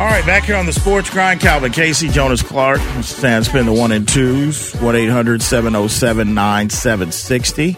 All 0.00 0.06
right, 0.06 0.24
back 0.24 0.44
here 0.44 0.56
on 0.56 0.64
the 0.64 0.72
Sports 0.72 1.10
Grind, 1.10 1.40
Calvin 1.40 1.72
Casey, 1.72 2.08
Jonas 2.08 2.40
Clark, 2.40 2.80
Stan 3.02 3.44
Spin 3.44 3.66
the 3.66 3.72
one 3.72 3.92
and 3.92 4.08
twos, 4.08 4.72
1 4.76 4.96
800 4.96 5.42
707 5.42 6.32
9760. 6.32 7.76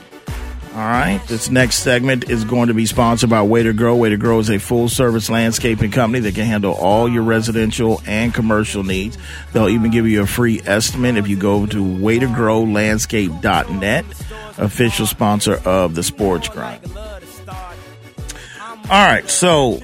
All 0.74 0.78
right, 0.78 1.20
this 1.26 1.50
next 1.50 1.80
segment 1.80 2.30
is 2.30 2.44
going 2.44 2.68
to 2.68 2.74
be 2.74 2.86
sponsored 2.86 3.28
by 3.28 3.42
Way 3.42 3.64
to 3.64 3.72
Grow. 3.72 3.96
Way 3.96 4.10
to 4.10 4.16
Grow 4.16 4.38
is 4.38 4.50
a 4.50 4.58
full 4.58 4.88
service 4.88 5.28
landscaping 5.28 5.90
company 5.90 6.20
that 6.20 6.36
can 6.36 6.46
handle 6.46 6.74
all 6.74 7.08
your 7.08 7.24
residential 7.24 8.00
and 8.06 8.32
commercial 8.32 8.84
needs. 8.84 9.18
They'll 9.52 9.68
even 9.68 9.90
give 9.90 10.06
you 10.06 10.22
a 10.22 10.26
free 10.26 10.60
estimate 10.64 11.16
if 11.16 11.26
you 11.28 11.36
go 11.36 11.66
to 11.66 11.76
waytogrowlandscape.net, 11.76 14.04
official 14.58 15.06
sponsor 15.06 15.60
of 15.66 15.96
the 15.96 16.04
Sports 16.04 16.48
Grind. 16.48 16.88
All 18.90 19.06
right, 19.06 19.28
so 19.28 19.80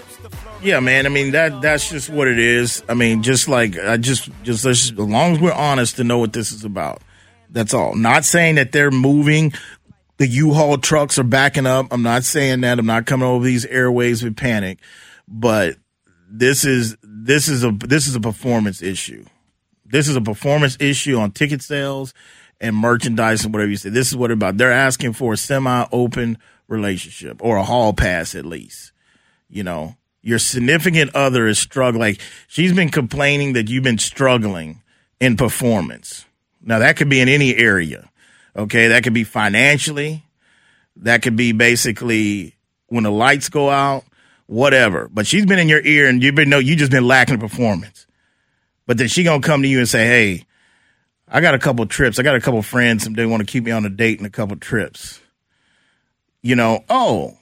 yeah, 0.62 0.80
man. 0.80 1.06
I 1.06 1.08
mean 1.08 1.32
that 1.32 1.62
that's 1.62 1.88
just 1.88 2.10
what 2.10 2.28
it 2.28 2.38
is. 2.38 2.82
I 2.88 2.94
mean, 2.94 3.22
just 3.22 3.48
like 3.48 3.78
I 3.78 3.96
just 3.96 4.28
just 4.42 4.64
as 4.64 4.92
long 4.92 5.32
as 5.32 5.40
we're 5.40 5.52
honest 5.52 5.96
to 5.96 6.04
know 6.04 6.18
what 6.18 6.32
this 6.32 6.52
is 6.52 6.64
about. 6.64 7.02
That's 7.50 7.72
all. 7.72 7.94
Not 7.94 8.24
saying 8.24 8.56
that 8.56 8.72
they're 8.72 8.90
moving 8.90 9.54
the 10.18 10.26
U-Haul 10.26 10.78
trucks 10.78 11.18
are 11.18 11.24
backing 11.24 11.66
up. 11.66 11.86
I'm 11.92 12.02
not 12.02 12.24
saying 12.24 12.60
that. 12.60 12.78
I'm 12.78 12.86
not 12.86 13.06
coming 13.06 13.26
over 13.26 13.44
these 13.44 13.64
airways 13.64 14.22
with 14.22 14.36
panic, 14.36 14.80
but 15.26 15.76
this 16.28 16.64
is 16.64 16.96
this 17.02 17.48
is 17.48 17.64
a 17.64 17.70
this 17.70 18.06
is 18.06 18.14
a 18.16 18.20
performance 18.20 18.82
issue. 18.82 19.24
This 19.86 20.08
is 20.08 20.16
a 20.16 20.20
performance 20.20 20.76
issue 20.80 21.16
on 21.18 21.30
ticket 21.30 21.62
sales 21.62 22.12
and 22.60 22.76
merchandise 22.76 23.44
and 23.44 23.54
whatever 23.54 23.70
you 23.70 23.76
say. 23.76 23.88
This 23.88 24.08
is 24.08 24.16
what 24.16 24.30
it's 24.30 24.36
about. 24.36 24.58
They're 24.58 24.72
asking 24.72 25.14
for 25.14 25.32
a 25.32 25.36
semi-open 25.36 26.36
relationship 26.68 27.42
or 27.42 27.56
a 27.56 27.64
hall 27.64 27.92
pass 27.92 28.34
at 28.34 28.44
least. 28.44 28.92
You 29.48 29.64
know, 29.64 29.96
your 30.22 30.38
significant 30.38 31.14
other 31.14 31.46
is 31.46 31.58
struggling. 31.58 32.00
Like 32.00 32.20
she's 32.46 32.72
been 32.72 32.90
complaining 32.90 33.54
that 33.54 33.68
you've 33.68 33.84
been 33.84 33.98
struggling 33.98 34.82
in 35.20 35.36
performance. 35.36 36.24
Now 36.62 36.78
that 36.78 36.96
could 36.96 37.08
be 37.08 37.20
in 37.20 37.28
any 37.28 37.56
area. 37.56 38.08
Okay. 38.54 38.88
That 38.88 39.02
could 39.02 39.14
be 39.14 39.24
financially. 39.24 40.24
That 40.96 41.22
could 41.22 41.36
be 41.36 41.52
basically 41.52 42.56
when 42.88 43.04
the 43.04 43.10
lights 43.10 43.48
go 43.48 43.70
out, 43.70 44.04
whatever. 44.46 45.08
But 45.08 45.26
she's 45.26 45.46
been 45.46 45.58
in 45.58 45.68
your 45.68 45.84
ear 45.84 46.08
and 46.08 46.22
you've 46.22 46.34
been, 46.34 46.50
no, 46.50 46.58
you 46.58 46.76
just 46.76 46.90
been 46.90 47.06
lacking 47.06 47.38
performance. 47.38 48.06
But 48.86 48.98
then 48.98 49.08
she 49.08 49.22
gonna 49.22 49.42
come 49.42 49.62
to 49.62 49.68
you 49.68 49.78
and 49.78 49.88
say, 49.88 50.06
Hey, 50.06 50.44
I 51.28 51.40
got 51.40 51.54
a 51.54 51.58
couple 51.58 51.84
trips. 51.86 52.18
I 52.18 52.22
got 52.22 52.34
a 52.34 52.40
couple 52.40 52.62
friends 52.62 53.06
they 53.08 53.26
want 53.26 53.40
to 53.40 53.46
keep 53.46 53.64
me 53.64 53.70
on 53.70 53.84
a 53.84 53.90
date 53.90 54.18
and 54.18 54.26
a 54.26 54.30
couple 54.30 54.56
trips. 54.56 55.20
You 56.42 56.56
know, 56.56 56.84
oh, 56.88 57.36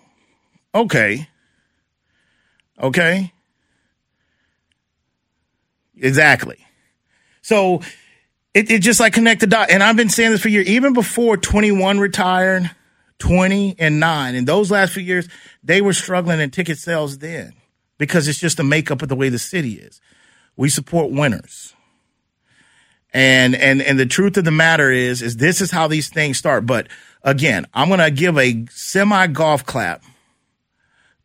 okay. 0.74 1.28
Okay. 2.80 3.32
Exactly. 5.96 6.58
So 7.42 7.80
it, 8.54 8.70
it 8.70 8.82
just 8.82 9.00
like 9.00 9.12
connect 9.12 9.40
the 9.40 9.46
dot. 9.46 9.70
And 9.70 9.82
I've 9.82 9.96
been 9.96 10.08
saying 10.08 10.32
this 10.32 10.42
for 10.42 10.48
years, 10.48 10.66
even 10.66 10.92
before 10.92 11.36
21 11.36 11.98
retired, 11.98 12.70
20 13.18 13.76
and 13.78 14.00
9. 14.00 14.34
In 14.34 14.44
those 14.44 14.70
last 14.70 14.92
few 14.92 15.02
years, 15.02 15.28
they 15.62 15.80
were 15.80 15.92
struggling 15.92 16.40
in 16.40 16.50
ticket 16.50 16.78
sales 16.78 17.18
then 17.18 17.54
because 17.98 18.28
it's 18.28 18.38
just 18.38 18.56
the 18.56 18.64
makeup 18.64 19.02
of 19.02 19.08
the 19.08 19.16
way 19.16 19.28
the 19.28 19.38
city 19.38 19.74
is. 19.74 20.00
We 20.56 20.68
support 20.68 21.10
winners. 21.10 21.74
And 23.12 23.54
and 23.54 23.80
and 23.80 23.98
the 23.98 24.06
truth 24.06 24.36
of 24.36 24.44
the 24.44 24.50
matter 24.50 24.90
is 24.90 25.22
is 25.22 25.36
this 25.36 25.60
is 25.60 25.70
how 25.70 25.88
these 25.88 26.08
things 26.08 26.36
start. 26.36 26.66
But 26.66 26.88
again, 27.26 27.66
I'm 27.74 27.88
going 27.88 28.00
to 28.00 28.10
give 28.10 28.38
a 28.38 28.64
semi 28.70 29.26
golf 29.26 29.66
clap 29.66 30.02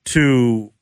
to 0.05 0.73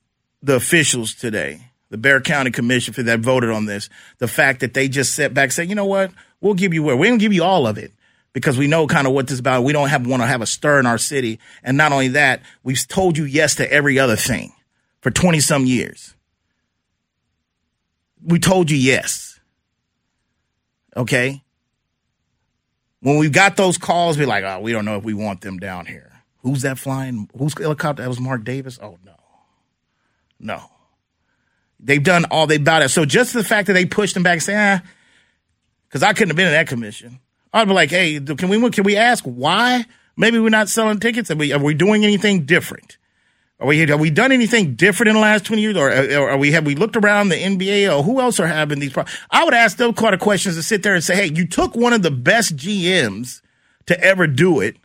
the 0.41 0.55
officials 0.55 1.13
today, 1.13 1.61
the 1.89 1.97
Bexar 1.97 2.21
County 2.21 2.49
Commission 2.49 2.93
for 2.93 3.03
that 3.03 3.19
voted 3.19 3.51
on 3.51 3.65
this. 3.65 3.89
The 4.17 4.27
fact 4.27 4.61
that 4.61 4.73
they 4.73 4.87
just 4.87 5.13
sat 5.13 5.33
back, 5.33 5.45
and 5.45 5.53
said, 5.53 5.69
you 5.69 5.75
know 5.75 5.85
what, 5.85 6.11
we'll 6.41 6.55
give 6.55 6.73
you 6.73 6.81
where 6.81 6.97
we 6.97 7.09
don't 7.09 7.19
give 7.19 7.33
you 7.33 7.43
all 7.43 7.67
of 7.67 7.77
it 7.77 7.91
because 8.33 8.57
we 8.57 8.67
know 8.67 8.87
kind 8.87 9.05
of 9.05 9.13
what 9.13 9.27
this 9.27 9.33
is 9.33 9.39
about. 9.39 9.63
We 9.63 9.73
don't 9.73 9.89
have 9.89 10.07
want 10.07 10.23
to 10.23 10.27
have 10.27 10.41
a 10.41 10.47
stir 10.47 10.79
in 10.79 10.85
our 10.85 10.97
city, 10.97 11.39
and 11.63 11.77
not 11.77 11.91
only 11.91 12.07
that, 12.09 12.41
we've 12.63 12.87
told 12.87 13.17
you 13.17 13.25
yes 13.25 13.55
to 13.55 13.71
every 13.71 13.99
other 13.99 14.15
thing 14.15 14.53
for 15.01 15.11
twenty 15.11 15.41
some 15.41 15.65
years. 15.65 16.15
We 18.23 18.39
told 18.39 18.71
you 18.71 18.77
yes. 18.77 19.39
Okay. 20.95 21.43
When 23.01 23.17
we 23.17 23.29
got 23.29 23.55
those 23.55 23.77
calls, 23.77 24.17
we're 24.17 24.27
like, 24.27 24.43
oh, 24.43 24.59
we 24.59 24.71
don't 24.71 24.85
know 24.85 24.97
if 24.97 25.03
we 25.03 25.13
want 25.13 25.41
them 25.41 25.57
down 25.57 25.85
here. 25.85 26.11
Who's 26.41 26.61
that 26.63 26.77
flying? 26.77 27.29
Who's 27.37 27.57
helicopter? 27.57 28.03
That 28.03 28.09
was 28.09 28.19
Mark 28.19 28.43
Davis. 28.43 28.79
Oh 28.81 28.97
no. 29.05 29.15
No. 30.39 30.63
They've 31.79 32.03
done 32.03 32.25
all 32.25 32.47
they 32.47 32.57
about 32.57 32.81
it. 32.81 32.89
So 32.89 33.05
just 33.05 33.33
the 33.33 33.43
fact 33.43 33.67
that 33.67 33.73
they 33.73 33.85
pushed 33.85 34.13
them 34.13 34.23
back 34.23 34.33
and 34.33 34.43
say, 34.43 34.55
ah, 34.55 34.81
because 35.87 36.03
I 36.03 36.13
couldn't 36.13 36.29
have 36.29 36.37
been 36.37 36.47
in 36.47 36.53
that 36.53 36.67
commission. 36.67 37.19
I'd 37.51 37.67
be 37.67 37.73
like, 37.73 37.89
hey, 37.89 38.19
can 38.19 38.49
we 38.49 38.69
can 38.69 38.83
we 38.83 38.95
ask 38.95 39.23
why? 39.23 39.85
Maybe 40.15 40.37
we're 40.37 40.49
not 40.49 40.69
selling 40.69 40.99
tickets. 40.99 41.31
Are 41.31 41.35
we, 41.35 41.53
are 41.53 41.63
we 41.63 41.73
doing 41.73 42.03
anything 42.03 42.45
different? 42.45 42.97
Are 43.59 43.67
we 43.67 43.79
have 43.79 43.99
we 43.99 44.09
done 44.09 44.31
anything 44.31 44.75
different 44.75 45.09
in 45.09 45.15
the 45.15 45.21
last 45.21 45.45
twenty 45.45 45.61
years, 45.61 45.75
or, 45.75 45.89
or 45.89 46.29
are 46.29 46.37
we 46.37 46.51
have 46.53 46.65
we 46.65 46.75
looked 46.75 46.95
around 46.95 47.29
the 47.29 47.35
NBA 47.35 47.93
or 47.93 48.03
who 48.03 48.21
else 48.21 48.39
are 48.39 48.47
having 48.47 48.79
these 48.79 48.93
problems? 48.93 49.17
I 49.29 49.43
would 49.43 49.53
ask 49.53 49.75
those 49.77 49.95
kind 49.95 50.13
of 50.13 50.21
questions 50.21 50.55
to 50.55 50.63
sit 50.63 50.81
there 50.81 50.95
and 50.95 51.03
say, 51.03 51.15
hey, 51.15 51.31
you 51.33 51.45
took 51.45 51.75
one 51.75 51.91
of 51.91 52.01
the 52.01 52.11
best 52.11 52.55
GMs 52.55 53.41
to 53.87 53.99
ever 54.01 54.27
do 54.27 54.61
it 54.61 54.77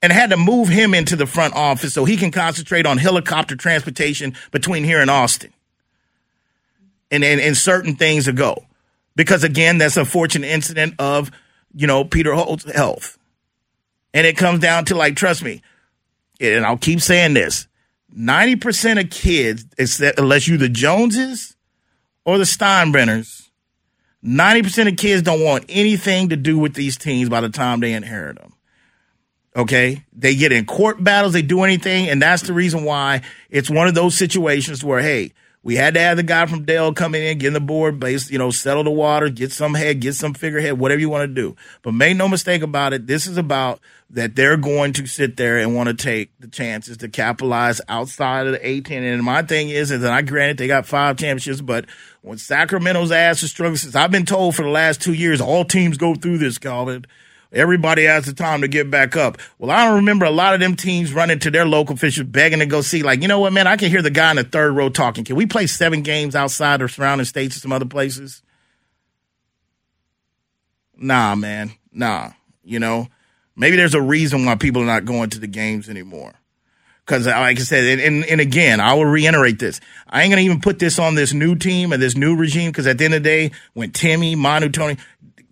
and 0.00 0.12
had 0.12 0.30
to 0.30 0.36
move 0.36 0.68
him 0.68 0.94
into 0.94 1.16
the 1.16 1.26
front 1.26 1.54
office 1.54 1.94
so 1.94 2.04
he 2.04 2.16
can 2.16 2.30
concentrate 2.30 2.86
on 2.86 2.98
helicopter 2.98 3.56
transportation 3.56 4.34
between 4.50 4.84
here 4.84 5.00
and 5.00 5.10
Austin. 5.10 5.52
And, 7.10 7.22
and, 7.22 7.40
and 7.40 7.56
certain 7.56 7.96
things 7.96 8.28
ago. 8.28 8.66
Because 9.14 9.44
again, 9.44 9.78
that's 9.78 9.96
a 9.96 10.04
fortunate 10.04 10.48
incident 10.48 10.94
of, 10.98 11.30
you 11.74 11.86
know, 11.86 12.04
Peter 12.04 12.34
Holt's 12.34 12.70
health. 12.70 13.18
And 14.12 14.26
it 14.26 14.36
comes 14.36 14.60
down 14.60 14.86
to 14.86 14.94
like, 14.94 15.16
trust 15.16 15.42
me, 15.42 15.62
and 16.40 16.66
I'll 16.66 16.76
keep 16.76 17.00
saying 17.00 17.34
this 17.34 17.68
90% 18.16 19.00
of 19.00 19.10
kids, 19.10 19.64
unless 20.18 20.48
you 20.48 20.56
the 20.56 20.68
Joneses 20.68 21.56
or 22.24 22.38
the 22.38 22.44
Steinbrenners, 22.44 23.48
90% 24.24 24.88
of 24.88 24.96
kids 24.96 25.22
don't 25.22 25.44
want 25.44 25.66
anything 25.68 26.30
to 26.30 26.36
do 26.36 26.58
with 26.58 26.74
these 26.74 26.96
teams 26.96 27.28
by 27.28 27.40
the 27.40 27.50
time 27.50 27.80
they 27.80 27.92
inherit 27.92 28.38
them. 28.38 28.54
Okay. 29.56 30.04
They 30.12 30.34
get 30.34 30.50
in 30.52 30.64
court 30.66 31.02
battles, 31.02 31.32
they 31.32 31.42
do 31.42 31.62
anything. 31.62 32.08
And 32.08 32.20
that's 32.20 32.42
the 32.42 32.52
reason 32.52 32.84
why 32.84 33.22
it's 33.50 33.70
one 33.70 33.86
of 33.86 33.94
those 33.94 34.16
situations 34.16 34.82
where, 34.82 35.00
hey, 35.00 35.32
we 35.64 35.76
had 35.76 35.94
to 35.94 36.00
have 36.00 36.18
the 36.18 36.22
guy 36.22 36.44
from 36.44 36.66
Dale 36.66 36.92
come 36.92 37.14
in, 37.14 37.38
get 37.38 37.48
in 37.48 37.52
the 37.54 37.60
board 37.60 37.98
base, 37.98 38.30
you 38.30 38.38
know, 38.38 38.50
settle 38.50 38.84
the 38.84 38.90
water, 38.90 39.30
get 39.30 39.50
some 39.50 39.72
head, 39.72 39.98
get 39.98 40.14
some 40.14 40.34
figurehead, 40.34 40.78
whatever 40.78 41.00
you 41.00 41.08
want 41.08 41.22
to 41.22 41.34
do. 41.34 41.56
But 41.80 41.92
make 41.92 42.18
no 42.18 42.28
mistake 42.28 42.60
about 42.60 42.92
it. 42.92 43.06
This 43.06 43.26
is 43.26 43.38
about 43.38 43.80
that 44.10 44.36
they're 44.36 44.58
going 44.58 44.92
to 44.92 45.06
sit 45.06 45.38
there 45.38 45.56
and 45.58 45.74
want 45.74 45.88
to 45.88 45.94
take 45.94 46.38
the 46.38 46.48
chances 46.48 46.98
to 46.98 47.08
capitalize 47.08 47.80
outside 47.88 48.46
of 48.46 48.52
the 48.52 48.58
A10. 48.58 49.14
And 49.14 49.24
my 49.24 49.42
thing 49.42 49.70
is, 49.70 49.90
is 49.90 50.02
that 50.02 50.12
I 50.12 50.20
granted 50.20 50.58
they 50.58 50.66
got 50.66 50.84
five 50.84 51.16
championships, 51.16 51.62
but 51.62 51.86
when 52.20 52.36
Sacramento's 52.36 53.10
ass 53.10 53.42
is 53.42 53.50
struggling, 53.50 53.78
since 53.78 53.96
I've 53.96 54.10
been 54.10 54.26
told 54.26 54.54
for 54.54 54.62
the 54.62 54.68
last 54.68 55.00
two 55.00 55.14
years, 55.14 55.40
all 55.40 55.64
teams 55.64 55.96
go 55.96 56.14
through 56.14 56.38
this, 56.38 56.58
Calvin. 56.58 57.06
Everybody 57.54 58.04
has 58.04 58.26
the 58.26 58.32
time 58.32 58.62
to 58.62 58.68
get 58.68 58.90
back 58.90 59.16
up. 59.16 59.38
Well, 59.58 59.70
I 59.70 59.84
don't 59.84 59.96
remember 59.96 60.26
a 60.26 60.30
lot 60.30 60.54
of 60.54 60.60
them 60.60 60.74
teams 60.74 61.12
running 61.12 61.38
to 61.38 61.50
their 61.50 61.64
local 61.64 61.94
officials 61.94 62.26
begging 62.26 62.58
to 62.58 62.66
go 62.66 62.80
see, 62.80 63.04
like, 63.04 63.22
you 63.22 63.28
know 63.28 63.38
what, 63.38 63.52
man, 63.52 63.68
I 63.68 63.76
can 63.76 63.90
hear 63.90 64.02
the 64.02 64.10
guy 64.10 64.30
in 64.30 64.36
the 64.36 64.44
third 64.44 64.72
row 64.72 64.88
talking. 64.88 65.24
Can 65.24 65.36
we 65.36 65.46
play 65.46 65.68
seven 65.68 66.02
games 66.02 66.34
outside 66.34 66.82
or 66.82 66.88
surrounding 66.88 67.24
states 67.26 67.56
or 67.56 67.60
some 67.60 67.72
other 67.72 67.84
places? 67.84 68.42
Nah, 70.96 71.36
man. 71.36 71.72
Nah. 71.92 72.30
You 72.64 72.80
know, 72.80 73.08
maybe 73.54 73.76
there's 73.76 73.94
a 73.94 74.02
reason 74.02 74.44
why 74.44 74.56
people 74.56 74.82
are 74.82 74.86
not 74.86 75.04
going 75.04 75.30
to 75.30 75.38
the 75.38 75.46
games 75.46 75.88
anymore. 75.88 76.34
Because, 77.04 77.26
uh, 77.26 77.32
like 77.32 77.58
I 77.58 77.62
said, 77.62 77.84
and, 77.84 78.00
and, 78.00 78.24
and, 78.24 78.40
again, 78.40 78.80
I 78.80 78.94
will 78.94 79.04
reiterate 79.04 79.58
this. 79.58 79.78
I 80.08 80.22
ain't 80.22 80.30
going 80.30 80.42
to 80.42 80.44
even 80.46 80.62
put 80.62 80.78
this 80.78 80.98
on 80.98 81.14
this 81.14 81.34
new 81.34 81.54
team 81.54 81.92
and 81.92 82.02
this 82.02 82.16
new 82.16 82.34
regime 82.34 82.70
because 82.70 82.86
at 82.86 82.96
the 82.96 83.04
end 83.04 83.12
of 83.12 83.22
the 83.22 83.28
day, 83.28 83.50
when 83.74 83.90
Timmy, 83.90 84.34
Manu, 84.34 84.70
Tony, 84.70 84.96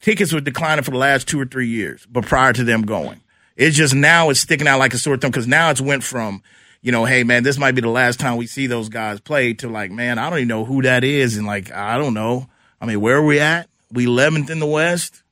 tickets 0.02 0.32
were 0.32 0.40
declining 0.40 0.84
for 0.84 0.90
the 0.90 0.98
last 0.98 1.26
two 1.26 1.40
or 1.40 1.46
three 1.46 1.68
years, 1.68 2.06
but 2.10 2.26
prior 2.26 2.52
to 2.52 2.64
them 2.64 2.82
going, 2.82 3.22
it's 3.56 3.76
just 3.76 3.94
now 3.94 4.28
it's 4.28 4.40
sticking 4.40 4.68
out 4.68 4.78
like 4.78 4.92
a 4.92 4.98
sore 4.98 5.16
thumb 5.16 5.30
because 5.30 5.46
now 5.46 5.70
it's 5.70 5.80
went 5.80 6.04
from, 6.04 6.42
you 6.82 6.92
know, 6.92 7.06
hey 7.06 7.24
man, 7.24 7.42
this 7.42 7.56
might 7.56 7.74
be 7.74 7.80
the 7.80 7.88
last 7.88 8.20
time 8.20 8.36
we 8.36 8.46
see 8.46 8.66
those 8.66 8.90
guys 8.90 9.20
play 9.20 9.54
to 9.54 9.68
like, 9.68 9.90
man, 9.90 10.18
I 10.18 10.28
don't 10.28 10.40
even 10.40 10.48
know 10.48 10.64
who 10.66 10.82
that 10.82 11.04
is, 11.04 11.38
and 11.38 11.46
like, 11.46 11.72
I 11.72 11.96
don't 11.96 12.14
know. 12.14 12.48
I 12.80 12.86
mean, 12.86 13.00
where 13.00 13.16
are 13.16 13.24
we 13.24 13.40
at? 13.40 13.68
We 13.90 14.06
11th 14.06 14.50
in 14.50 14.58
the 14.58 14.66
West. 14.66 15.22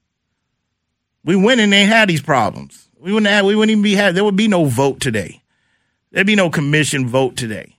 We 1.25 1.37
win 1.37 1.61
and 1.61 1.73
they 1.73 1.85
had 1.85 2.09
these 2.09 2.23
problems. 2.23 2.89
We 2.99 3.13
wouldn't 3.13 3.31
have, 3.31 3.45
we 3.45 3.55
wouldn't 3.55 3.73
even 3.73 3.83
be 3.83 3.95
had. 3.95 4.15
There 4.15 4.25
would 4.25 4.37
be 4.37 4.49
no 4.49 4.65
vote 4.65 5.01
today. 5.01 5.43
There'd 6.13 6.27
be 6.27 6.35
no 6.35 6.51
commission 6.51 7.09
vote 7.09 7.37
today. 7.37 7.77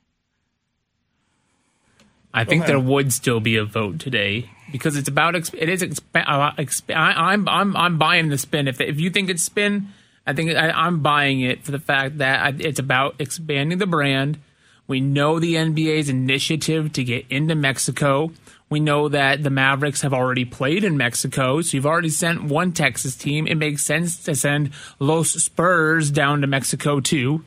I 2.34 2.45
think 2.45 2.65
there 2.65 2.80
would 2.80 3.12
still 3.12 3.39
be 3.39 3.58
a 3.58 3.65
vote 3.65 3.99
today 3.99 4.49
because 4.71 4.97
it's 4.97 5.10
about 5.10 5.36
it 5.36 5.69
is 5.69 5.81
exp- 5.81 6.01
uh, 6.15 6.51
exp- 6.53 6.95
I, 6.95 7.34
am 7.34 7.47
I'm, 7.47 7.49
I'm 7.49 7.77
I'm 7.77 7.97
buying 7.97 8.29
the 8.29 8.38
spin. 8.38 8.67
If 8.67 8.81
if 8.81 8.99
you 8.99 9.10
think 9.10 9.29
it's 9.29 9.43
spin, 9.43 9.89
I 10.25 10.34
think 10.34 10.51
I, 10.51 10.88
am 10.88 11.01
buying 11.01 11.41
it 11.41 11.63
for 11.63 11.71
the 11.71 11.79
fact 11.79 12.19
that 12.19 12.62
it's 12.62 12.79
about 12.79 13.15
expanding 13.19 13.77
the 13.77 13.88
brand. 13.88 14.39
We 14.88 14.99
know 14.99 15.39
the 15.39 15.55
NBA's 15.55 16.10
initiative 16.10 16.91
to 16.93 17.03
get 17.03 17.25
into 17.29 17.55
Mexico. 17.55 18.31
We 18.69 18.79
know 18.79 19.10
that 19.10 19.43
the 19.43 19.49
Mavericks 19.49 20.01
have 20.01 20.13
already 20.13 20.45
played 20.45 20.84
in 20.84 20.97
Mexico, 20.97 21.62
so 21.62 21.75
you've 21.75 21.86
already 21.86 22.10
sent 22.10 22.43
one 22.43 22.71
Texas 22.71 23.15
team. 23.15 23.47
It 23.47 23.55
makes 23.55 23.84
sense 23.84 24.23
to 24.23 24.36
send 24.36 24.71
Los 24.99 25.31
Spurs 25.31 26.10
down 26.12 26.41
to 26.41 26.47
Mexico 26.47 26.99
too 26.99 27.43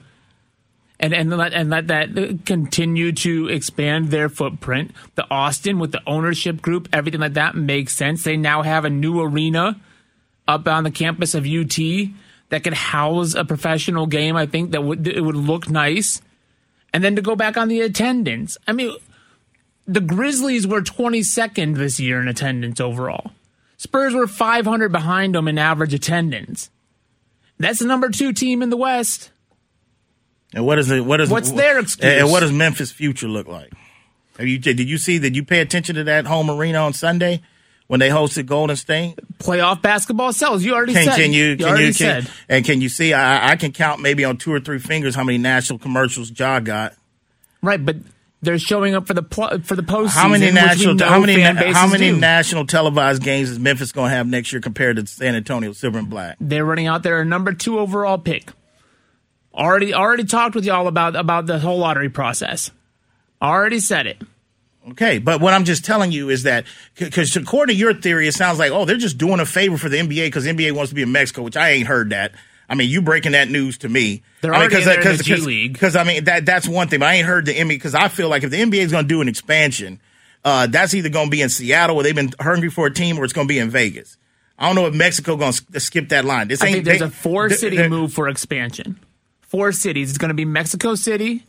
and 1.04 1.12
and 1.12 1.36
let 1.36 1.52
and 1.52 1.68
let 1.68 1.88
that 1.88 2.46
continue 2.46 3.12
to 3.12 3.48
expand 3.48 4.08
their 4.08 4.30
footprint. 4.30 4.92
The 5.16 5.30
Austin 5.30 5.78
with 5.78 5.92
the 5.92 6.00
ownership 6.06 6.62
group, 6.62 6.88
everything 6.92 7.20
like 7.20 7.34
that 7.34 7.54
makes 7.54 7.94
sense. 7.94 8.24
They 8.24 8.38
now 8.38 8.62
have 8.62 8.86
a 8.86 8.90
new 8.90 9.20
arena 9.20 9.78
up 10.48 10.66
on 10.66 10.84
the 10.84 10.90
campus 10.90 11.34
of 11.34 11.46
UT 11.46 11.76
that 12.48 12.64
could 12.64 12.74
house 12.74 13.34
a 13.34 13.44
professional 13.44 14.06
game. 14.06 14.34
I 14.34 14.46
think 14.46 14.70
that 14.70 14.82
would 14.82 15.06
it 15.06 15.20
would 15.20 15.36
look 15.36 15.68
nice. 15.68 16.22
And 16.94 17.04
then 17.04 17.16
to 17.16 17.22
go 17.22 17.36
back 17.36 17.58
on 17.58 17.68
the 17.68 17.82
attendance, 17.82 18.56
I 18.66 18.72
mean, 18.72 18.96
the 19.86 20.00
Grizzlies 20.00 20.66
were 20.66 20.80
22nd 20.80 21.76
this 21.76 22.00
year 22.00 22.20
in 22.20 22.28
attendance 22.28 22.80
overall. 22.80 23.32
Spurs 23.76 24.14
were 24.14 24.26
500 24.26 24.90
behind 24.90 25.34
them 25.34 25.48
in 25.48 25.58
average 25.58 25.92
attendance. 25.92 26.70
That's 27.58 27.80
the 27.80 27.86
number 27.86 28.08
two 28.08 28.32
team 28.32 28.62
in 28.62 28.70
the 28.70 28.76
West. 28.76 29.30
And 30.54 30.64
what 30.64 30.78
is 30.78 30.90
it? 30.90 31.04
What 31.04 31.20
is 31.20 31.30
What's 31.30 31.50
their 31.50 31.78
excuse? 31.78 32.20
And 32.20 32.30
what 32.30 32.40
does 32.40 32.52
Memphis' 32.52 32.92
future 32.92 33.28
look 33.28 33.48
like? 33.48 33.72
Have 34.38 34.46
you 34.46 34.58
did 34.58 34.80
you 34.80 34.98
see 34.98 35.18
that? 35.18 35.34
You 35.34 35.44
pay 35.44 35.60
attention 35.60 35.94
to 35.96 36.04
that 36.04 36.26
home 36.26 36.50
arena 36.50 36.78
on 36.78 36.92
Sunday 36.92 37.42
when 37.86 38.00
they 38.00 38.08
hosted 38.08 38.46
Golden 38.46 38.76
State? 38.76 39.16
Playoff 39.38 39.82
basketball 39.82 40.32
sells. 40.32 40.64
You 40.64 40.74
already 40.74 40.92
Can, 40.92 41.04
said. 41.04 41.16
can 41.16 41.32
you? 41.32 41.44
you 41.50 41.56
Can 41.56 41.76
you? 41.78 41.84
Can, 41.86 41.92
said. 41.92 42.30
and 42.48 42.64
can 42.64 42.80
you 42.80 42.88
see? 42.88 43.12
I, 43.12 43.50
I 43.52 43.56
can 43.56 43.72
count 43.72 44.00
maybe 44.00 44.24
on 44.24 44.36
two 44.36 44.52
or 44.52 44.60
three 44.60 44.78
fingers 44.78 45.14
how 45.14 45.24
many 45.24 45.38
national 45.38 45.78
commercials 45.78 46.32
Ja 46.36 46.60
got. 46.60 46.94
Right, 47.62 47.84
but 47.84 47.96
they're 48.42 48.58
showing 48.58 48.94
up 48.94 49.06
for 49.06 49.14
the 49.14 49.22
pl- 49.22 49.60
for 49.62 49.74
the 49.74 49.82
postseason. 49.82 50.10
How 50.10 50.28
many 50.28 50.50
national? 50.50 50.98
How 50.98 51.20
many? 51.20 51.40
How 51.40 51.86
many 51.86 52.10
do. 52.10 52.18
national 52.18 52.66
televised 52.66 53.22
games 53.22 53.50
is 53.50 53.58
Memphis 53.58 53.92
going 53.92 54.10
to 54.10 54.16
have 54.16 54.26
next 54.26 54.52
year 54.52 54.60
compared 54.60 54.96
to 54.96 55.06
San 55.06 55.34
Antonio 55.34 55.72
Silver 55.72 55.98
and 55.98 56.10
Black? 56.10 56.36
They're 56.40 56.64
running 56.64 56.86
out 56.86 57.02
there 57.02 57.20
a 57.20 57.24
number 57.24 57.52
two 57.52 57.78
overall 57.78 58.18
pick. 58.18 58.50
Already, 59.54 59.94
already 59.94 60.24
talked 60.24 60.54
with 60.54 60.64
y'all 60.64 60.88
about 60.88 61.14
about 61.16 61.46
the 61.46 61.58
whole 61.58 61.78
lottery 61.78 62.08
process. 62.08 62.70
Already 63.40 63.80
said 63.80 64.06
it. 64.06 64.20
Okay, 64.90 65.18
but 65.18 65.40
what 65.40 65.54
I'm 65.54 65.64
just 65.64 65.84
telling 65.84 66.12
you 66.12 66.28
is 66.28 66.42
that 66.42 66.66
because 66.98 67.34
according 67.36 67.74
to 67.76 67.78
your 67.78 67.94
theory, 67.94 68.28
it 68.28 68.34
sounds 68.34 68.58
like 68.58 68.72
oh 68.72 68.84
they're 68.84 68.96
just 68.96 69.16
doing 69.16 69.40
a 69.40 69.46
favor 69.46 69.78
for 69.78 69.88
the 69.88 69.96
NBA 69.96 70.26
because 70.26 70.44
NBA 70.44 70.72
wants 70.72 70.90
to 70.90 70.94
be 70.94 71.02
in 71.02 71.12
Mexico, 71.12 71.42
which 71.42 71.56
I 71.56 71.70
ain't 71.70 71.86
heard 71.86 72.10
that. 72.10 72.32
I 72.68 72.74
mean, 72.74 72.90
you 72.90 73.00
breaking 73.02 73.32
that 73.32 73.48
news 73.48 73.78
to 73.78 73.88
me. 73.88 74.22
They're 74.40 74.52
I 74.52 74.58
mean, 74.58 74.72
already 74.72 74.82
in 74.82 75.00
there 75.02 75.10
in 75.12 75.16
the 75.18 75.22
G 75.22 75.36
League. 75.36 75.72
Because 75.72 75.96
I 75.96 76.04
mean 76.04 76.24
that 76.24 76.44
that's 76.44 76.66
one 76.68 76.88
thing, 76.88 77.00
but 77.00 77.06
I 77.06 77.14
ain't 77.14 77.26
heard 77.26 77.46
the 77.46 77.54
NBA 77.54 77.68
because 77.68 77.94
I 77.94 78.08
feel 78.08 78.28
like 78.28 78.42
if 78.42 78.50
the 78.50 78.60
NBA 78.60 78.78
is 78.80 78.90
going 78.92 79.04
to 79.04 79.08
do 79.08 79.20
an 79.20 79.28
expansion, 79.28 80.00
uh, 80.44 80.66
that's 80.66 80.92
either 80.94 81.08
going 81.08 81.26
to 81.26 81.30
be 81.30 81.40
in 81.42 81.48
Seattle 81.48 81.96
where 81.96 82.02
they've 82.02 82.14
been 82.14 82.32
hungry 82.40 82.70
for 82.70 82.86
a 82.86 82.92
team, 82.92 83.18
or 83.18 83.24
it's 83.24 83.32
going 83.32 83.46
to 83.46 83.52
be 83.52 83.58
in 83.58 83.70
Vegas. 83.70 84.16
I 84.58 84.66
don't 84.66 84.76
know 84.76 84.86
if 84.86 84.94
Mexico 84.94 85.36
going 85.36 85.52
to 85.52 85.80
skip 85.80 86.10
that 86.10 86.24
line. 86.24 86.48
This 86.48 86.62
I 86.62 86.66
ain't 86.66 86.74
think 86.74 86.84
there's 86.84 86.98
they- 87.00 87.06
a 87.06 87.10
four 87.10 87.48
th- 87.48 87.60
city 87.60 87.76
th- 87.76 87.90
move 87.90 88.12
for 88.12 88.28
expansion. 88.28 88.98
Four 89.54 89.70
cities. 89.70 90.08
It's 90.08 90.18
going 90.18 90.30
to 90.30 90.34
be 90.34 90.44
Mexico 90.44 90.96
City, 90.96 91.46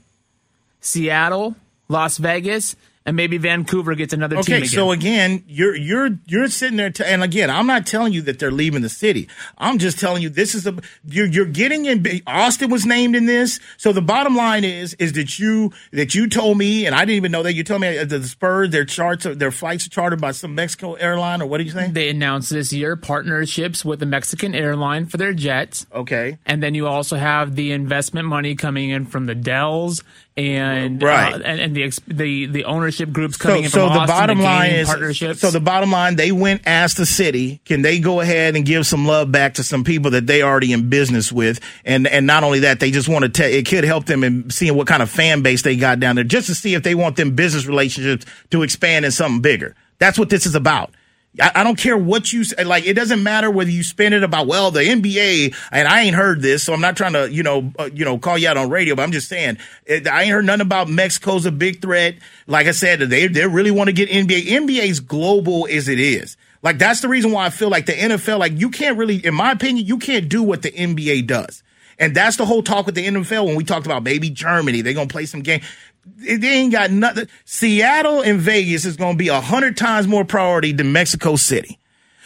Seattle, 0.79 1.55
Las 1.87 2.19
Vegas, 2.19 2.75
and 3.05 3.15
maybe 3.15 3.37
Vancouver 3.37 3.93
gets 3.95 4.13
another 4.13 4.41
team 4.41 4.55
Okay, 4.57 4.65
so 4.65 4.91
again, 4.91 5.43
you're 5.47 5.75
you're 5.75 6.09
you're 6.25 6.47
sitting 6.47 6.77
there, 6.77 6.89
t- 6.89 7.03
and 7.05 7.21
again, 7.23 7.49
I'm 7.49 7.67
not 7.67 7.85
telling 7.85 8.13
you 8.13 8.21
that 8.23 8.39
they're 8.39 8.51
leaving 8.51 8.81
the 8.81 8.89
city. 8.89 9.27
I'm 9.57 9.77
just 9.77 9.99
telling 9.99 10.23
you 10.23 10.29
this 10.29 10.55
is 10.55 10.65
a 10.65 10.75
you're 11.07 11.27
you're 11.27 11.45
getting 11.45 11.85
in. 11.85 12.05
Austin 12.25 12.69
was 12.71 12.85
named 12.85 13.15
in 13.15 13.25
this, 13.27 13.59
so 13.77 13.91
the 13.91 14.01
bottom 14.01 14.35
line 14.35 14.63
is 14.63 14.93
is 14.95 15.13
that 15.13 15.37
you 15.37 15.71
that 15.91 16.15
you 16.15 16.27
told 16.27 16.57
me, 16.57 16.85
and 16.85 16.95
I 16.95 16.99
didn't 16.99 17.17
even 17.17 17.31
know 17.31 17.43
that 17.43 17.53
you 17.53 17.63
told 17.63 17.81
me 17.81 18.03
the 18.03 18.23
Spurs 18.23 18.71
their 18.71 18.85
charts 18.85 19.25
their 19.29 19.51
flights 19.51 19.85
are 19.85 19.89
chartered 19.91 20.19
by 20.21 20.31
some 20.31 20.55
Mexico 20.55 20.93
airline 20.95 21.41
or 21.41 21.45
what 21.47 21.57
did 21.59 21.67
you 21.67 21.73
say? 21.73 21.89
they 21.91 22.09
announced 22.09 22.49
this 22.49 22.73
year 22.73 22.95
partnerships 22.95 23.85
with 23.85 23.99
the 23.99 24.05
Mexican 24.05 24.55
airline 24.55 25.05
for 25.05 25.17
their 25.17 25.33
jets. 25.33 25.85
Okay, 25.93 26.37
And 26.45 26.63
then 26.63 26.73
you 26.73 26.87
also 26.87 27.17
have 27.17 27.55
the 27.55 27.71
investment 27.71 28.27
money 28.27 28.55
coming 28.55 28.89
in 28.89 29.05
from 29.05 29.25
the 29.27 29.35
Dells 29.35 30.03
and 30.37 31.01
Right. 31.01 31.33
uh, 31.33 31.39
and, 31.45 31.59
and 31.61 31.75
the 31.75 31.91
the 32.07 32.45
the 32.47 32.63
ownership 32.65 32.94
groups 33.13 33.37
so 33.37 33.49
coming 33.49 33.63
in 33.65 33.69
so 33.69 33.87
from 33.87 33.99
the 33.99 34.07
bottom 34.07 34.37
the 34.37 34.43
line 34.43 34.71
is 34.71 34.87
partnerships. 34.87 35.39
so 35.39 35.51
the 35.51 35.59
bottom 35.59 35.91
line 35.91 36.15
they 36.15 36.31
went 36.31 36.61
asked 36.65 36.97
the 36.97 37.05
city. 37.05 37.61
Can 37.65 37.81
they 37.81 37.99
go 37.99 38.21
ahead 38.21 38.55
and 38.55 38.65
give 38.65 38.85
some 38.87 39.05
love 39.05 39.31
back 39.31 39.55
to 39.55 39.63
some 39.63 39.83
people 39.83 40.11
that 40.11 40.27
they 40.27 40.41
already 40.41 40.73
in 40.73 40.89
business 40.89 41.31
with? 41.31 41.59
And 41.83 42.07
and 42.07 42.25
not 42.25 42.43
only 42.43 42.59
that 42.59 42.79
they 42.79 42.91
just 42.91 43.09
want 43.09 43.23
to 43.23 43.29
tell 43.29 43.49
it 43.49 43.67
could 43.67 43.83
help 43.83 44.05
them 44.05 44.23
in 44.23 44.49
seeing 44.49 44.75
what 44.75 44.87
kind 44.87 45.03
of 45.03 45.09
fan 45.09 45.41
base 45.41 45.61
they 45.61 45.75
got 45.75 45.99
down 45.99 46.15
there 46.15 46.23
just 46.23 46.47
to 46.47 46.55
see 46.55 46.73
if 46.73 46.83
they 46.83 46.95
want 46.95 47.15
them 47.15 47.35
business 47.35 47.65
relationships 47.65 48.25
to 48.51 48.63
expand 48.63 49.05
in 49.05 49.11
something 49.11 49.41
bigger. 49.41 49.75
That's 49.99 50.19
what 50.19 50.29
this 50.29 50.45
is 50.45 50.55
about 50.55 50.91
I, 51.41 51.51
I 51.55 51.63
don't 51.63 51.77
care 51.77 51.97
what 51.97 52.31
you 52.31 52.43
say. 52.43 52.63
Like, 52.63 52.85
it 52.85 52.93
doesn't 52.93 53.21
matter 53.21 53.49
whether 53.49 53.69
you 53.69 53.83
spin 53.83 54.13
it 54.13 54.23
about, 54.23 54.47
well, 54.47 54.71
the 54.71 54.81
NBA, 54.81 55.55
and 55.71 55.87
I 55.87 56.01
ain't 56.01 56.15
heard 56.15 56.41
this, 56.41 56.63
so 56.63 56.73
I'm 56.73 56.81
not 56.81 56.97
trying 56.97 57.13
to, 57.13 57.31
you 57.31 57.43
know, 57.43 57.71
uh, 57.77 57.89
you 57.93 58.05
know, 58.05 58.17
call 58.17 58.37
you 58.37 58.47
out 58.47 58.57
on 58.57 58.69
radio, 58.69 58.95
but 58.95 59.03
I'm 59.03 59.11
just 59.11 59.27
saying, 59.27 59.57
it, 59.85 60.07
I 60.07 60.23
ain't 60.23 60.31
heard 60.31 60.45
nothing 60.45 60.61
about 60.61 60.89
Mexico's 60.89 61.45
a 61.45 61.51
big 61.51 61.81
threat. 61.81 62.15
Like 62.47 62.67
I 62.67 62.71
said, 62.71 62.99
they, 62.99 63.27
they 63.27 63.47
really 63.47 63.71
want 63.71 63.87
to 63.87 63.93
get 63.93 64.09
NBA. 64.09 64.45
NBA's 64.45 64.99
global 64.99 65.67
as 65.69 65.87
it 65.87 65.99
is. 65.99 66.37
Like, 66.61 66.77
that's 66.77 67.01
the 67.01 67.07
reason 67.07 67.31
why 67.31 67.45
I 67.45 67.49
feel 67.49 67.69
like 67.69 67.85
the 67.85 67.93
NFL, 67.93 68.39
like, 68.39 68.53
you 68.59 68.69
can't 68.69 68.97
really, 68.97 69.17
in 69.17 69.35
my 69.35 69.51
opinion, 69.51 69.85
you 69.85 69.97
can't 69.97 70.29
do 70.29 70.41
what 70.41 70.61
the 70.61 70.71
NBA 70.71 71.27
does. 71.27 71.61
And 71.99 72.15
that's 72.15 72.37
the 72.37 72.45
whole 72.45 72.61
talk 72.61 72.85
with 72.85 72.95
the 72.95 73.05
NFL 73.05 73.45
when 73.45 73.55
we 73.55 73.63
talked 73.63 73.85
about 73.85 74.03
maybe 74.03 74.29
Germany, 74.29 74.81
they're 74.81 74.93
going 74.93 75.07
to 75.07 75.13
play 75.13 75.25
some 75.25 75.41
game. 75.41 75.61
They 76.05 76.47
ain't 76.47 76.71
got 76.71 76.91
nothing. 76.91 77.27
Seattle 77.45 78.21
and 78.21 78.39
Vegas 78.39 78.85
is 78.85 78.95
going 78.95 79.13
to 79.13 79.17
be 79.17 79.27
a 79.27 79.41
hundred 79.41 79.77
times 79.77 80.07
more 80.07 80.23
priority 80.23 80.71
than 80.71 80.91
Mexico 80.91 81.35
City. 81.35 81.79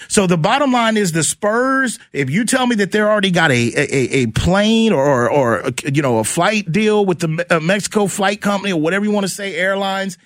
So 0.07 0.27
the 0.27 0.37
bottom 0.37 0.71
line 0.71 0.97
is 0.97 1.11
the 1.11 1.23
Spurs. 1.23 1.99
If 2.13 2.29
you 2.29 2.45
tell 2.45 2.65
me 2.65 2.75
that 2.77 2.91
they're 2.91 3.09
already 3.09 3.31
got 3.31 3.51
a 3.51 3.73
a, 3.75 4.23
a 4.23 4.27
plane 4.27 4.93
or 4.93 5.29
or 5.29 5.71
you 5.91 6.01
know 6.01 6.19
a 6.19 6.23
flight 6.23 6.71
deal 6.71 7.05
with 7.05 7.19
the 7.19 7.45
uh, 7.49 7.59
Mexico 7.59 8.07
flight 8.07 8.41
company 8.41 8.71
or 8.71 8.79
whatever 8.79 9.05
you 9.05 9.11
want 9.11 9.25
to 9.25 9.31
say, 9.31 9.55
airlines, 9.55 10.17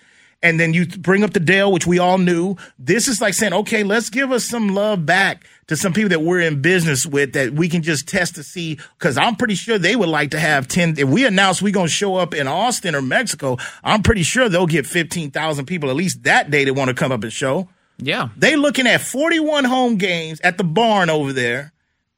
and 0.44 0.60
then 0.60 0.74
you 0.74 0.86
bring 0.86 1.24
up 1.24 1.32
the 1.34 1.40
Dell, 1.40 1.72
which 1.72 1.88
we 1.88 1.98
all 1.98 2.20
knew. 2.20 2.58
This 2.78 3.08
is 3.08 3.20
like 3.22 3.34
saying, 3.34 3.54
okay, 3.54 3.84
let's 3.84 4.10
give 4.12 4.32
us 4.32 4.44
some 4.46 4.70
love 4.76 5.06
back 5.06 5.46
to 5.68 5.76
some 5.78 5.94
people 5.94 6.10
that 6.10 6.22
we're 6.22 6.42
in 6.42 6.62
business 6.62 7.06
with 7.06 7.34
that 7.34 7.54
we 7.54 7.70
can 7.70 7.82
just 7.82 8.08
test 8.08 8.36
to 8.36 8.44
see. 8.44 8.78
Because 9.00 9.18
I'm 9.18 9.38
pretty 9.38 9.56
sure 9.56 9.80
they 9.80 9.96
would 9.96 10.10
like 10.10 10.32
to 10.32 10.40
have 10.40 10.68
ten. 10.68 10.94
If 10.98 11.08
we 11.10 11.26
announce 11.26 11.62
we're 11.62 11.74
going 11.74 11.88
to 11.88 11.92
show 11.94 12.18
up 12.18 12.34
in 12.36 12.48
Austin 12.48 12.94
or 12.94 13.02
Mexico, 13.02 13.58
I'm 13.84 14.04
pretty 14.04 14.24
sure 14.24 14.50
they'll 14.50 14.68
get 14.68 14.86
fifteen 14.86 15.32
thousand 15.32 15.66
people 15.66 15.90
at 15.90 15.96
least 15.96 16.24
that 16.24 16.52
day 16.52 16.66
that 16.66 16.74
want 16.74 16.90
to 16.90 16.94
come 16.94 17.12
up 17.12 17.24
and 17.24 17.34
show. 17.34 17.70
yeah, 17.98 18.28
They 18.36 18.56
looking 18.58 18.86
at 18.86 19.00
41 19.02 19.64
home 19.64 19.96
games 19.96 20.42
at 20.42 20.58
the 20.58 20.64
barn 20.66 21.10
over 21.10 21.32
there, 21.32 21.72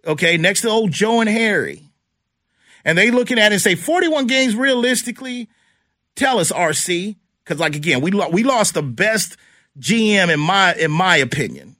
okay, 0.07 0.37
next 0.37 0.61
to 0.61 0.69
old 0.69 0.91
Joe 0.91 1.19
and 1.21 1.29
Harry. 1.29 1.83
And 2.83 2.97
they 2.97 3.11
looking 3.11 3.37
at 3.39 3.51
it 3.51 3.55
and 3.55 3.61
say 3.61 3.75
41 3.75 4.25
games 4.27 4.55
realistically. 4.55 5.49
Tell 6.15 6.39
us, 6.39 6.51
RC, 6.51 7.17
because 7.45 7.59
like 7.59 7.75
again, 7.75 8.01
we 8.01 8.11
lo- 8.11 8.29
we 8.29 8.43
lost 8.43 8.73
the 8.73 8.81
best 8.81 9.37
GM 9.79 10.33
in 10.33 10.39
my 10.39 10.73
in 10.73 10.91
my 10.91 11.17
opinion. 11.17 11.75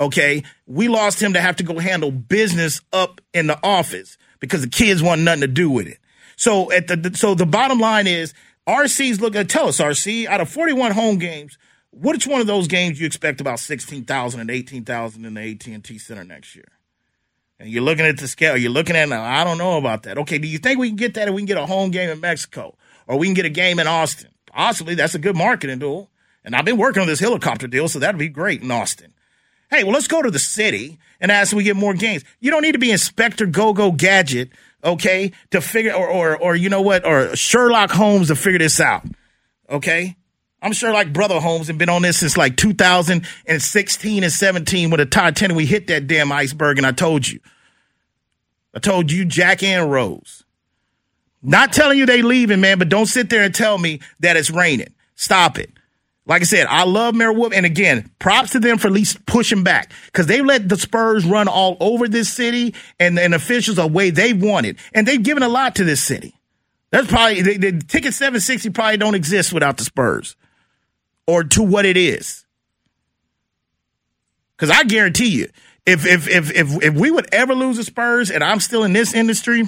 Okay, 0.00 0.42
we 0.66 0.88
lost 0.88 1.22
him 1.22 1.34
to 1.34 1.40
have 1.40 1.56
to 1.56 1.62
go 1.62 1.78
handle 1.78 2.10
business 2.10 2.80
up 2.92 3.20
in 3.32 3.46
the 3.46 3.58
office 3.62 4.18
because 4.40 4.62
the 4.62 4.68
kids 4.68 5.02
want 5.02 5.20
nothing 5.20 5.42
to 5.42 5.46
do 5.46 5.70
with 5.70 5.86
it. 5.86 5.98
So 6.36 6.72
at 6.72 6.88
the 6.88 7.12
so 7.14 7.34
the 7.34 7.46
bottom 7.46 7.78
line 7.78 8.06
is 8.06 8.34
RC's 8.66 9.20
looking. 9.20 9.40
Uh, 9.40 9.44
tell 9.44 9.68
us, 9.68 9.78
RC, 9.78 10.26
out 10.26 10.40
of 10.40 10.48
41 10.48 10.92
home 10.92 11.18
games, 11.18 11.58
which 11.92 12.26
one 12.26 12.40
of 12.40 12.46
those 12.46 12.68
games 12.68 13.00
you 13.00 13.06
expect 13.06 13.40
about 13.40 13.58
16,000 13.58 14.40
and 14.40 14.50
18,000 14.50 15.24
in 15.24 15.34
the 15.34 15.40
AT&T 15.40 15.98
Center 15.98 16.24
next 16.24 16.54
year? 16.54 16.68
And 17.58 17.68
you're 17.68 17.82
looking 17.82 18.06
at 18.06 18.18
the 18.18 18.28
scale. 18.28 18.56
You're 18.56 18.70
looking 18.70 18.96
at. 18.96 19.12
I 19.12 19.44
don't 19.44 19.58
know 19.58 19.76
about 19.76 20.04
that. 20.04 20.16
Okay, 20.18 20.38
do 20.38 20.48
you 20.48 20.58
think 20.58 20.78
we 20.78 20.88
can 20.88 20.96
get 20.96 21.14
that 21.14 21.28
if 21.28 21.34
we 21.34 21.42
can 21.42 21.46
get 21.46 21.58
a 21.58 21.66
home 21.66 21.90
game 21.90 22.08
in 22.08 22.20
Mexico 22.20 22.76
or 23.06 23.18
we 23.18 23.26
can 23.26 23.34
get 23.34 23.44
a 23.44 23.50
game 23.50 23.78
in 23.78 23.86
Austin? 23.86 24.30
Possibly. 24.50 24.94
That's 24.94 25.14
a 25.14 25.18
good 25.18 25.36
marketing 25.36 25.80
tool. 25.80 26.10
And 26.44 26.54
I've 26.54 26.64
been 26.64 26.78
working 26.78 27.02
on 27.02 27.06
this 27.06 27.20
helicopter 27.20 27.66
deal, 27.66 27.88
so 27.88 27.98
that'd 27.98 28.18
be 28.18 28.28
great 28.28 28.62
in 28.62 28.70
Austin. 28.70 29.12
Hey, 29.70 29.84
well, 29.84 29.92
let's 29.92 30.08
go 30.08 30.20
to 30.20 30.30
the 30.30 30.38
city 30.38 30.98
and 31.20 31.30
ask 31.30 31.52
if 31.52 31.56
we 31.56 31.62
get 31.62 31.76
more 31.76 31.94
games. 31.94 32.24
You 32.40 32.50
don't 32.50 32.62
need 32.62 32.72
to 32.72 32.78
be 32.78 32.90
Inspector 32.90 33.44
Go 33.46 33.72
Go 33.72 33.92
Gadget, 33.92 34.50
okay, 34.82 35.32
to 35.50 35.60
figure 35.60 35.92
or 35.92 36.08
or 36.08 36.36
or 36.36 36.56
you 36.56 36.68
know 36.68 36.82
what, 36.82 37.06
or 37.06 37.36
Sherlock 37.36 37.90
Holmes 37.90 38.28
to 38.28 38.36
figure 38.36 38.58
this 38.58 38.80
out. 38.80 39.04
Okay? 39.68 40.16
I'm 40.62 40.72
sure 40.72 40.92
like 40.92 41.12
Brother 41.12 41.40
Holmes 41.40 41.68
have 41.68 41.78
been 41.78 41.88
on 41.88 42.02
this 42.02 42.18
since 42.18 42.36
like 42.36 42.56
2016 42.56 44.22
and 44.22 44.32
17 44.32 44.90
with 44.90 45.00
a 45.00 45.06
Titanic. 45.06 45.56
We 45.56 45.66
hit 45.66 45.86
that 45.86 46.06
damn 46.06 46.32
iceberg, 46.32 46.78
and 46.78 46.86
I 46.86 46.92
told 46.92 47.28
you. 47.28 47.40
I 48.74 48.78
told 48.78 49.10
you, 49.10 49.24
Jack 49.24 49.62
and 49.62 49.90
Rose. 49.90 50.44
Not 51.42 51.72
telling 51.72 51.98
you 51.98 52.06
they 52.06 52.22
leaving, 52.22 52.60
man, 52.60 52.78
but 52.78 52.88
don't 52.88 53.06
sit 53.06 53.30
there 53.30 53.42
and 53.42 53.54
tell 53.54 53.78
me 53.78 54.00
that 54.20 54.36
it's 54.36 54.50
raining. 54.50 54.94
Stop 55.14 55.58
it. 55.58 55.70
Like 56.26 56.42
I 56.42 56.44
said, 56.44 56.66
I 56.68 56.84
love 56.84 57.14
Mayor 57.14 57.32
Wolf, 57.32 57.52
and 57.52 57.66
again, 57.66 58.10
props 58.18 58.52
to 58.52 58.60
them 58.60 58.78
for 58.78 58.88
at 58.88 58.92
least 58.92 59.24
pushing 59.26 59.64
back 59.64 59.92
because 60.06 60.26
they've 60.26 60.44
let 60.44 60.68
the 60.68 60.76
Spurs 60.76 61.24
run 61.24 61.48
all 61.48 61.76
over 61.80 62.06
this 62.06 62.32
city, 62.32 62.74
and, 63.00 63.18
and 63.18 63.34
officials 63.34 63.78
are 63.78 63.88
way 63.88 64.10
they 64.10 64.32
wanted, 64.32 64.78
and 64.92 65.08
they've 65.08 65.22
given 65.22 65.42
a 65.42 65.48
lot 65.48 65.76
to 65.76 65.84
this 65.84 66.02
city. 66.02 66.34
That's 66.90 67.08
probably 67.08 67.42
the, 67.42 67.56
the 67.56 67.72
ticket 67.80 68.14
760 68.14 68.70
probably 68.70 68.96
don't 68.98 69.14
exist 69.14 69.52
without 69.52 69.78
the 69.78 69.84
Spurs 69.84 70.36
or 71.26 71.44
to 71.44 71.62
what 71.62 71.86
it 71.86 71.96
is. 71.96 72.44
Because 74.56 74.70
I 74.70 74.84
guarantee 74.84 75.28
you, 75.28 75.48
if 75.86 76.04
if 76.06 76.28
if 76.28 76.52
if 76.52 76.82
if 76.82 76.94
we 76.94 77.10
would 77.10 77.32
ever 77.32 77.54
lose 77.54 77.76
the 77.76 77.84
Spurs, 77.84 78.30
and 78.30 78.44
I'm 78.44 78.60
still 78.60 78.84
in 78.84 78.92
this 78.92 79.14
industry, 79.14 79.64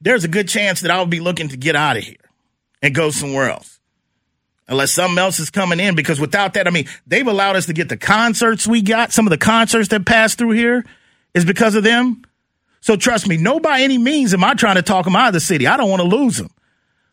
there's 0.00 0.24
a 0.24 0.28
good 0.28 0.48
chance 0.48 0.80
that 0.80 0.90
I'll 0.90 1.06
be 1.06 1.20
looking 1.20 1.48
to 1.48 1.56
get 1.56 1.76
out 1.76 1.96
of 1.96 2.04
here 2.04 2.16
and 2.82 2.94
go 2.94 3.10
somewhere 3.10 3.50
else. 3.50 3.78
Unless 4.68 4.92
something 4.92 5.18
else 5.18 5.40
is 5.40 5.50
coming 5.50 5.80
in, 5.80 5.96
because 5.96 6.20
without 6.20 6.54
that, 6.54 6.68
I 6.68 6.70
mean, 6.70 6.86
they've 7.06 7.26
allowed 7.26 7.56
us 7.56 7.66
to 7.66 7.72
get 7.72 7.88
the 7.88 7.96
concerts 7.96 8.68
we 8.68 8.82
got. 8.82 9.12
Some 9.12 9.26
of 9.26 9.30
the 9.30 9.38
concerts 9.38 9.88
that 9.88 10.06
passed 10.06 10.38
through 10.38 10.52
here 10.52 10.84
is 11.34 11.44
because 11.44 11.74
of 11.74 11.82
them. 11.82 12.22
So 12.80 12.96
trust 12.96 13.26
me, 13.26 13.36
no 13.36 13.58
by 13.58 13.80
any 13.80 13.98
means 13.98 14.32
am 14.32 14.44
I 14.44 14.54
trying 14.54 14.76
to 14.76 14.82
talk 14.82 15.04
them 15.04 15.16
out 15.16 15.28
of 15.28 15.34
the 15.34 15.40
city. 15.40 15.66
I 15.66 15.76
don't 15.76 15.90
want 15.90 16.02
to 16.02 16.08
lose 16.08 16.36
them. 16.36 16.50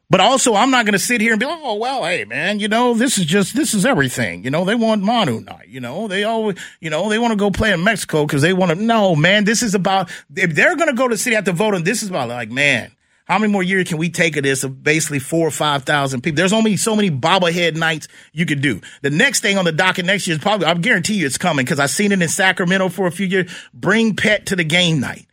But 0.10 0.22
also, 0.22 0.56
I'm 0.56 0.72
not 0.72 0.86
going 0.86 0.94
to 0.94 1.00
sit 1.00 1.20
here 1.20 1.34
and 1.34 1.40
be 1.40 1.46
like, 1.46 1.60
oh, 1.62 1.76
well, 1.76 2.06
hey, 2.06 2.24
man, 2.24 2.60
you 2.60 2.70
know, 2.70 2.94
this 2.94 3.18
is 3.18 3.26
just, 3.26 3.54
this 3.56 3.74
is 3.74 3.86
everything. 3.86 4.46
You 4.46 4.50
know, 4.50 4.64
they 4.64 4.76
want 4.76 5.04
Manu 5.04 5.42
night. 5.42 5.68
You 5.68 5.82
know, 5.82 6.08
they 6.08 6.24
always, 6.24 6.58
you 6.80 6.90
know, 6.90 7.10
they 7.10 7.20
want 7.20 7.34
to 7.34 7.38
go 7.38 7.52
play 7.52 7.74
in 7.74 7.84
Mexico 7.84 8.26
because 8.26 8.42
they 8.42 8.54
want 8.54 8.72
to, 8.72 8.76
no, 8.76 9.18
man, 9.18 9.44
this 9.44 9.62
is 9.62 9.76
about, 9.76 10.10
if 10.34 10.56
they're 10.56 10.78
going 10.78 10.90
to 10.90 10.96
go 10.96 11.10
to 11.10 11.16
the 11.16 11.20
city 11.20 11.36
after 11.36 11.52
voting, 11.52 11.84
this 11.84 12.04
is 12.04 12.10
about 12.10 12.30
like, 12.30 12.50
man, 12.50 12.94
how 13.26 13.38
many 13.38 13.52
more 13.52 13.64
years 13.64 13.90
can 13.90 13.98
we 13.98 14.10
take 14.10 14.38
of 14.38 14.44
this 14.44 14.64
of 14.64 14.82
basically 14.82 15.20
four 15.20 15.46
or 15.46 15.52
5,000 15.52 16.22
people? 16.22 16.38
There's 16.38 16.54
only 16.54 16.78
so 16.78 16.96
many 16.96 17.12
bobblehead 17.12 17.76
nights 17.76 18.08
you 18.32 18.46
could 18.46 18.62
do. 18.62 18.80
The 19.02 19.10
next 19.10 19.42
thing 19.42 19.58
on 19.58 19.66
the 19.66 19.74
docket 19.74 20.06
next 20.06 20.26
year 20.26 20.38
is 20.38 20.42
probably, 20.42 20.68
I 20.68 20.74
guarantee 20.76 21.16
you 21.16 21.26
it's 21.26 21.38
coming 21.38 21.66
because 21.66 21.80
I've 21.80 21.90
seen 21.90 22.14
it 22.14 22.22
in 22.22 22.30
Sacramento 22.30 22.88
for 22.88 23.08
a 23.08 23.12
few 23.12 23.28
years. 23.28 23.52
Bring 23.74 24.16
pet 24.16 24.46
to 24.46 24.56
the 24.56 24.64
game 24.64 25.02
night. 25.02 25.27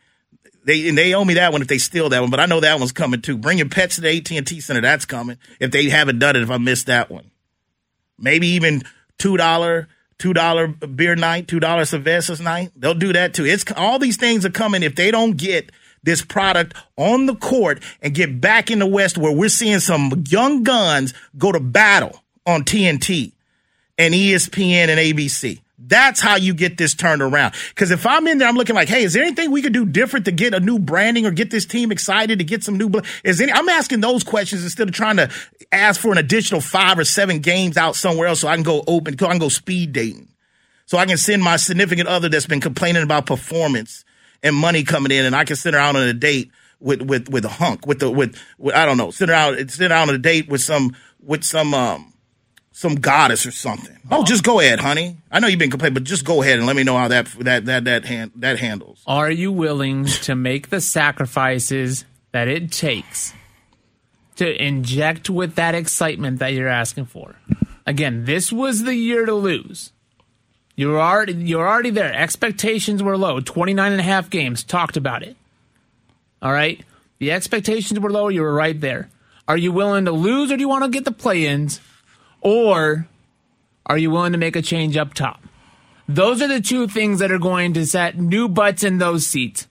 They 0.64 0.88
and 0.88 0.96
they 0.96 1.14
owe 1.14 1.24
me 1.24 1.34
that 1.34 1.52
one 1.52 1.62
if 1.62 1.68
they 1.68 1.78
steal 1.78 2.08
that 2.08 2.20
one, 2.20 2.30
but 2.30 2.40
I 2.40 2.46
know 2.46 2.60
that 2.60 2.78
one's 2.78 2.92
coming 2.92 3.20
too. 3.20 3.36
Bring 3.36 3.58
your 3.58 3.68
pets 3.68 3.96
to 3.96 4.00
the 4.00 4.16
AT 4.16 4.30
and 4.30 4.46
T 4.46 4.60
Center. 4.60 4.80
That's 4.80 5.04
coming 5.04 5.38
if 5.60 5.70
they 5.70 5.88
haven't 5.88 6.18
done 6.18 6.36
it. 6.36 6.42
If 6.42 6.50
I 6.50 6.58
missed 6.58 6.86
that 6.86 7.10
one, 7.10 7.30
maybe 8.18 8.48
even 8.48 8.82
two 9.18 9.36
dollar 9.36 9.88
two 10.18 10.32
dollar 10.32 10.68
beer 10.68 11.16
night, 11.16 11.48
two 11.48 11.60
dollar 11.60 11.84
Sylvester's 11.84 12.40
night. 12.40 12.72
They'll 12.76 12.94
do 12.94 13.12
that 13.12 13.34
too. 13.34 13.44
It's 13.44 13.64
all 13.76 13.98
these 13.98 14.16
things 14.16 14.46
are 14.46 14.50
coming 14.50 14.82
if 14.82 14.94
they 14.94 15.10
don't 15.10 15.36
get 15.36 15.70
this 16.02 16.22
product 16.22 16.74
on 16.96 17.26
the 17.26 17.34
court 17.34 17.82
and 18.00 18.14
get 18.14 18.40
back 18.40 18.70
in 18.70 18.78
the 18.78 18.86
West 18.86 19.18
where 19.18 19.32
we're 19.32 19.48
seeing 19.48 19.80
some 19.80 20.24
young 20.28 20.62
guns 20.62 21.14
go 21.36 21.50
to 21.50 21.60
battle 21.60 22.22
on 22.46 22.62
TNT 22.62 23.32
and 23.98 24.14
ESPN 24.14 24.88
and 24.88 25.00
ABC. 25.00 25.60
That's 25.86 26.20
how 26.20 26.36
you 26.36 26.54
get 26.54 26.78
this 26.78 26.94
turned 26.94 27.20
around. 27.20 27.54
Because 27.68 27.90
if 27.90 28.06
I'm 28.06 28.26
in 28.26 28.38
there, 28.38 28.48
I'm 28.48 28.56
looking 28.56 28.74
like, 28.74 28.88
hey, 28.88 29.04
is 29.04 29.12
there 29.12 29.22
anything 29.22 29.50
we 29.50 29.60
could 29.60 29.72
do 29.72 29.84
different 29.84 30.24
to 30.26 30.32
get 30.32 30.54
a 30.54 30.60
new 30.60 30.78
branding 30.78 31.26
or 31.26 31.30
get 31.30 31.50
this 31.50 31.66
team 31.66 31.92
excited 31.92 32.38
to 32.38 32.44
get 32.44 32.62
some 32.62 32.78
new? 32.78 32.90
Is 33.22 33.40
any? 33.40 33.52
I'm 33.52 33.68
asking 33.68 34.00
those 34.00 34.24
questions 34.24 34.62
instead 34.62 34.88
of 34.88 34.94
trying 34.94 35.16
to 35.16 35.30
ask 35.72 36.00
for 36.00 36.12
an 36.12 36.18
additional 36.18 36.60
five 36.60 36.98
or 36.98 37.04
seven 37.04 37.40
games 37.40 37.76
out 37.76 37.96
somewhere 37.96 38.28
else 38.28 38.40
so 38.40 38.48
I 38.48 38.54
can 38.54 38.62
go 38.62 38.82
open, 38.86 39.14
I 39.14 39.16
can 39.16 39.38
go 39.38 39.48
speed 39.50 39.92
dating, 39.92 40.28
so 40.86 40.96
I 40.96 41.04
can 41.04 41.18
send 41.18 41.42
my 41.42 41.56
significant 41.56 42.08
other 42.08 42.28
that's 42.28 42.46
been 42.46 42.60
complaining 42.60 43.02
about 43.02 43.26
performance 43.26 44.04
and 44.42 44.56
money 44.56 44.84
coming 44.84 45.12
in, 45.12 45.26
and 45.26 45.36
I 45.36 45.44
can 45.44 45.56
send 45.56 45.74
her 45.74 45.80
out 45.80 45.96
on 45.96 46.02
a 46.02 46.14
date 46.14 46.50
with 46.80 47.02
with 47.02 47.28
with 47.28 47.44
a 47.44 47.50
hunk 47.50 47.86
with 47.86 47.98
the 47.98 48.10
with, 48.10 48.40
with 48.56 48.74
I 48.74 48.86
don't 48.86 48.96
know, 48.96 49.10
send 49.10 49.28
her 49.28 49.34
out 49.34 49.70
send 49.70 49.92
her 49.92 49.96
out 49.96 50.08
on 50.08 50.14
a 50.14 50.18
date 50.18 50.48
with 50.48 50.62
some 50.62 50.96
with 51.22 51.44
some 51.44 51.74
um 51.74 52.13
some 52.74 52.96
goddess 52.96 53.46
or 53.46 53.52
something. 53.52 53.96
Oh, 54.10 54.24
just 54.24 54.42
go 54.42 54.58
ahead, 54.58 54.80
honey. 54.80 55.16
I 55.30 55.38
know 55.38 55.46
you've 55.46 55.60
been 55.60 55.70
complaining, 55.70 55.94
but 55.94 56.02
just 56.02 56.24
go 56.24 56.42
ahead 56.42 56.58
and 56.58 56.66
let 56.66 56.74
me 56.74 56.82
know 56.82 56.98
how 56.98 57.06
that 57.06 57.26
that 57.38 57.64
that 57.66 57.84
that 57.84 58.04
hand 58.04 58.32
that 58.34 58.58
handles. 58.58 59.00
Are 59.06 59.30
you 59.30 59.52
willing 59.52 60.06
to 60.06 60.34
make 60.34 60.70
the 60.70 60.80
sacrifices 60.80 62.04
that 62.32 62.48
it 62.48 62.72
takes 62.72 63.32
to 64.36 64.60
inject 64.60 65.30
with 65.30 65.54
that 65.54 65.76
excitement 65.76 66.40
that 66.40 66.52
you're 66.52 66.68
asking 66.68 67.06
for? 67.06 67.36
Again, 67.86 68.24
this 68.24 68.50
was 68.50 68.82
the 68.82 68.96
year 68.96 69.24
to 69.24 69.34
lose. 69.34 69.92
You're 70.74 71.00
already 71.00 71.34
you're 71.34 71.68
already 71.68 71.90
there. 71.90 72.12
Expectations 72.12 73.04
were 73.04 73.16
low. 73.16 73.38
29 73.38 73.92
and 73.92 74.00
a 74.00 74.04
half 74.04 74.28
games. 74.28 74.64
Talked 74.64 74.96
about 74.96 75.22
it. 75.22 75.36
All 76.42 76.52
right? 76.52 76.84
The 77.20 77.30
expectations 77.30 78.00
were 78.00 78.10
low. 78.10 78.26
You 78.26 78.42
were 78.42 78.52
right 78.52 78.78
there. 78.80 79.10
Are 79.46 79.56
you 79.56 79.70
willing 79.70 80.06
to 80.06 80.12
lose 80.12 80.50
or 80.50 80.56
do 80.56 80.60
you 80.60 80.68
want 80.68 80.82
to 80.82 80.90
get 80.90 81.04
the 81.04 81.12
play-ins? 81.12 81.80
Or 82.44 83.08
are 83.86 83.98
you 83.98 84.10
willing 84.10 84.32
to 84.32 84.38
make 84.38 84.54
a 84.54 84.62
change 84.62 84.96
up 84.96 85.14
top? 85.14 85.42
Those 86.06 86.42
are 86.42 86.48
the 86.48 86.60
two 86.60 86.86
things 86.86 87.18
that 87.18 87.32
are 87.32 87.38
going 87.38 87.72
to 87.72 87.86
set 87.86 88.18
new 88.18 88.48
butts 88.48 88.84
in 88.84 88.98
those 88.98 89.26
seats. 89.26 89.66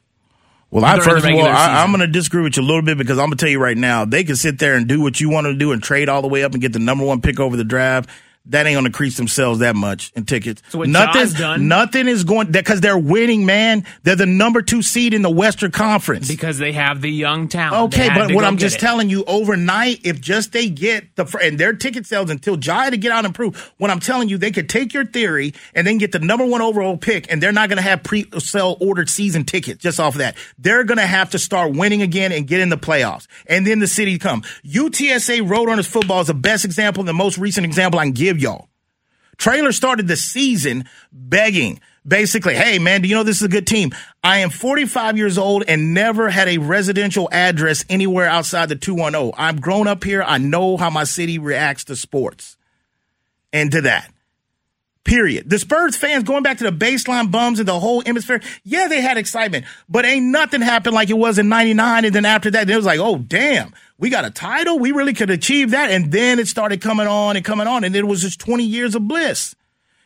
Well, 0.72 0.84
I 0.84 1.00
first 1.00 1.24
of 1.24 1.32
all, 1.32 1.46
I, 1.46 1.84
am 1.84 1.92
going 1.92 2.00
to 2.00 2.08
disagree 2.08 2.42
with 2.42 2.58
you 2.58 2.64
a 2.64 2.66
little 2.66 2.82
bit 2.82 2.98
because 2.98 3.20
I'm 3.20 3.28
going 3.28 3.38
to 3.38 3.46
tell 3.46 3.52
you 3.52 3.60
right 3.60 3.78
now, 3.78 4.06
they 4.06 4.24
can 4.24 4.36
sit 4.36 4.58
there 4.58 4.74
and 4.74 4.88
do 4.88 5.00
what 5.02 5.22
you 5.22 5.30
want 5.30 5.46
to 5.46 5.54
do 5.54 5.72
and 5.72 5.84
trade 5.84 6.10
all 6.10 6.24
the 6.24 6.28
way 6.28 6.44
up 6.44 6.54
and 6.54 6.62
get 6.62 6.74
the 6.74 6.80
number 6.80 7.06
one 7.06 7.22
pick 7.22 7.40
over 7.40 7.56
the 7.56 7.64
draft 7.64 8.10
that 8.48 8.68
ain't 8.68 8.76
gonna 8.76 8.88
increase 8.88 9.16
themselves 9.16 9.60
that 9.60 9.76
much 9.76 10.12
in 10.16 10.26
tickets. 10.26 10.62
So 10.68 10.84
nothing, 10.84 11.30
done, 11.30 11.68
nothing 11.70 12.10
is 12.10 12.26
going 12.26 12.52
because 12.52 12.82
they're 12.82 12.98
winning, 12.98 13.46
man. 13.46 13.86
They're 14.04 14.18
the 14.18 14.26
number 14.26 14.62
two 14.62 14.82
seed 14.82 15.14
in 15.14 15.22
the 15.22 15.30
Western 15.30 15.72
Conference 15.72 16.28
because 16.28 16.58
they 16.58 16.74
have 16.74 17.02
the 17.02 17.10
young 17.10 17.48
talent. 17.48 17.94
Okay, 17.94 18.10
but 18.10 18.34
what 18.34 18.44
I'm 18.44 18.58
just 18.58 18.78
it. 18.78 18.80
telling 18.80 19.10
you, 19.10 19.24
overnight, 19.26 20.06
if 20.06 20.20
just 20.20 20.52
they 20.52 20.68
get 20.68 21.16
the 21.16 21.26
and 21.42 21.58
their 21.58 21.72
ticket 21.72 22.06
sales 22.06 22.30
until 22.30 22.58
Jai 22.58 22.90
to 22.90 22.98
get 22.98 23.14
out 23.14 23.24
and 23.24 23.34
prove, 23.34 23.74
what 23.78 23.90
I'm 23.90 24.02
telling 24.02 24.28
you, 24.28 24.38
they 24.38 24.52
could 24.52 24.68
take 24.68 24.94
your 24.94 25.06
theory 25.06 25.54
and 25.74 25.88
then 25.88 25.98
get 25.98 26.12
the 26.12 26.20
number 26.20 26.46
one 26.46 26.62
overall 26.62 26.98
pick, 26.98 27.32
and 27.32 27.42
they're 27.42 27.54
not 27.54 27.70
gonna 27.70 27.82
have 27.82 28.04
pre-sale 28.04 28.78
ordered 28.82 29.10
season 29.10 29.46
tickets 29.46 29.82
just 29.82 30.02
off 30.02 30.16
of 30.16 30.20
that. 30.20 30.36
They're 30.58 30.84
gonna 30.84 31.08
have 31.08 31.30
to 31.30 31.40
start 31.40 31.72
winning 31.72 32.02
again 32.02 32.34
and 32.34 32.46
get 32.46 32.60
in 32.60 32.68
the 32.68 32.78
playoffs, 32.78 33.28
and 33.48 33.66
then 33.66 33.80
the 33.80 33.88
city 33.88 34.20
come. 34.20 34.42
UTSA 34.66 35.48
Roadrunners 35.48 35.88
football 35.88 36.20
is 36.20 36.28
the 36.28 36.34
best 36.34 36.66
example, 36.66 37.04
the 37.04 37.14
most 37.14 37.38
recent 37.38 37.66
example 37.66 38.02
I 38.02 38.04
can 38.04 38.12
give 38.12 38.33
y'all. 38.42 38.70
Traylor 39.38 39.72
started 39.72 40.08
the 40.08 40.16
season 40.16 40.86
begging, 41.12 41.80
basically, 42.08 42.56
hey, 42.56 42.80
man, 42.80 43.02
do 43.02 43.08
you 43.08 43.16
know 43.16 43.24
this 43.24 43.38
is 43.38 43.44
a 43.44 43.50
good 43.50 43.68
team? 43.68 43.92
I 44.24 44.40
am 44.40 44.50
45 44.50 45.18
years 45.18 45.38
old 45.38 45.64
and 45.68 45.94
never 45.94 46.30
had 46.30 46.48
a 46.48 46.60
residential 46.60 47.28
address 47.32 47.84
anywhere 47.90 48.28
outside 48.28 48.70
the 48.70 48.76
210. 48.76 49.32
I'm 49.38 49.60
grown 49.60 49.88
up 49.88 50.04
here. 50.04 50.24
I 50.24 50.38
know 50.38 50.78
how 50.78 50.90
my 50.90 51.04
city 51.04 51.40
reacts 51.40 51.86
to 51.86 51.96
sports 51.96 52.58
and 53.52 53.72
to 53.72 53.82
that. 53.82 54.10
Period. 55.04 55.50
The 55.50 55.60
Spurs 55.60 55.98
fans 55.98 56.24
going 56.24 56.44
back 56.44 56.60
to 56.60 56.64
the 56.64 56.72
baseline 56.72 57.30
bums 57.30 57.60
and 57.60 57.68
the 57.68 57.78
whole 57.78 58.02
HemisFair. 58.04 58.42
Yeah, 58.64 58.88
they 58.88 59.02
had 59.02 59.18
excitement, 59.18 59.66
but 59.90 60.06
ain't 60.06 60.28
nothing 60.28 60.62
happened 60.62 60.96
like 60.96 61.10
it 61.10 61.18
was 61.18 61.38
in 61.38 61.50
99. 61.50 62.06
And 62.06 62.16
then 62.16 62.24
after 62.24 62.50
that, 62.52 62.70
it 62.70 62.76
was 62.76 62.86
like, 62.86 63.02
oh, 63.02 63.18
damn, 63.18 63.74
we 64.04 64.10
got 64.10 64.26
a 64.26 64.30
title. 64.30 64.80
We 64.80 64.92
really 64.92 65.14
could 65.14 65.30
achieve 65.30 65.72
that. 65.72 65.90
And 65.90 66.12
then 66.12 66.38
it 66.38 66.50
started 66.50 66.82
coming 66.82 67.08
on 67.08 67.38
and 67.38 67.46
coming 67.46 67.68
on. 67.68 67.86
And 67.86 67.96
it 67.96 68.06
was 68.06 68.22
just 68.22 68.38
20 68.38 68.62
years 68.66 68.96
of 68.96 69.08
bliss. 69.08 69.56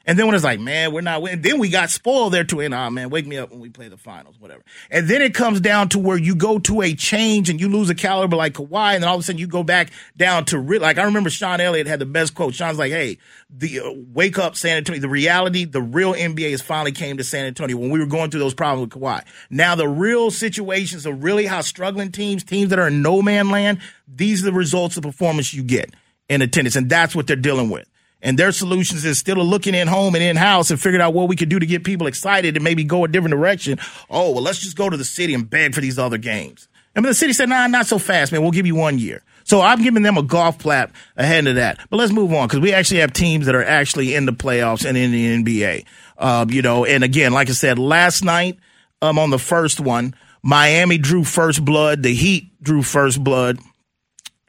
And 0.08 0.18
then 0.18 0.26
when 0.26 0.36
it's 0.36 0.44
like, 0.46 0.62
man, 0.62 0.94
we're 0.94 1.02
not 1.02 1.22
winning, 1.22 1.42
then 1.42 1.60
we 1.60 1.68
got 1.68 1.90
spoiled 1.90 2.34
there 2.34 2.46
too. 2.46 2.62
And 2.62 2.74
ah, 2.74 2.90
man, 2.90 3.10
wake 3.10 3.28
me 3.28 3.38
up 3.38 3.52
when 3.52 3.60
we 3.60 3.68
play 3.68 3.90
the 3.90 3.98
finals, 3.98 4.40
whatever. 4.40 4.64
And 4.90 5.10
then 5.10 5.22
it 5.22 5.34
comes 5.34 5.60
down 5.60 5.90
to 5.90 6.00
where 6.00 6.18
you 6.18 6.34
go 6.34 6.60
to 6.60 6.82
a 6.82 6.96
change 6.96 7.50
and 7.50 7.60
you 7.60 7.68
lose 7.68 7.90
a 7.90 7.96
caliber 7.96 8.38
like 8.38 8.54
Kawhi, 8.54 8.94
and 8.94 9.04
then 9.04 9.10
all 9.10 9.16
of 9.16 9.20
a 9.20 9.24
sudden 9.24 9.38
you 9.38 9.48
go 9.48 9.64
back 9.64 9.92
down 10.16 10.46
to 10.46 10.60
real. 10.60 10.82
Like 10.82 10.98
I 10.98 11.04
remember 11.04 11.30
Sean 11.30 11.60
Elliott 11.60 11.88
had 11.88 12.00
the 12.00 12.06
best 12.06 12.36
quote. 12.36 12.56
Sean's 12.56 12.80
like, 12.80 12.94
"Hey, 12.94 13.18
the 13.50 13.82
uh, 13.82 13.92
wake 14.14 14.40
up, 14.40 14.56
San 14.56 14.78
Antonio. 14.78 15.02
The 15.02 15.10
reality, 15.10 15.66
the 15.66 15.82
real 15.82 16.14
NBA 16.14 16.52
has 16.52 16.62
finally 16.62 16.94
came 16.94 17.18
to 17.18 17.24
San 17.26 17.46
Antonio 17.46 17.76
when 17.76 17.90
we 17.90 18.00
were 18.00 18.06
going 18.06 18.32
through 18.32 18.40
those 18.40 18.54
problems 18.54 18.94
with 18.94 19.02
Kawhi. 19.02 19.26
Now 19.50 19.76
the 19.76 19.90
real 19.90 20.32
situations 20.32 21.06
of 21.06 21.22
really 21.22 21.48
how 21.48 21.60
struggling 21.60 22.14
teams, 22.14 22.46
teams 22.46 22.70
that 22.70 22.80
are 22.80 22.88
in 22.88 23.02
no 23.02 23.22
man 23.22 23.50
land, 23.50 23.80
these 24.08 24.42
are 24.44 24.46
the 24.46 24.54
results 24.54 24.96
of 24.96 25.04
performance 25.04 25.54
you 25.54 25.64
get 25.64 25.94
in 26.30 26.42
attendance, 26.42 26.78
and 26.78 26.90
that's 26.90 27.14
what 27.14 27.28
they're 27.28 27.36
dealing 27.36 27.70
with." 27.70 27.90
And 28.22 28.38
their 28.38 28.52
solutions 28.52 29.06
is 29.06 29.20
still 29.20 29.38
looking 29.38 29.76
in 29.76 29.88
home 29.88 30.16
and 30.16 30.24
in 30.24 30.36
house 30.36 30.72
and 30.72 30.82
figuring 30.82 31.02
out 31.02 31.14
what 31.14 31.30
we 31.30 31.36
could 31.36 31.50
do 31.50 31.60
to 31.60 31.66
get 31.66 31.84
people 31.84 32.08
excited 32.08 32.56
and 32.56 32.64
maybe 32.64 32.84
go 32.84 33.04
a 33.04 33.08
different 33.08 33.36
direction. 33.36 33.80
Oh, 34.10 34.32
well, 34.32 34.42
let's 34.42 34.60
just 34.60 34.76
go 34.76 34.90
to 34.90 34.98
the 34.98 35.06
city 35.06 35.34
and 35.34 35.48
beg 35.48 35.76
for 35.76 35.82
these 35.82 36.00
other 36.00 36.18
games. 36.18 36.68
And 36.96 37.06
the 37.06 37.14
city 37.14 37.34
said, 37.34 37.50
nah, 37.50 37.68
not 37.68 37.86
so 37.86 38.00
fast, 38.00 38.32
man. 38.32 38.42
We'll 38.42 38.52
give 38.52 38.66
you 38.66 38.74
one 38.74 38.98
year. 38.98 39.24
So 39.44 39.62
I'm 39.62 39.82
giving 39.84 40.02
them 40.02 40.18
a 40.18 40.24
golf 40.24 40.58
clap 40.58 40.94
ahead 41.16 41.46
of 41.48 41.56
that. 41.56 41.80
But 41.90 41.98
let's 41.98 42.12
move 42.12 42.34
on 42.34 42.48
because 42.48 42.60
we 42.60 42.74
actually 42.74 43.02
have 43.02 43.14
teams 43.14 43.46
that 43.46 43.56
are 43.56 43.64
actually 43.64 44.16
in 44.16 44.26
the 44.26 44.34
playoffs 44.34 44.84
and 44.84 44.98
in 44.98 45.12
the 45.12 45.44
NBA. 45.44 45.86
Um, 46.18 46.50
you 46.50 46.64
know, 46.64 46.86
and 46.86 47.04
again, 47.04 47.32
like 47.34 47.50
I 47.50 47.54
said, 47.54 47.78
last 47.78 48.24
night, 48.26 48.58
um, 49.02 49.20
on 49.20 49.30
the 49.30 49.40
first 49.40 49.80
one, 49.80 50.16
Miami 50.42 50.98
drew 50.98 51.24
first 51.24 51.64
blood. 51.64 52.04
The 52.04 52.14
Heat 52.14 52.62
drew 52.62 52.82
first 52.82 53.24
blood 53.24 53.60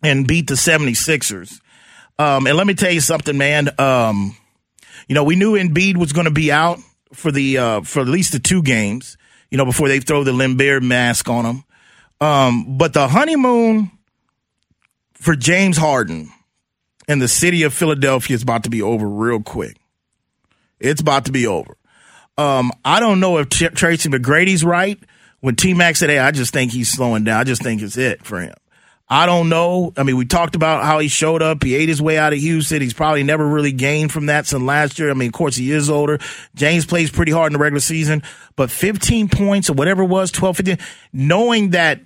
and 0.03 0.27
beat 0.27 0.47
the 0.49 0.55
76ers. 0.55 1.61
Um, 2.19 2.47
and 2.47 2.57
let 2.57 2.67
me 2.67 2.75
tell 2.75 2.91
you 2.91 3.01
something, 3.01 3.37
man. 3.37 3.69
Um, 3.79 4.37
you 5.07 5.15
know, 5.15 5.25
we 5.25 5.37
knew 5.37 5.53
Embiid 5.55 5.97
was 5.97 6.13
going 6.13 6.27
to 6.27 6.33
be 6.33 6.51
out 6.51 6.79
for 7.13 7.31
the 7.31 7.59
uh, 7.59 7.81
for 7.83 8.01
at 8.01 8.09
least 8.09 8.33
the 8.33 8.39
two 8.39 8.63
games. 8.63 9.17
You 9.51 9.57
know, 9.57 9.65
before 9.65 9.89
they 9.89 10.01
throw 10.01 10.25
the 10.25 10.33
Lambert 10.33 10.83
mask 10.83 11.29
on 11.29 11.47
him. 11.47 11.65
Um, 12.21 12.77
but 12.77 12.93
the 12.93 13.09
honeymoon 13.09 13.91
for 15.15 15.35
James 15.35 15.77
Harden 15.77 16.31
in 17.07 17.19
the 17.19 17.29
city 17.29 17.63
of 17.63 17.73
Philadelphia 17.73 18.35
is 18.35 18.43
about 18.43 18.65
to 18.65 18.71
be 18.71 18.83
over 18.83 19.09
real 19.09 19.41
quick. 19.41 19.77
It's 20.79 21.01
about 21.01 21.25
to 21.25 21.33
be 21.33 21.47
over. 21.47 21.77
Um, 22.37 22.71
I 22.85 23.01
don't 23.01 23.21
know 23.21 23.39
if 23.39 23.49
Tracy 23.49 24.09
McGrady's 24.09 24.65
right 24.65 24.99
when 25.41 25.57
T 25.57 25.75
Mac 25.75 25.97
said, 25.97 26.11
"Hey, 26.11 26.19
I 26.19 26.31
just 26.31 26.53
think 26.53 26.73
he's 26.73 26.91
slowing 26.91 27.25
down. 27.25 27.41
I 27.41 27.45
just 27.45 27.63
think 27.63 27.81
it's 27.83 27.97
it 27.97 28.25
for 28.25 28.41
him." 28.41 28.55
I 29.11 29.25
don't 29.25 29.49
know. 29.49 29.95
I 29.97 30.03
mean, 30.03 30.19
we 30.19 30.27
talked 30.27 30.55
about 30.55 30.85
how 30.85 30.99
he 30.99 31.09
showed 31.09 31.41
up. 31.41 31.63
He 31.63 31.75
ate 31.75 31.89
his 31.89 32.03
way 32.03 32.19
out 32.19 32.35
of 32.35 32.39
Houston. 32.41 32.83
He's 32.83 32.93
probably 32.93 33.23
never 33.23 33.47
really 33.47 33.73
gained 33.73 34.13
from 34.13 34.27
that 34.27 34.47
since 34.47 34.63
last 34.63 34.99
year. 34.99 35.11
I 35.11 35.15
mean, 35.15 35.29
of 35.29 35.33
course, 35.33 35.57
he 35.57 35.73
is 35.73 35.89
older. 35.89 36.19
James 36.55 36.85
plays 36.85 37.11
pretty 37.11 37.33
hard 37.33 37.51
in 37.51 37.55
the 37.55 37.59
regular 37.59 37.81
season, 37.81 38.23
but 38.55 38.71
15 38.71 39.31
points 39.31 39.71
or 39.71 39.73
whatever 39.73 40.03
it 40.03 40.09
was, 40.09 40.31
12, 40.31 40.57
15, 40.59 40.79
knowing 41.15 41.71
that 41.71 42.01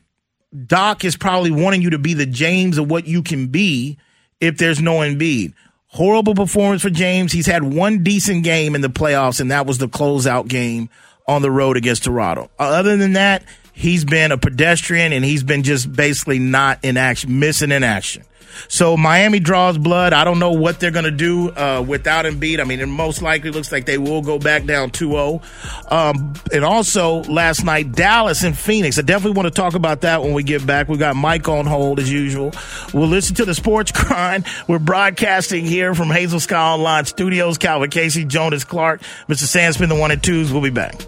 Doc 0.67 1.05
is 1.05 1.17
probably 1.17 1.51
wanting 1.51 1.83
you 1.83 1.91
to 1.91 1.99
be 1.99 2.15
the 2.15 2.27
James 2.27 2.79
of 2.79 2.89
what 2.89 3.07
you 3.07 3.23
can 3.23 3.49
be 3.49 3.99
if 4.41 4.59
there's 4.59 4.81
no 4.81 4.97
Embiid. 4.99 5.55
Horrible 5.87 6.35
performance 6.35 6.83
for 6.83 6.91
James. 6.91 7.33
He's 7.33 7.47
had 7.47 7.65
one 7.65 8.05
decent 8.05 8.45
game 8.45 8.75
in 8.77 8.81
the 8.81 8.89
playoffs, 8.89 9.41
and 9.41 9.51
that 9.51 9.67
was 9.67 9.79
the 9.79 9.89
closeout 9.89 10.47
game 10.47 10.89
on 11.27 11.43
the 11.43 11.51
road 11.51 11.77
against 11.77 12.05
Toronto. 12.05 12.51
Other 12.59 12.97
than 12.97 13.15
that, 13.15 13.45
he's 13.73 14.05
been 14.05 14.33
a 14.33 14.39
pedestrian 14.39 15.13
and 15.13 15.25
he's 15.25 15.43
been 15.43 15.63
just 15.63 15.93
basically 15.93 16.39
not 16.39 16.79
in 16.83 16.97
action, 16.97 17.39
missing 17.39 17.73
in 17.73 17.83
action. 17.83 18.23
So 18.69 18.97
Miami 18.97 19.41
draws 19.41 19.79
blood. 19.79 20.13
I 20.13 20.25
don't 20.25 20.39
know 20.39 20.53
what 20.53 20.81
they're 20.81 20.91
going 20.91 21.05
to 21.05 21.11
do 21.11 21.51
uh, 21.51 21.85
without 21.87 22.25
Embiid. 22.25 22.61
I 22.61 22.65
mean, 22.65 22.81
it 22.81 22.87
most 22.87 23.23
likely 23.23 23.51
looks 23.51 23.73
like 23.73 23.87
they 23.87 23.99
will 23.99 24.23
go 24.23 24.39
back 24.39 24.65
down 24.65 24.91
2-0. 24.91 25.43
Um, 25.91 26.35
and 26.53 26.65
also 26.65 27.23
last 27.25 27.65
night, 27.65 27.93
Dallas 27.93 28.43
and 28.43 28.57
Phoenix. 28.57 28.99
I 28.99 29.03
definitely 29.03 29.37
want 29.37 29.47
to 29.47 29.61
talk 29.61 29.75
about 29.75 30.03
that 30.03 30.23
when 30.23 30.33
we 30.33 30.43
get 30.43 30.67
back. 30.67 30.89
We 30.89 30.97
got 30.97 31.17
Mike 31.17 31.49
on 31.49 31.67
hold 31.67 31.99
as 31.99 32.11
usual. 32.11 32.53
We'll 32.93 33.09
listen 33.09 33.35
to 33.37 33.45
the 33.45 33.55
sports 33.55 33.93
grind. 33.95 34.47
We're 34.69 34.79
broadcasting 34.79 35.65
here 35.65 35.95
from 35.95 36.11
Hazel 36.11 36.41
Sky 36.41 36.73
Online 36.73 37.05
Studios. 37.05 37.59
Calvin 37.59 37.91
Casey, 37.91 38.25
Jonas 38.25 38.65
Clark, 38.65 39.01
Mr. 39.29 39.45
Sandspin, 39.45 39.89
the 39.89 39.95
one 39.95 40.11
and 40.11 40.23
twos. 40.23 40.53
We'll 40.53 40.63
be 40.63 40.71
back. 40.71 41.01